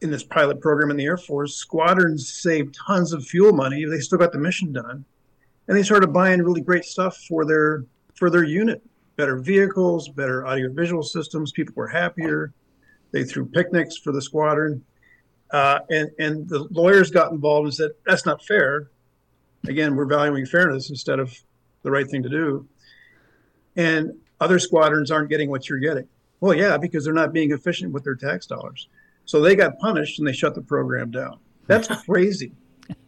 in 0.02 0.12
this 0.12 0.24
pilot 0.24 0.62
program 0.62 0.92
in 0.92 0.98
the 0.98 1.06
Air 1.06 1.18
Force. 1.18 1.56
Squadrons 1.56 2.32
saved 2.32 2.78
tons 2.88 3.12
of 3.12 3.26
fuel 3.26 3.54
money. 3.54 3.86
They 3.86 4.00
still 4.00 4.18
got 4.18 4.32
the 4.32 4.38
mission 4.38 4.72
done. 4.72 5.04
And 5.70 5.78
they 5.78 5.84
started 5.84 6.12
buying 6.12 6.42
really 6.42 6.62
great 6.62 6.84
stuff 6.84 7.16
for 7.30 7.46
their 7.46 7.86
for 8.16 8.32
their 8.32 8.44
unit. 8.44 8.82
Better 9.18 9.38
vehicles, 9.38 10.10
better 10.10 10.46
audiovisual 10.48 11.04
systems. 11.04 11.52
People 11.52 11.76
were 11.78 11.88
happier. 11.88 12.54
They 13.12 13.24
threw 13.24 13.46
picnics 13.46 13.96
for 13.96 14.12
the 14.12 14.22
squadron. 14.22 14.84
Uh, 15.52 15.80
and 15.92 16.10
and 16.18 16.50
the 16.50 16.68
lawyers 16.72 17.12
got 17.12 17.32
involved 17.32 17.66
and 17.66 17.74
said 17.74 17.92
that's 18.04 18.26
not 18.26 18.44
fair. 18.44 18.90
Again, 19.68 19.96
we're 19.96 20.06
valuing 20.06 20.48
fairness 20.48 20.90
instead 20.90 21.20
of 21.20 21.38
the 21.84 21.92
right 21.92 22.10
thing 22.10 22.24
to 22.24 22.30
do. 22.30 22.68
And 23.76 24.14
other 24.42 24.58
squadrons 24.58 25.12
aren't 25.12 25.30
getting 25.30 25.52
what 25.52 25.70
you're 25.70 25.80
getting. 25.80 26.08
Well, 26.40 26.56
yeah, 26.56 26.78
because 26.78 27.06
they're 27.06 27.14
not 27.14 27.32
being 27.32 27.52
efficient 27.52 27.92
with 27.92 28.04
their 28.04 28.16
tax 28.16 28.48
dollars. 28.48 28.88
So 29.26 29.40
they 29.40 29.56
got 29.56 29.78
punished 29.78 30.18
and 30.18 30.28
they 30.28 30.34
shut 30.34 30.56
the 30.56 30.62
program 30.62 31.12
down. 31.12 31.38
That's 31.68 31.88
crazy. 32.06 32.54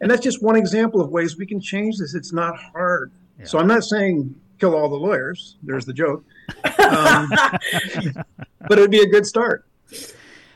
And 0.00 0.10
that's 0.10 0.22
just 0.22 0.42
one 0.42 0.56
example 0.56 1.00
of 1.00 1.10
ways 1.10 1.36
we 1.36 1.46
can 1.46 1.60
change 1.60 1.98
this. 1.98 2.14
It's 2.14 2.32
not 2.32 2.56
hard. 2.56 3.12
Yeah. 3.38 3.46
So 3.46 3.58
I'm 3.58 3.66
not 3.66 3.84
saying 3.84 4.34
kill 4.58 4.74
all 4.74 4.88
the 4.88 4.96
lawyers. 4.96 5.56
There's 5.62 5.84
the 5.84 5.92
joke. 5.92 6.24
Um, 6.64 7.28
but 8.68 8.78
it 8.78 8.80
would 8.80 8.90
be 8.90 9.00
a 9.00 9.08
good 9.08 9.26
start. 9.26 9.66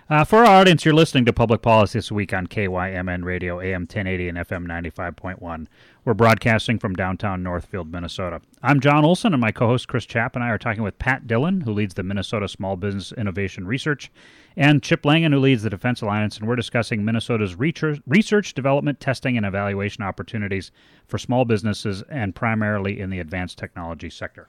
Uh, 0.08 0.22
for 0.22 0.44
our 0.44 0.60
audience, 0.60 0.84
you're 0.84 0.94
listening 0.94 1.24
to 1.24 1.32
Public 1.32 1.62
Policy 1.62 1.98
this 1.98 2.12
week 2.12 2.32
on 2.32 2.46
KYMN 2.46 3.24
Radio, 3.24 3.60
AM 3.60 3.82
1080 3.82 4.28
and 4.28 4.38
FM 4.38 4.64
95.1. 4.64 5.66
We're 6.04 6.14
broadcasting 6.14 6.78
from 6.78 6.94
downtown 6.94 7.42
Northfield, 7.42 7.90
Minnesota. 7.90 8.40
I'm 8.62 8.78
John 8.78 9.04
Olson, 9.04 9.34
and 9.34 9.40
my 9.40 9.50
co 9.50 9.66
host 9.66 9.88
Chris 9.88 10.06
Chapp 10.06 10.36
and 10.36 10.44
I 10.44 10.50
are 10.50 10.58
talking 10.58 10.84
with 10.84 11.00
Pat 11.00 11.26
Dillon, 11.26 11.60
who 11.60 11.72
leads 11.72 11.94
the 11.94 12.04
Minnesota 12.04 12.46
Small 12.46 12.76
Business 12.76 13.10
Innovation 13.10 13.66
Research, 13.66 14.12
and 14.56 14.80
Chip 14.80 15.02
Laingen, 15.02 15.32
who 15.32 15.40
leads 15.40 15.64
the 15.64 15.70
Defense 15.70 16.02
Alliance. 16.02 16.38
And 16.38 16.46
we're 16.46 16.54
discussing 16.54 17.04
Minnesota's 17.04 17.56
research, 17.56 18.54
development, 18.54 19.00
testing, 19.00 19.36
and 19.36 19.44
evaluation 19.44 20.04
opportunities 20.04 20.70
for 21.08 21.18
small 21.18 21.44
businesses 21.44 22.04
and 22.08 22.32
primarily 22.32 23.00
in 23.00 23.10
the 23.10 23.18
advanced 23.18 23.58
technology 23.58 24.10
sector. 24.10 24.46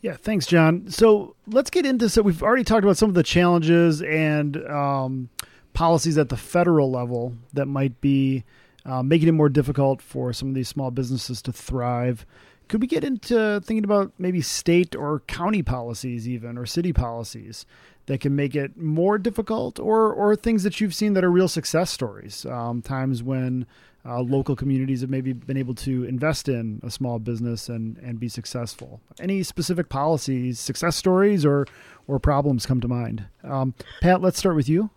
Yeah, 0.00 0.16
thanks, 0.16 0.46
John. 0.46 0.90
So 0.90 1.34
let's 1.46 1.70
get 1.70 1.84
into 1.84 2.08
so 2.08 2.22
we've 2.22 2.42
already 2.42 2.64
talked 2.64 2.84
about 2.84 2.96
some 2.96 3.08
of 3.08 3.14
the 3.14 3.22
challenges 3.22 4.00
and 4.00 4.56
um, 4.68 5.28
policies 5.72 6.16
at 6.18 6.28
the 6.28 6.36
federal 6.36 6.90
level 6.90 7.34
that 7.52 7.66
might 7.66 8.00
be 8.00 8.44
uh, 8.84 9.02
making 9.02 9.28
it 9.28 9.32
more 9.32 9.48
difficult 9.48 10.00
for 10.00 10.32
some 10.32 10.48
of 10.48 10.54
these 10.54 10.68
small 10.68 10.90
businesses 10.90 11.42
to 11.42 11.52
thrive. 11.52 12.24
Could 12.68 12.80
we 12.80 12.86
get 12.86 13.02
into 13.02 13.60
thinking 13.64 13.84
about 13.84 14.12
maybe 14.18 14.40
state 14.40 14.94
or 14.94 15.20
county 15.20 15.62
policies, 15.62 16.28
even 16.28 16.56
or 16.58 16.66
city 16.66 16.92
policies 16.92 17.66
that 18.08 18.20
can 18.20 18.34
make 18.34 18.54
it 18.54 18.76
more 18.76 19.16
difficult, 19.16 19.78
or 19.78 20.12
or 20.12 20.36
things 20.36 20.64
that 20.64 20.80
you've 20.80 20.94
seen 20.94 21.14
that 21.14 21.24
are 21.24 21.30
real 21.30 21.48
success 21.48 21.90
stories? 21.90 22.44
Um, 22.44 22.82
times 22.82 23.22
when 23.22 23.66
uh, 24.08 24.20
local 24.20 24.56
communities 24.56 25.02
have 25.02 25.10
maybe 25.10 25.32
been 25.32 25.56
able 25.56 25.74
to 25.74 26.04
invest 26.04 26.48
in 26.48 26.80
a 26.82 26.90
small 26.90 27.18
business 27.18 27.68
and, 27.68 27.98
and 27.98 28.18
be 28.18 28.28
successful. 28.28 29.00
Any 29.20 29.42
specific 29.42 29.88
policies, 29.88 30.58
success 30.58 30.96
stories, 30.96 31.44
or 31.44 31.66
or 32.06 32.18
problems 32.18 32.64
come 32.64 32.80
to 32.80 32.88
mind? 32.88 33.26
Um, 33.44 33.74
Pat, 34.00 34.22
let's 34.22 34.38
start 34.38 34.56
with 34.56 34.68
you. 34.68 34.90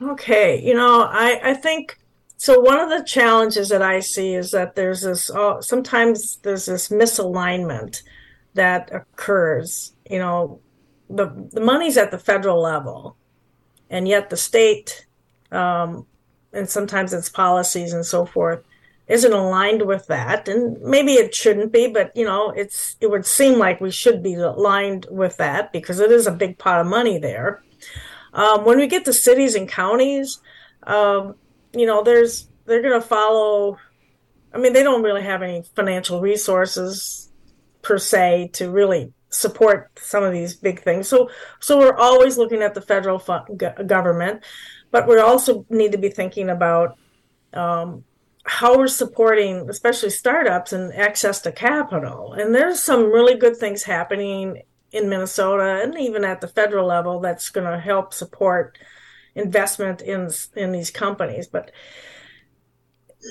Okay, 0.00 0.60
you 0.62 0.74
know, 0.74 1.02
I 1.02 1.40
I 1.44 1.54
think 1.54 1.98
so. 2.38 2.58
One 2.60 2.80
of 2.80 2.88
the 2.88 3.04
challenges 3.04 3.68
that 3.68 3.82
I 3.82 4.00
see 4.00 4.34
is 4.34 4.50
that 4.52 4.74
there's 4.74 5.02
this 5.02 5.30
uh, 5.30 5.60
sometimes 5.60 6.38
there's 6.42 6.66
this 6.66 6.88
misalignment 6.88 8.02
that 8.54 8.90
occurs. 8.92 9.92
You 10.08 10.18
know, 10.18 10.60
the 11.14 11.48
the 11.52 11.60
money's 11.60 11.96
at 11.96 12.10
the 12.10 12.18
federal 12.18 12.60
level, 12.60 13.16
and 13.90 14.08
yet 14.08 14.30
the 14.30 14.36
state 14.36 15.06
um, 15.50 16.06
and 16.52 16.68
sometimes 16.68 17.12
it's 17.12 17.28
policies 17.28 17.92
and 17.92 18.04
so 18.04 18.26
forth 18.26 18.62
isn't 19.08 19.32
aligned 19.32 19.82
with 19.82 20.06
that. 20.06 20.48
And 20.48 20.80
maybe 20.80 21.14
it 21.14 21.34
shouldn't 21.34 21.72
be 21.72 21.88
but 21.88 22.16
you 22.16 22.24
know 22.24 22.50
it's 22.50 22.96
it 23.00 23.10
would 23.10 23.26
seem 23.26 23.58
like 23.58 23.80
we 23.80 23.90
should 23.90 24.22
be 24.22 24.34
aligned 24.34 25.06
with 25.10 25.36
that 25.38 25.72
because 25.72 26.00
it 26.00 26.10
is 26.10 26.26
a 26.26 26.32
big 26.32 26.58
pot 26.58 26.80
of 26.80 26.86
money 26.86 27.18
there. 27.18 27.62
Um, 28.32 28.64
when 28.64 28.78
we 28.78 28.86
get 28.86 29.04
to 29.04 29.12
cities 29.12 29.54
and 29.54 29.68
counties 29.68 30.40
um, 30.84 31.34
you 31.72 31.86
know 31.86 32.02
there's 32.02 32.48
they're 32.66 32.82
going 32.82 33.00
to 33.00 33.06
follow 33.06 33.78
i 34.54 34.58
mean 34.58 34.72
they 34.72 34.82
don't 34.82 35.02
really 35.02 35.22
have 35.22 35.42
any 35.42 35.62
financial 35.74 36.20
resources 36.20 37.30
per 37.82 37.98
se 37.98 38.50
to 38.54 38.70
really 38.70 39.12
support 39.32 39.90
some 39.98 40.22
of 40.22 40.32
these 40.32 40.54
big 40.54 40.80
things 40.80 41.08
so 41.08 41.28
so 41.60 41.78
we're 41.78 41.96
always 41.96 42.36
looking 42.36 42.62
at 42.62 42.74
the 42.74 42.80
federal 42.80 43.18
government 43.86 44.42
but 44.90 45.08
we 45.08 45.18
also 45.18 45.66
need 45.70 45.92
to 45.92 45.98
be 45.98 46.10
thinking 46.10 46.50
about 46.50 46.98
um, 47.54 48.04
how 48.44 48.76
we're 48.76 48.88
supporting, 48.88 49.68
especially 49.70 50.10
startups 50.10 50.72
and 50.72 50.92
access 50.94 51.40
to 51.42 51.52
capital. 51.52 52.32
And 52.32 52.54
there's 52.54 52.82
some 52.82 53.10
really 53.10 53.36
good 53.36 53.56
things 53.56 53.82
happening 53.82 54.62
in 54.90 55.08
Minnesota 55.08 55.80
and 55.82 55.98
even 55.98 56.24
at 56.24 56.40
the 56.40 56.48
federal 56.48 56.86
level 56.86 57.20
that's 57.20 57.50
going 57.50 57.70
to 57.70 57.78
help 57.78 58.12
support 58.12 58.78
investment 59.34 60.02
in 60.02 60.28
in 60.54 60.72
these 60.72 60.90
companies. 60.90 61.46
But 61.46 61.70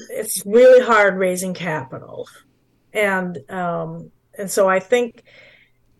it's 0.10 0.44
really 0.46 0.84
hard 0.84 1.18
raising 1.18 1.54
capital, 1.54 2.28
and 2.94 3.38
um, 3.50 4.12
and 4.38 4.50
so 4.50 4.68
I 4.68 4.80
think 4.80 5.24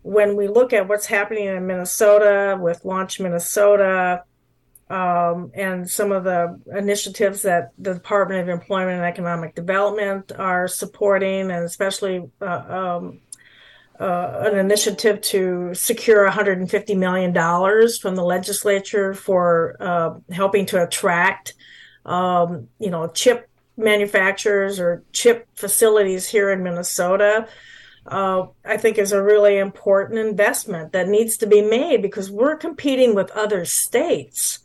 when 0.02 0.36
we 0.36 0.48
look 0.48 0.72
at 0.72 0.88
what's 0.88 1.06
happening 1.06 1.46
in 1.46 1.66
Minnesota 1.66 2.58
with 2.60 2.84
Launch 2.84 3.20
Minnesota 3.20 4.24
um, 4.90 5.50
and 5.54 5.88
some 5.88 6.12
of 6.12 6.24
the 6.24 6.60
initiatives 6.76 7.42
that 7.42 7.70
the 7.78 7.94
Department 7.94 8.42
of 8.42 8.48
Employment 8.48 8.98
and 8.98 9.06
Economic 9.06 9.54
Development 9.54 10.30
are 10.38 10.68
supporting, 10.68 11.50
and 11.50 11.64
especially 11.64 12.28
uh, 12.42 12.98
um, 13.00 13.20
uh, 13.98 14.50
an 14.50 14.58
initiative 14.58 15.20
to 15.22 15.72
secure 15.74 16.28
$150 16.28 16.96
million 16.98 17.32
from 17.32 18.16
the 18.16 18.24
legislature 18.24 19.14
for 19.14 19.76
uh, 19.80 20.14
helping 20.30 20.66
to 20.66 20.82
attract, 20.82 21.54
um, 22.04 22.68
you 22.78 22.90
know, 22.90 23.06
chip 23.06 23.48
manufacturers 23.76 24.78
or 24.78 25.04
chip 25.12 25.48
facilities 25.54 26.28
here 26.28 26.50
in 26.50 26.62
Minnesota. 26.62 27.48
Uh, 28.06 28.46
I 28.64 28.76
think 28.78 28.98
is 28.98 29.12
a 29.12 29.22
really 29.22 29.58
important 29.58 30.18
investment 30.18 30.92
that 30.92 31.08
needs 31.08 31.36
to 31.38 31.46
be 31.46 31.62
made 31.62 32.02
because 32.02 32.30
we're 32.30 32.56
competing 32.56 33.14
with 33.14 33.30
other 33.30 33.64
states 33.64 34.58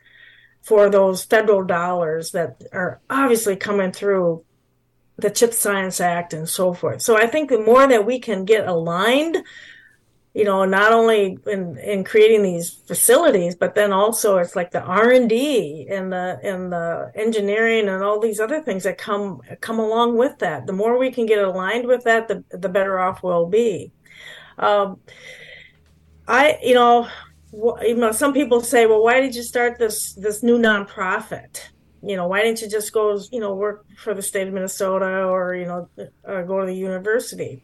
for 0.64 0.90
those 0.90 1.24
federal 1.24 1.64
dollars 1.64 2.32
that 2.32 2.64
are 2.74 3.00
obviously 3.10 3.56
coming 3.56 3.92
through 3.92 4.44
the 5.18 5.30
Chip 5.30 5.54
Science 5.54 6.02
Act 6.02 6.34
and 6.34 6.50
so 6.50 6.74
forth. 6.74 7.02
So 7.02 7.16
I 7.16 7.28
think 7.28 7.50
the 7.50 7.60
more 7.60 7.88
that 7.88 8.06
we 8.06 8.20
can 8.20 8.44
get 8.46 8.68
aligned, 8.68 9.38
you 10.38 10.44
know, 10.44 10.66
not 10.66 10.94
only 10.94 11.40
in, 11.48 11.80
in 11.80 12.04
creating 12.04 12.44
these 12.44 12.70
facilities, 12.70 13.56
but 13.56 13.74
then 13.74 13.92
also 13.92 14.38
it's 14.38 14.56
like 14.56 14.70
the 14.70 14.84
R 14.84 15.10
and 15.10 15.28
D 15.28 15.88
and 15.90 16.14
the 16.14 16.40
and 16.44 16.72
the 16.72 17.12
engineering 17.16 17.90
and 17.90 18.04
all 18.04 18.20
these 18.20 18.40
other 18.40 18.62
things 18.62 18.84
that 18.84 19.00
come 19.00 19.42
come 19.62 19.80
along 19.80 20.16
with 20.16 20.38
that. 20.38 20.68
The 20.68 20.74
more 20.74 21.00
we 21.00 21.10
can 21.10 21.26
get 21.26 21.44
aligned 21.44 21.88
with 21.88 22.04
that, 22.04 22.28
the 22.28 22.44
the 22.52 22.70
better 22.70 23.00
off 23.00 23.24
we'll 23.24 23.48
be. 23.48 23.92
Um, 24.60 25.00
I, 26.28 26.60
you 26.62 26.76
know, 26.76 27.08
you 27.52 27.96
know, 27.96 28.12
some 28.12 28.32
people 28.32 28.62
say, 28.62 28.86
well, 28.86 29.02
why 29.02 29.20
did 29.20 29.34
you 29.34 29.42
start 29.42 29.80
this 29.80 30.14
this 30.14 30.44
new 30.44 30.60
nonprofit? 30.60 31.62
You 32.04 32.16
know, 32.16 32.28
why 32.28 32.44
didn't 32.44 32.62
you 32.62 32.70
just 32.70 32.94
go, 32.94 33.20
you 33.32 33.40
know, 33.40 33.56
work 33.56 33.88
for 33.98 34.14
the 34.14 34.22
state 34.22 34.48
of 34.48 34.54
Minnesota 34.54 35.24
or 35.24 35.56
you 35.56 35.66
know, 35.66 35.90
uh, 36.28 36.44
go 36.44 36.60
to 36.60 36.68
the 36.68 36.76
university? 36.76 37.64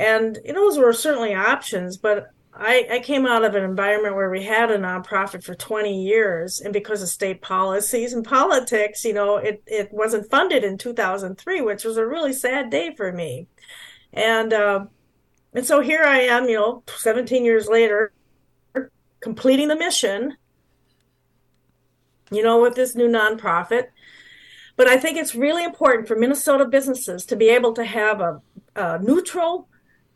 And 0.00 0.38
you 0.46 0.54
know, 0.54 0.60
those 0.60 0.78
were 0.78 0.94
certainly 0.94 1.34
options, 1.34 1.98
but 1.98 2.30
I, 2.54 2.86
I 2.90 2.98
came 3.00 3.26
out 3.26 3.44
of 3.44 3.54
an 3.54 3.62
environment 3.62 4.16
where 4.16 4.30
we 4.30 4.42
had 4.42 4.70
a 4.70 4.78
nonprofit 4.78 5.44
for 5.44 5.54
20 5.54 6.02
years, 6.02 6.58
and 6.58 6.72
because 6.72 7.02
of 7.02 7.10
state 7.10 7.42
policies 7.42 8.14
and 8.14 8.24
politics, 8.24 9.04
you 9.04 9.12
know, 9.12 9.36
it 9.36 9.62
it 9.66 9.92
wasn't 9.92 10.30
funded 10.30 10.64
in 10.64 10.78
2003, 10.78 11.60
which 11.60 11.84
was 11.84 11.98
a 11.98 12.06
really 12.06 12.32
sad 12.32 12.70
day 12.70 12.94
for 12.96 13.12
me. 13.12 13.46
And 14.14 14.54
uh, 14.54 14.86
and 15.52 15.66
so 15.66 15.82
here 15.82 16.02
I 16.02 16.20
am, 16.20 16.48
you 16.48 16.56
know, 16.56 16.82
17 16.86 17.44
years 17.44 17.68
later, 17.68 18.14
completing 19.20 19.68
the 19.68 19.76
mission, 19.76 20.38
you 22.30 22.42
know, 22.42 22.58
with 22.62 22.74
this 22.74 22.94
new 22.94 23.06
nonprofit. 23.06 23.88
But 24.76 24.88
I 24.88 24.96
think 24.96 25.18
it's 25.18 25.34
really 25.34 25.62
important 25.62 26.08
for 26.08 26.16
Minnesota 26.16 26.64
businesses 26.64 27.26
to 27.26 27.36
be 27.36 27.50
able 27.50 27.74
to 27.74 27.84
have 27.84 28.22
a, 28.22 28.40
a 28.74 28.98
neutral 28.98 29.68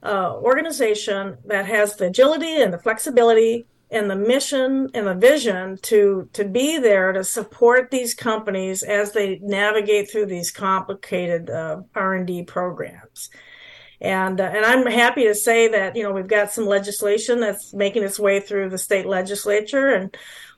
uh, 0.04 0.34
organization 0.36 1.38
that 1.46 1.66
has 1.66 1.96
the 1.96 2.06
agility 2.06 2.60
and 2.60 2.72
the 2.72 2.78
flexibility 2.78 3.66
and 3.90 4.10
the 4.10 4.16
mission 4.16 4.90
and 4.92 5.06
the 5.06 5.14
vision 5.14 5.78
to 5.82 6.28
to 6.32 6.44
be 6.44 6.78
there 6.78 7.12
to 7.12 7.22
support 7.24 7.90
these 7.90 8.12
companies 8.14 8.82
as 8.82 9.12
they 9.12 9.38
navigate 9.42 10.10
through 10.10 10.26
these 10.26 10.50
complicated 10.50 11.48
uh, 11.48 11.80
R&D 11.94 12.44
programs. 12.44 13.30
And 14.00 14.40
uh, 14.40 14.44
and 14.44 14.66
I'm 14.66 14.86
happy 14.86 15.24
to 15.24 15.34
say 15.34 15.68
that 15.68 15.96
you 15.96 16.02
know 16.02 16.12
we've 16.12 16.26
got 16.26 16.52
some 16.52 16.66
legislation 16.66 17.40
that's 17.40 17.72
making 17.72 18.02
its 18.02 18.18
way 18.18 18.40
through 18.40 18.70
the 18.70 18.78
state 18.78 19.06
legislature, 19.06 19.88
and 19.88 20.14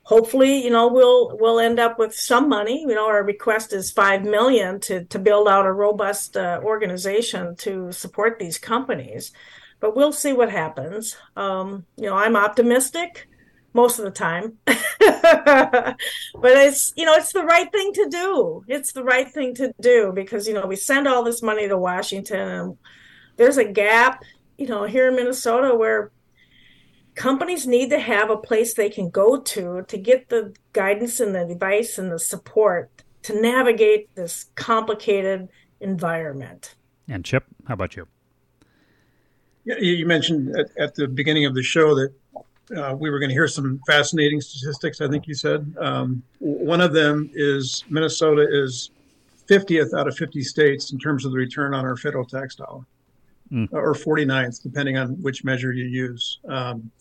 hopefully, 0.07 0.63
you 0.63 0.69
know, 0.69 0.87
we'll 0.87 1.37
we'll 1.37 1.59
end 1.59 1.79
up 1.79 1.99
with 1.99 2.15
some 2.15 2.47
money. 2.47 2.81
You 2.81 2.95
know, 2.95 3.07
our 3.07 3.23
request 3.23 3.73
is 3.73 3.91
five 3.91 4.23
million 4.23 4.79
to 4.81 5.03
to 5.05 5.19
build 5.19 5.47
out 5.49 5.65
a 5.65 5.71
robust 5.71 6.37
uh, 6.37 6.61
organization 6.63 7.55
to 7.57 7.91
support 7.91 8.39
these 8.39 8.57
companies. 8.57 9.31
But 9.79 9.95
we'll 9.95 10.13
see 10.13 10.33
what 10.33 10.49
happens. 10.49 11.17
Um, 11.35 11.85
you 11.97 12.05
know, 12.05 12.15
I'm 12.15 12.35
optimistic 12.35 13.27
most 13.73 13.99
of 13.99 14.05
the 14.05 14.11
time. 14.11 14.57
but 14.65 15.97
it's 16.65 16.93
you 16.95 17.05
know 17.05 17.13
it's 17.13 17.33
the 17.33 17.43
right 17.43 17.69
thing 17.71 17.91
to 17.93 18.07
do. 18.09 18.63
It's 18.67 18.93
the 18.93 19.03
right 19.03 19.29
thing 19.29 19.55
to 19.55 19.73
do 19.81 20.13
because 20.15 20.47
you 20.47 20.53
know 20.53 20.65
we 20.65 20.77
send 20.77 21.07
all 21.07 21.23
this 21.23 21.43
money 21.43 21.67
to 21.67 21.77
Washington 21.77 22.47
and 22.47 22.77
there's 23.35 23.57
a 23.57 23.71
gap, 23.71 24.23
you 24.57 24.67
know, 24.67 24.85
here 24.85 25.09
in 25.09 25.15
Minnesota 25.15 25.75
where 25.75 26.11
companies 27.17 27.65
need 27.67 27.89
to 27.89 27.99
have 27.99 28.29
a 28.29 28.37
place 28.37 28.75
they 28.75 28.89
can 28.89 29.09
go 29.09 29.41
to 29.41 29.83
to 29.87 29.97
get 29.97 30.29
the 30.29 30.55
guidance 30.71 31.19
and 31.19 31.35
the 31.35 31.41
advice 31.41 31.97
and 31.97 32.11
the 32.11 32.19
support 32.19 32.89
to 33.23 33.41
navigate 33.41 34.15
this 34.15 34.45
complicated 34.55 35.49
environment. 35.81 36.75
And 37.09 37.25
Chip, 37.25 37.43
how 37.67 37.73
about 37.73 37.95
you? 37.97 38.07
Yeah, 39.65 39.77
you 39.79 40.05
mentioned 40.05 40.55
at, 40.55 40.69
at 40.77 40.95
the 40.95 41.07
beginning 41.07 41.45
of 41.45 41.55
the 41.55 41.63
show 41.63 41.95
that 41.95 42.13
uh, 42.77 42.95
we 42.95 43.09
were 43.09 43.19
going 43.19 43.29
to 43.29 43.35
hear 43.35 43.47
some 43.47 43.81
fascinating 43.87 44.39
statistics. 44.39 45.01
I 45.01 45.09
think 45.09 45.27
you 45.27 45.33
said 45.33 45.75
um, 45.79 46.21
one 46.39 46.81
of 46.81 46.93
them 46.93 47.29
is 47.33 47.83
Minnesota 47.89 48.45
is 48.49 48.91
50th 49.49 49.97
out 49.97 50.07
of 50.07 50.15
50 50.15 50.41
states 50.43 50.91
in 50.91 50.99
terms 50.99 51.25
of 51.25 51.31
the 51.31 51.37
return 51.37 51.73
on 51.73 51.83
our 51.83 51.97
federal 51.97 52.25
tax 52.25 52.55
dollar, 52.55 52.85
mm. 53.51 53.67
or 53.71 53.93
49th, 53.93 54.61
depending 54.61 54.97
on 54.97 55.21
which 55.21 55.43
measure 55.43 55.73
you 55.73 55.85
use. 55.85 56.39
Um, 56.47 56.91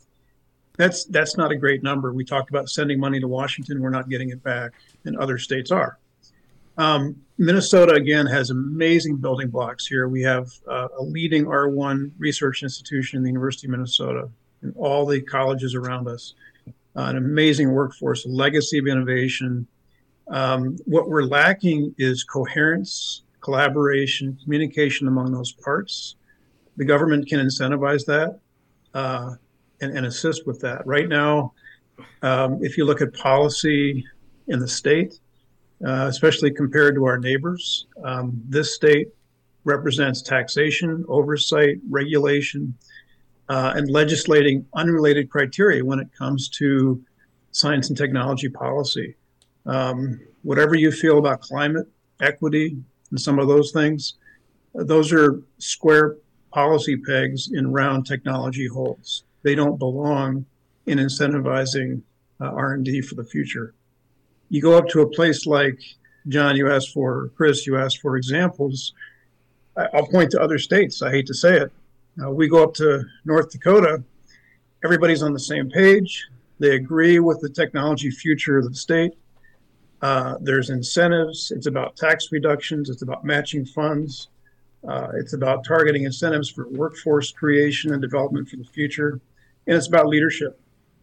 that's 0.77 1.05
that's 1.07 1.37
not 1.37 1.51
a 1.51 1.57
great 1.57 1.83
number. 1.83 2.13
We 2.13 2.25
talked 2.25 2.51
about 2.51 2.69
sending 2.69 3.01
money 3.01 3.21
to 3.21 3.29
Washington; 3.29 3.81
we're 3.81 3.91
not 3.91 4.09
getting 4.09 4.31
it 4.31 4.43
back, 4.43 4.73
and 5.05 5.17
other 5.17 5.39
states 5.39 5.71
are. 5.71 5.99
Um, 6.79 7.17
Minnesota 7.39 7.95
again 7.95 8.27
has 8.27 8.51
amazing 8.51 9.17
building 9.17 9.49
blocks 9.49 9.87
here. 9.87 10.09
We 10.09 10.23
have 10.23 10.49
uh, 10.69 10.89
a 10.99 11.03
leading 11.03 11.47
R1 11.47 12.13
research 12.19 12.63
institution, 12.63 13.23
the 13.23 13.29
University 13.29 13.67
of 13.67 13.71
Minnesota, 13.73 14.29
and 14.63 14.75
all 14.77 15.07
the 15.07 15.21
colleges 15.21 15.75
around 15.75 16.09
us. 16.09 16.35
Uh, 16.97 17.11
an 17.11 17.17
amazing 17.17 17.71
workforce, 17.73 18.25
a 18.25 18.29
legacy 18.29 18.79
of 18.79 18.87
innovation. 18.87 19.67
Um, 20.29 20.79
what 20.87 21.09
we're 21.09 21.25
lacking 21.25 21.95
is 21.99 22.25
coherence, 22.25 23.23
collaboration, 23.41 24.39
communication 24.43 25.07
among 25.07 25.31
those 25.31 25.53
parts. 25.53 26.17
The 26.79 26.87
government 26.87 27.29
can 27.29 27.39
incentivize 27.39 28.07
that 28.07 28.41
uh, 28.95 29.35
and, 29.81 29.97
and, 29.97 30.07
assist 30.07 30.47
with 30.47 30.61
that. 30.61 30.87
Right 30.87 31.09
now, 31.09 31.53
um, 32.23 32.59
if 32.63 32.77
you 32.77 32.85
look 32.85 33.01
at 33.01 33.13
policy 33.15 34.05
in 34.49 34.59
the 34.59 34.69
state, 34.69 35.21
uh, 35.85 36.07
especially 36.09 36.51
compared 36.51 36.95
to 36.95 37.05
our 37.05 37.19
neighbors, 37.19 37.87
um, 38.05 38.41
this 38.49 38.75
state 38.75 39.09
represents 39.65 40.23
taxation, 40.23 41.05
oversight, 41.09 41.79
regulation, 41.91 42.75
uh, 43.49 43.73
and 43.77 43.91
legislating 43.91 44.65
unrelated 44.75 45.29
criteria 45.31 45.85
when 45.85 45.99
it 45.99 46.09
comes 46.17 46.49
to 46.49 47.03
science 47.51 47.89
and 47.89 47.97
technology 47.97 48.49
policy. 48.49 49.17
Um, 49.67 50.21
whatever 50.43 50.75
you 50.75 50.93
feel 50.93 51.19
about 51.19 51.41
climate, 51.41 51.87
equity, 52.21 52.77
and 53.11 53.21
some 53.21 53.39
of 53.39 53.49
those 53.49 53.73
things, 53.73 54.15
those 54.75 55.13
are 55.13 55.43
square 55.59 56.17
policy 56.53 56.97
pegs 56.97 57.51
in 57.53 57.73
round 57.73 58.07
technology 58.07 58.67
holes. 58.67 59.25
They 59.47 59.55
don't 59.55 59.79
belong 59.79 60.45
in 60.87 60.99
incentivizing 60.99 62.03
uh, 62.41 62.47
R&D 62.47 63.03
for 63.03 63.15
the 63.15 63.23
future. 63.23 63.75
You 64.49 64.61
go 64.61 64.77
up 64.77 64.89
to 64.89 65.03
a 65.03 65.09
place 65.09 65.47
like 65.47 65.79
John, 66.27 66.57
you 66.57 66.69
asked 66.69 66.93
for 66.93 67.31
Chris, 67.37 67.65
you 67.65 67.79
asked 67.79 68.01
for 68.01 68.17
examples. 68.17 68.93
I'll 69.77 70.09
point 70.09 70.33
to 70.33 70.43
other 70.43 70.59
states. 70.59 71.01
I 71.01 71.13
hate 71.13 71.29
to 71.29 71.35
say 71.35 71.59
it, 71.59 71.73
uh, 72.21 72.33
we 72.33 72.49
go 72.49 72.65
up 72.65 72.75
to 72.75 73.05
North 73.25 73.53
Dakota, 73.53 74.03
everybody's 74.83 75.23
on 75.23 75.33
the 75.33 75.39
same 75.39 75.71
page. 75.71 76.27
They 76.59 76.75
agree 76.75 77.21
with 77.21 77.41
the 77.41 77.49
technology 77.49 78.11
future 78.11 78.59
of 78.59 78.69
the 78.69 78.75
state. 78.75 79.13
Uh, 80.03 80.39
there's 80.41 80.71
incentives. 80.71 81.53
It's 81.53 81.69
about 81.69 81.95
tax 81.95 82.33
reductions. 82.33 82.91
It's 82.91 83.03
about 83.03 83.25
matching 83.25 83.65
funds. 83.65 84.27
Uh, 84.89 85.11
it's 85.15 85.35
about 85.35 85.65
targeting 85.65 86.03
incentives 86.03 86.51
for 86.51 86.67
workforce 86.69 87.31
creation 87.31 87.93
and 87.93 88.03
development 88.03 88.49
for 88.49 88.57
the 88.57 88.65
future. 88.65 89.21
And 89.67 89.77
it's 89.77 89.89
about 89.89 90.07
leadership, 90.07 90.61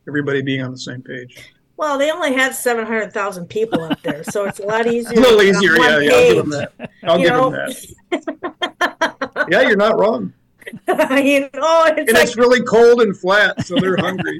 everybody 0.07 0.41
being 0.41 0.61
on 0.61 0.71
the 0.71 0.77
same 0.77 1.01
page. 1.01 1.53
Well, 1.75 1.97
they 1.97 2.11
only 2.11 2.33
had 2.33 2.53
700,000 2.53 3.47
people 3.47 3.81
up 3.83 4.01
there, 4.03 4.23
so 4.23 4.45
it's 4.45 4.59
a 4.59 4.65
lot 4.65 4.87
easier. 4.93 5.19
a 5.19 5.21
little 5.21 5.41
easier, 5.41 5.75
yeah, 5.75 5.99
yeah. 5.99 6.11
I'll 6.11 6.27
give 6.27 6.37
them 6.37 6.49
that. 6.51 6.91
I'll 7.03 7.19
you 7.19 7.25
give 7.25 7.33
know? 7.33 7.49
them 7.49 7.69
that. 8.11 9.47
yeah, 9.51 9.61
you're 9.61 9.75
not 9.75 9.99
wrong. 9.99 10.33
you 10.87 11.49
know, 11.53 11.85
it's 11.87 11.97
and 11.97 12.13
like... 12.13 12.23
it's 12.23 12.37
really 12.37 12.61
cold 12.61 13.01
and 13.01 13.17
flat, 13.17 13.65
so 13.65 13.75
they're 13.75 13.97
hungry. 13.97 14.39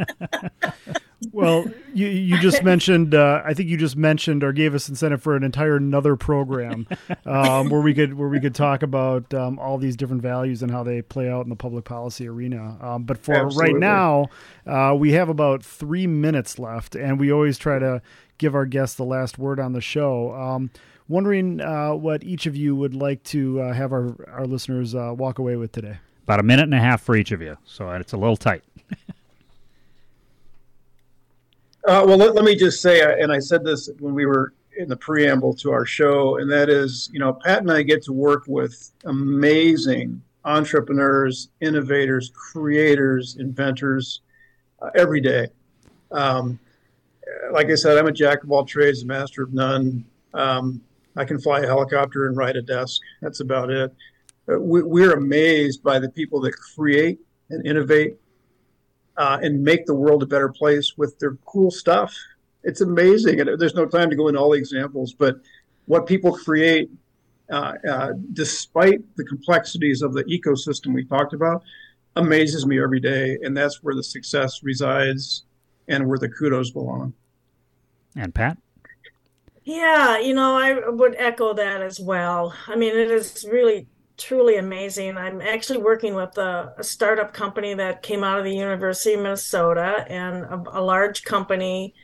Well, 1.32 1.66
you 1.94 2.08
you 2.08 2.40
just 2.40 2.64
mentioned. 2.64 3.16
Uh, 3.16 3.42
I 3.46 3.54
think 3.54 3.70
you 3.70 3.78
just 3.78 3.96
mentioned 3.96 4.44
or 4.44 4.52
gave 4.52 4.76
us 4.76 4.90
incentive 4.90 5.22
for 5.22 5.36
an 5.36 5.44
entire 5.44 5.76
another 5.76 6.16
program 6.16 6.88
um, 7.26 7.70
where 7.70 7.82
we 7.82 7.94
could 7.94 8.16
where 8.16 8.30
we 8.30 8.40
could 8.40 8.56
talk 8.56 8.84
about 8.84 9.34
um, 9.34 9.60
all 9.60 9.78
these 9.78 9.96
different 9.96 10.22
values 10.22 10.62
and 10.62 10.72
how 10.72 10.84
they 10.84 11.02
play 11.02 11.30
out 11.30 11.44
in 11.44 11.50
the 11.50 11.56
public 11.56 11.86
policy 11.86 12.28
arena. 12.28 12.78
Um, 12.82 13.04
but 13.04 13.18
for 13.18 13.34
Absolutely. 13.34 13.74
right 13.74 13.80
now, 13.80 14.28
uh, 14.66 14.96
we 14.96 15.12
have 15.14 15.30
about 15.30 15.64
three 15.64 16.08
minutes 16.08 16.60
left, 16.60 16.96
and 16.96 17.20
we 17.20 17.32
always 17.32 17.58
try 17.58 17.80
to 17.80 18.02
give 18.38 18.56
our 18.56 18.66
guests 18.66 18.96
the 18.96 19.06
last 19.06 19.38
word 19.38 19.60
on 19.60 19.74
the 19.74 19.82
show. 19.82 20.34
Um, 20.34 20.72
wondering 21.08 21.62
uh, 21.62 21.94
what 21.94 22.24
each 22.24 22.46
of 22.46 22.56
you 22.56 22.76
would 22.76 22.96
like 22.96 23.24
to 23.24 23.62
uh, 23.62 23.74
have 23.74 23.92
our 23.92 24.16
our 24.30 24.46
listeners 24.46 24.96
uh, 24.96 25.14
walk 25.16 25.40
away 25.40 25.56
with 25.56 25.72
today. 25.72 25.98
About 26.24 26.40
a 26.40 26.44
minute 26.44 26.64
and 26.64 26.74
a 26.74 26.80
half 26.80 27.02
for 27.02 27.16
each 27.16 27.32
of 27.32 27.42
you, 27.42 27.58
so 27.66 27.90
it's 27.92 28.14
a 28.14 28.18
little 28.18 28.38
tight. 28.38 28.64
uh, 31.88 32.04
well, 32.06 32.18
let, 32.18 32.36
let, 32.36 32.46
me 32.46 32.56
just 32.56 32.82
say, 32.82 33.02
uh, 33.02 33.16
and 33.20 33.32
I 33.32 33.40
said 33.40 33.64
this 33.64 33.90
when 34.00 34.14
we 34.14 34.26
were 34.26 34.54
in 34.78 34.88
the 34.88 34.96
preamble 34.96 35.54
to 35.56 35.72
our 35.72 35.86
show, 35.86 36.38
and 36.38 36.50
that 36.52 36.70
is, 36.70 37.10
you 37.14 37.20
know, 37.20 37.34
Pat 37.34 37.60
and 37.60 37.72
I 37.72 37.84
get 37.84 38.02
to 38.04 38.14
work 38.14 38.44
with 38.48 38.92
amazing 39.06 40.22
entrepreneurs, 40.46 41.50
innovators, 41.62 42.32
creators, 42.34 43.38
inventors 43.38 44.22
uh, 44.82 44.90
every 44.96 45.22
day. 45.22 45.48
Um, 46.12 46.60
like 47.52 47.70
I 47.70 47.76
said, 47.76 47.98
I'm 47.98 48.08
a 48.08 48.12
jack 48.12 48.44
of 48.44 48.52
all 48.52 48.66
trades, 48.66 49.04
a 49.04 49.06
master 49.06 49.44
of 49.44 49.54
none. 49.54 50.06
Um, 50.34 50.82
I 51.16 51.26
can 51.26 51.40
fly 51.40 51.60
a 51.60 51.68
helicopter 51.68 52.28
and 52.28 52.36
ride 52.36 52.56
a 52.56 52.62
desk. 52.62 53.02
That's 53.22 53.40
about 53.40 53.70
it. 53.70 53.94
Uh, 54.52 54.60
we, 54.60 55.06
are 55.06 55.14
amazed 55.14 55.84
by 55.84 56.00
the 56.00 56.10
people 56.10 56.42
that 56.42 56.54
create 56.76 57.20
and 57.50 57.66
innovate 57.66 58.18
uh, 59.18 59.40
and 59.42 59.64
make 59.64 59.86
the 59.86 59.94
world 59.94 60.24
a 60.24 60.26
better 60.26 60.50
place 60.50 60.94
with 60.98 61.18
their 61.20 61.36
cool 61.46 61.72
stuff. 61.72 62.14
It's 62.64 62.82
amazing, 62.82 63.42
and 63.42 63.60
there's 63.60 63.76
no 63.76 63.86
time 63.86 64.10
to 64.10 64.16
go 64.16 64.28
into 64.28 64.40
all 64.40 64.52
the 64.52 64.58
examples, 64.58 65.14
but 65.14 65.38
what 65.86 66.08
people 66.08 66.32
create, 66.32 66.90
uh, 67.52 67.74
uh, 67.90 68.14
despite 68.32 69.02
the 69.16 69.26
complexities 69.26 70.02
of 70.02 70.14
the 70.14 70.24
ecosystem 70.24 70.94
we 70.94 71.04
talked 71.04 71.34
about, 71.34 71.64
amazes 72.16 72.66
me 72.66 72.82
every 72.82 73.00
day, 73.00 73.38
and 73.42 73.56
that's 73.56 73.84
where 73.84 73.96
the 73.96 74.04
success 74.04 74.62
resides 74.64 75.44
and 75.88 76.08
where 76.08 76.18
the 76.18 76.30
kudos 76.30 76.72
belong. 76.72 77.14
And 78.16 78.34
Pat. 78.34 78.58
Yeah, 79.66 80.20
you 80.20 80.34
know, 80.34 80.56
I 80.56 80.90
would 80.90 81.16
echo 81.18 81.54
that 81.54 81.82
as 81.82 82.00
well. 82.00 82.54
I 82.68 82.76
mean, 82.76 82.96
it 82.96 83.10
is 83.10 83.46
really 83.50 83.88
truly 84.18 84.58
amazing. 84.58 85.18
I'm 85.18 85.42
actually 85.42 85.80
working 85.80 86.14
with 86.14 86.38
a, 86.38 86.74
a, 86.78 86.84
startup 86.84 87.34
company 87.34 87.74
that 87.74 88.04
came 88.04 88.24
out 88.24 88.38
of 88.38 88.46
the 88.46 88.56
University 88.56 89.14
of 89.14 89.22
Minnesota, 89.22 90.06
and 90.08 90.44
a, 90.44 90.80
a 90.80 90.82
large 90.82 91.24
company 91.24 91.96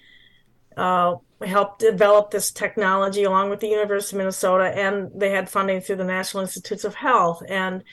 uh, 0.78 1.16
helped 1.46 1.80
develop 1.80 2.32
this 2.32 2.52
technology 2.52 3.24
along 3.24 3.50
with 3.50 3.60
the 3.60 3.68
University 3.68 4.16
of 4.16 4.20
Minnesota, 4.20 4.66
and 4.66 5.10
they 5.16 5.30
had 5.30 5.50
funding 5.50 5.82
through 5.82 5.98
the 5.98 6.04
National 6.04 6.42
Institutes 6.42 6.84
of 6.84 6.96
Health. 6.96 7.44
And 7.48 7.84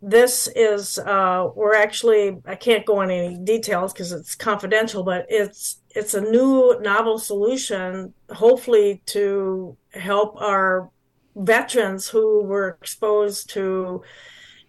this 0.00 0.48
is 0.54 0.98
uh, 0.98 1.48
we're 1.54 1.74
actually 1.74 2.38
I 2.46 2.54
can't 2.54 2.84
go 2.84 3.00
into 3.00 3.14
any 3.14 3.36
details 3.38 3.92
because 3.92 4.12
it's 4.12 4.34
confidential, 4.34 5.02
but 5.02 5.26
it's 5.28 5.80
it's 5.90 6.14
a 6.14 6.20
new 6.20 6.78
novel 6.80 7.18
solution, 7.18 8.12
hopefully 8.30 9.02
to 9.06 9.76
help 9.92 10.40
our 10.40 10.90
veterans 11.34 12.08
who 12.08 12.42
were 12.42 12.68
exposed 12.68 13.50
to 13.50 14.02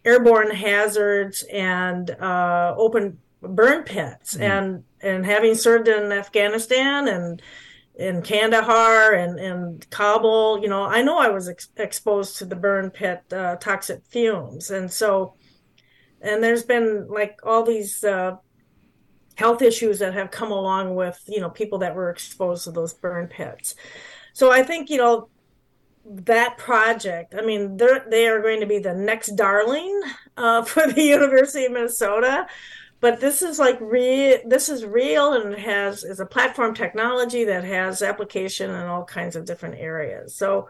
airborne 0.04 0.52
hazards 0.52 1.44
and 1.52 2.12
uh, 2.12 2.74
open 2.78 3.20
burn 3.42 3.84
pits 3.84 4.36
mm. 4.36 4.42
and 4.42 4.84
and 5.02 5.26
having 5.26 5.56
served 5.56 5.88
in 5.88 6.12
Afghanistan 6.12 7.08
and 7.08 7.42
in 7.98 8.22
Kandahar 8.22 9.14
and 9.14 9.40
in 9.40 9.80
Kabul, 9.90 10.62
you 10.62 10.68
know, 10.68 10.84
I 10.84 11.02
know 11.02 11.18
I 11.18 11.30
was 11.30 11.48
ex- 11.48 11.70
exposed 11.78 12.38
to 12.38 12.46
the 12.46 12.56
burn 12.56 12.90
pit 12.90 13.22
uh, 13.32 13.56
toxic 13.56 14.02
fumes, 14.10 14.70
and 14.70 14.92
so, 14.92 15.36
and 16.22 16.44
there's 16.44 16.64
been 16.64 17.08
like 17.08 17.40
all 17.44 17.64
these 17.64 18.04
uh, 18.04 18.36
health 19.36 19.62
issues 19.62 20.00
that 20.00 20.14
have 20.14 20.32
come 20.32 20.52
along 20.52 20.96
with 20.96 21.22
you 21.28 21.40
know 21.40 21.50
people 21.50 21.80
that 21.80 21.96
were 21.96 22.10
exposed 22.10 22.66
to 22.66 22.72
those 22.72 22.94
burn 22.94 23.28
pits. 23.28 23.76
So 24.34 24.52
I 24.52 24.64
think 24.64 24.90
you 24.90 24.98
know 24.98 25.30
that 26.06 26.58
project. 26.58 27.36
I 27.38 27.42
mean, 27.42 27.78
they're 27.78 28.06
they 28.10 28.28
are 28.28 28.42
going 28.42 28.60
to 28.60 28.66
be 28.66 28.80
the 28.80 28.94
next 28.94 29.36
darling 29.36 30.02
uh, 30.38 30.62
for 30.66 30.88
the 30.88 31.02
University 31.02 31.66
of 31.66 31.72
Minnesota. 31.72 32.48
But 33.02 33.20
this 33.20 33.42
is 33.42 33.60
like 33.60 33.80
real. 33.82 34.40
This 34.46 34.70
is 34.70 34.86
real 34.86 35.34
and 35.34 35.54
it 35.54 35.60
has 35.60 36.04
is 36.04 36.20
a 36.20 36.26
platform 36.26 36.74
technology 36.74 37.44
that 37.46 37.64
has 37.64 38.02
application 38.02 38.70
in 38.70 38.86
all 38.86 39.04
kinds 39.04 39.36
of 39.36 39.46
different 39.46 39.76
areas. 39.76 40.36
So 40.36 40.70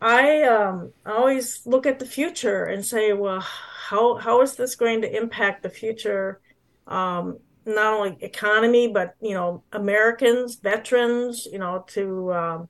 I 0.00 0.42
um, 0.42 0.92
always 1.04 1.60
look 1.66 1.86
at 1.86 1.98
the 1.98 2.06
future 2.06 2.64
and 2.64 2.84
say, 2.84 3.12
well, 3.12 3.40
how 3.40 4.16
how 4.16 4.42
is 4.42 4.56
this 4.56 4.76
going 4.76 5.02
to 5.02 5.16
impact 5.16 5.62
the 5.62 5.70
future? 5.70 6.40
Um, 6.86 7.38
not 7.66 7.94
only 7.94 8.16
economy, 8.20 8.88
but 8.88 9.14
you 9.20 9.34
know, 9.34 9.62
Americans, 9.72 10.56
veterans, 10.56 11.46
you 11.50 11.58
know, 11.58 11.84
to 11.88 12.32
um, 12.32 12.68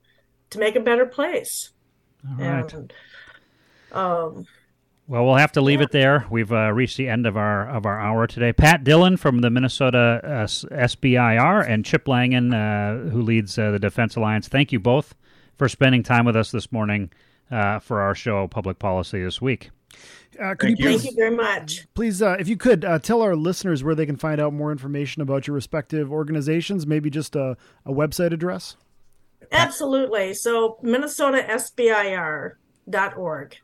to 0.50 0.58
make 0.58 0.76
a 0.76 0.80
better 0.80 1.06
place. 1.06 1.70
All 2.28 2.36
right. 2.36 2.72
And, 2.72 2.92
um, 3.92 4.46
well, 5.06 5.24
we'll 5.24 5.36
have 5.36 5.52
to 5.52 5.62
leave 5.62 5.80
yeah. 5.80 5.84
it 5.84 5.92
there. 5.92 6.26
We've 6.30 6.52
uh, 6.52 6.70
reached 6.72 6.98
the 6.98 7.08
end 7.08 7.26
of 7.26 7.36
our 7.36 7.68
of 7.68 7.86
our 7.86 7.98
hour 7.98 8.26
today. 8.26 8.52
Pat 8.52 8.84
Dillon 8.84 9.16
from 9.16 9.40
the 9.40 9.48
Minnesota 9.48 10.20
uh, 10.22 10.46
SBIR 10.46 11.66
and 11.66 11.84
Chip 11.84 12.04
Laingen, 12.04 12.52
uh, 12.52 13.10
who 13.10 13.22
leads 13.22 13.58
uh, 13.58 13.70
the 13.70 13.78
Defense 13.78 14.16
Alliance. 14.16 14.48
Thank 14.48 14.70
you 14.70 14.78
both 14.78 15.14
for 15.56 15.68
spending 15.68 16.02
time 16.02 16.26
with 16.26 16.36
us 16.36 16.50
this 16.50 16.70
morning 16.70 17.10
uh, 17.50 17.78
for 17.78 18.00
our 18.00 18.14
show, 18.14 18.48
Public 18.48 18.78
Policy 18.78 19.22
this 19.22 19.40
week. 19.40 19.70
Uh, 20.38 20.50
could 20.50 20.60
Thank 20.60 20.78
you 20.78 20.90
you. 20.90 20.98
thank 20.98 21.10
you 21.10 21.16
very 21.16 21.34
much. 21.34 21.88
please 21.94 22.22
uh, 22.22 22.36
if 22.38 22.46
you 22.46 22.56
could, 22.56 22.84
uh, 22.84 22.98
tell 22.98 23.22
our 23.22 23.34
listeners 23.34 23.82
where 23.82 23.94
they 23.94 24.06
can 24.06 24.16
find 24.16 24.40
out 24.40 24.52
more 24.52 24.70
information 24.70 25.20
about 25.20 25.46
your 25.46 25.54
respective 25.54 26.12
organizations, 26.12 26.86
maybe 26.86 27.10
just 27.10 27.34
a, 27.34 27.56
a 27.84 27.92
website 27.92 28.32
address? 28.32 28.76
Absolutely. 29.52 30.34
So 30.34 30.78
MinnesotaSBIR.org. 30.82 33.56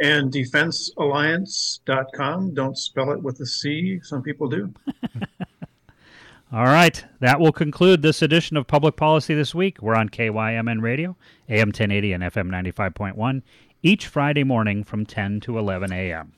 And 0.00 0.32
defensealliance.com. 0.32 2.54
Don't 2.54 2.78
spell 2.78 3.10
it 3.10 3.20
with 3.20 3.40
a 3.40 3.46
C. 3.46 3.98
Some 4.02 4.22
people 4.22 4.48
do. 4.48 4.72
All 6.50 6.64
right, 6.64 7.04
that 7.20 7.40
will 7.40 7.52
conclude 7.52 8.00
this 8.00 8.22
edition 8.22 8.56
of 8.56 8.66
Public 8.66 8.96
Policy 8.96 9.34
This 9.34 9.54
Week. 9.54 9.82
We're 9.82 9.94
on 9.94 10.08
KYMN 10.08 10.80
Radio, 10.80 11.14
AM 11.46 11.68
1080 11.68 12.14
and 12.14 12.22
FM 12.22 12.48
95.1, 12.48 13.42
each 13.82 14.06
Friday 14.06 14.44
morning 14.44 14.82
from 14.82 15.04
10 15.04 15.40
to 15.40 15.58
11 15.58 15.92
a.m. 15.92 16.32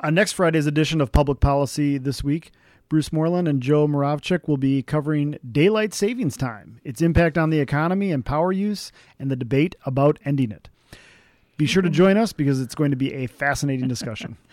On 0.00 0.08
uh, 0.08 0.10
next 0.10 0.32
Friday's 0.32 0.66
edition 0.66 1.00
of 1.00 1.12
Public 1.12 1.38
Policy 1.38 1.96
This 1.96 2.24
Week, 2.24 2.50
Bruce 2.88 3.12
Moreland 3.12 3.48
and 3.48 3.62
Joe 3.62 3.86
Moravchik 3.86 4.46
will 4.46 4.56
be 4.56 4.82
covering 4.82 5.38
daylight 5.50 5.94
savings 5.94 6.36
time, 6.36 6.80
its 6.84 7.00
impact 7.00 7.38
on 7.38 7.50
the 7.50 7.60
economy 7.60 8.12
and 8.12 8.24
power 8.24 8.52
use, 8.52 8.92
and 9.18 9.30
the 9.30 9.36
debate 9.36 9.74
about 9.84 10.18
ending 10.24 10.50
it. 10.50 10.68
Be 11.56 11.66
sure 11.66 11.82
to 11.82 11.90
join 11.90 12.16
us 12.16 12.32
because 12.32 12.60
it's 12.60 12.74
going 12.74 12.90
to 12.90 12.96
be 12.96 13.12
a 13.14 13.26
fascinating 13.26 13.88
discussion. 13.88 14.36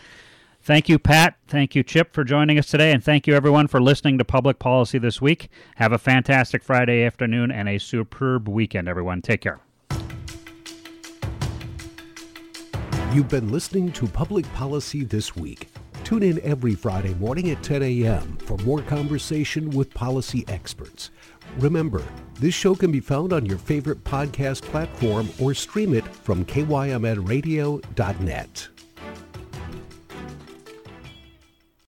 Thank 0.64 0.90
you, 0.90 1.00
Pat. 1.00 1.38
Thank 1.48 1.74
you, 1.74 1.82
Chip, 1.82 2.14
for 2.14 2.24
joining 2.24 2.60
us 2.60 2.68
today. 2.68 2.92
And 2.92 3.04
thank 3.04 3.26
you, 3.26 3.34
everyone, 3.34 3.66
for 3.66 3.82
listening 3.82 4.20
to 4.20 4.24
Public 4.24 4.60
Policy 4.60 5.00
This 5.00 5.20
Week. 5.20 5.50
Have 5.78 5.92
a 5.92 5.98
fantastic 5.98 6.64
Friday 6.64 7.04
afternoon 7.04 7.50
and 7.50 7.68
a 7.68 7.80
superb 7.80 8.48
weekend, 8.48 8.88
everyone. 8.88 9.24
Take 9.24 9.42
care. 9.42 9.60
You've 13.12 13.28
been 13.28 13.52
listening 13.52 13.92
to 13.94 14.06
Public 14.06 14.46
Policy 14.54 15.04
This 15.04 15.36
Week. 15.36 15.71
Tune 16.12 16.24
in 16.24 16.42
every 16.42 16.76
Friday 16.76 17.14
morning 17.14 17.52
at 17.52 17.64
10 17.64 17.84
a.m. 17.84 18.36
for 18.42 18.58
more 18.66 18.82
conversation 18.82 19.70
with 19.70 19.94
policy 19.94 20.44
experts. 20.50 21.10
Remember, 21.58 22.04
this 22.38 22.54
show 22.54 22.76
can 22.76 22.92
be 22.92 23.00
found 23.00 23.32
on 23.32 23.46
your 23.46 23.58
favorite 23.58 24.04
podcast 24.04 24.64
platform 24.64 25.30
or 25.40 25.54
stream 25.54 25.94
it 25.94 26.06
from 26.06 26.44
kymnradio.net. 26.44 28.68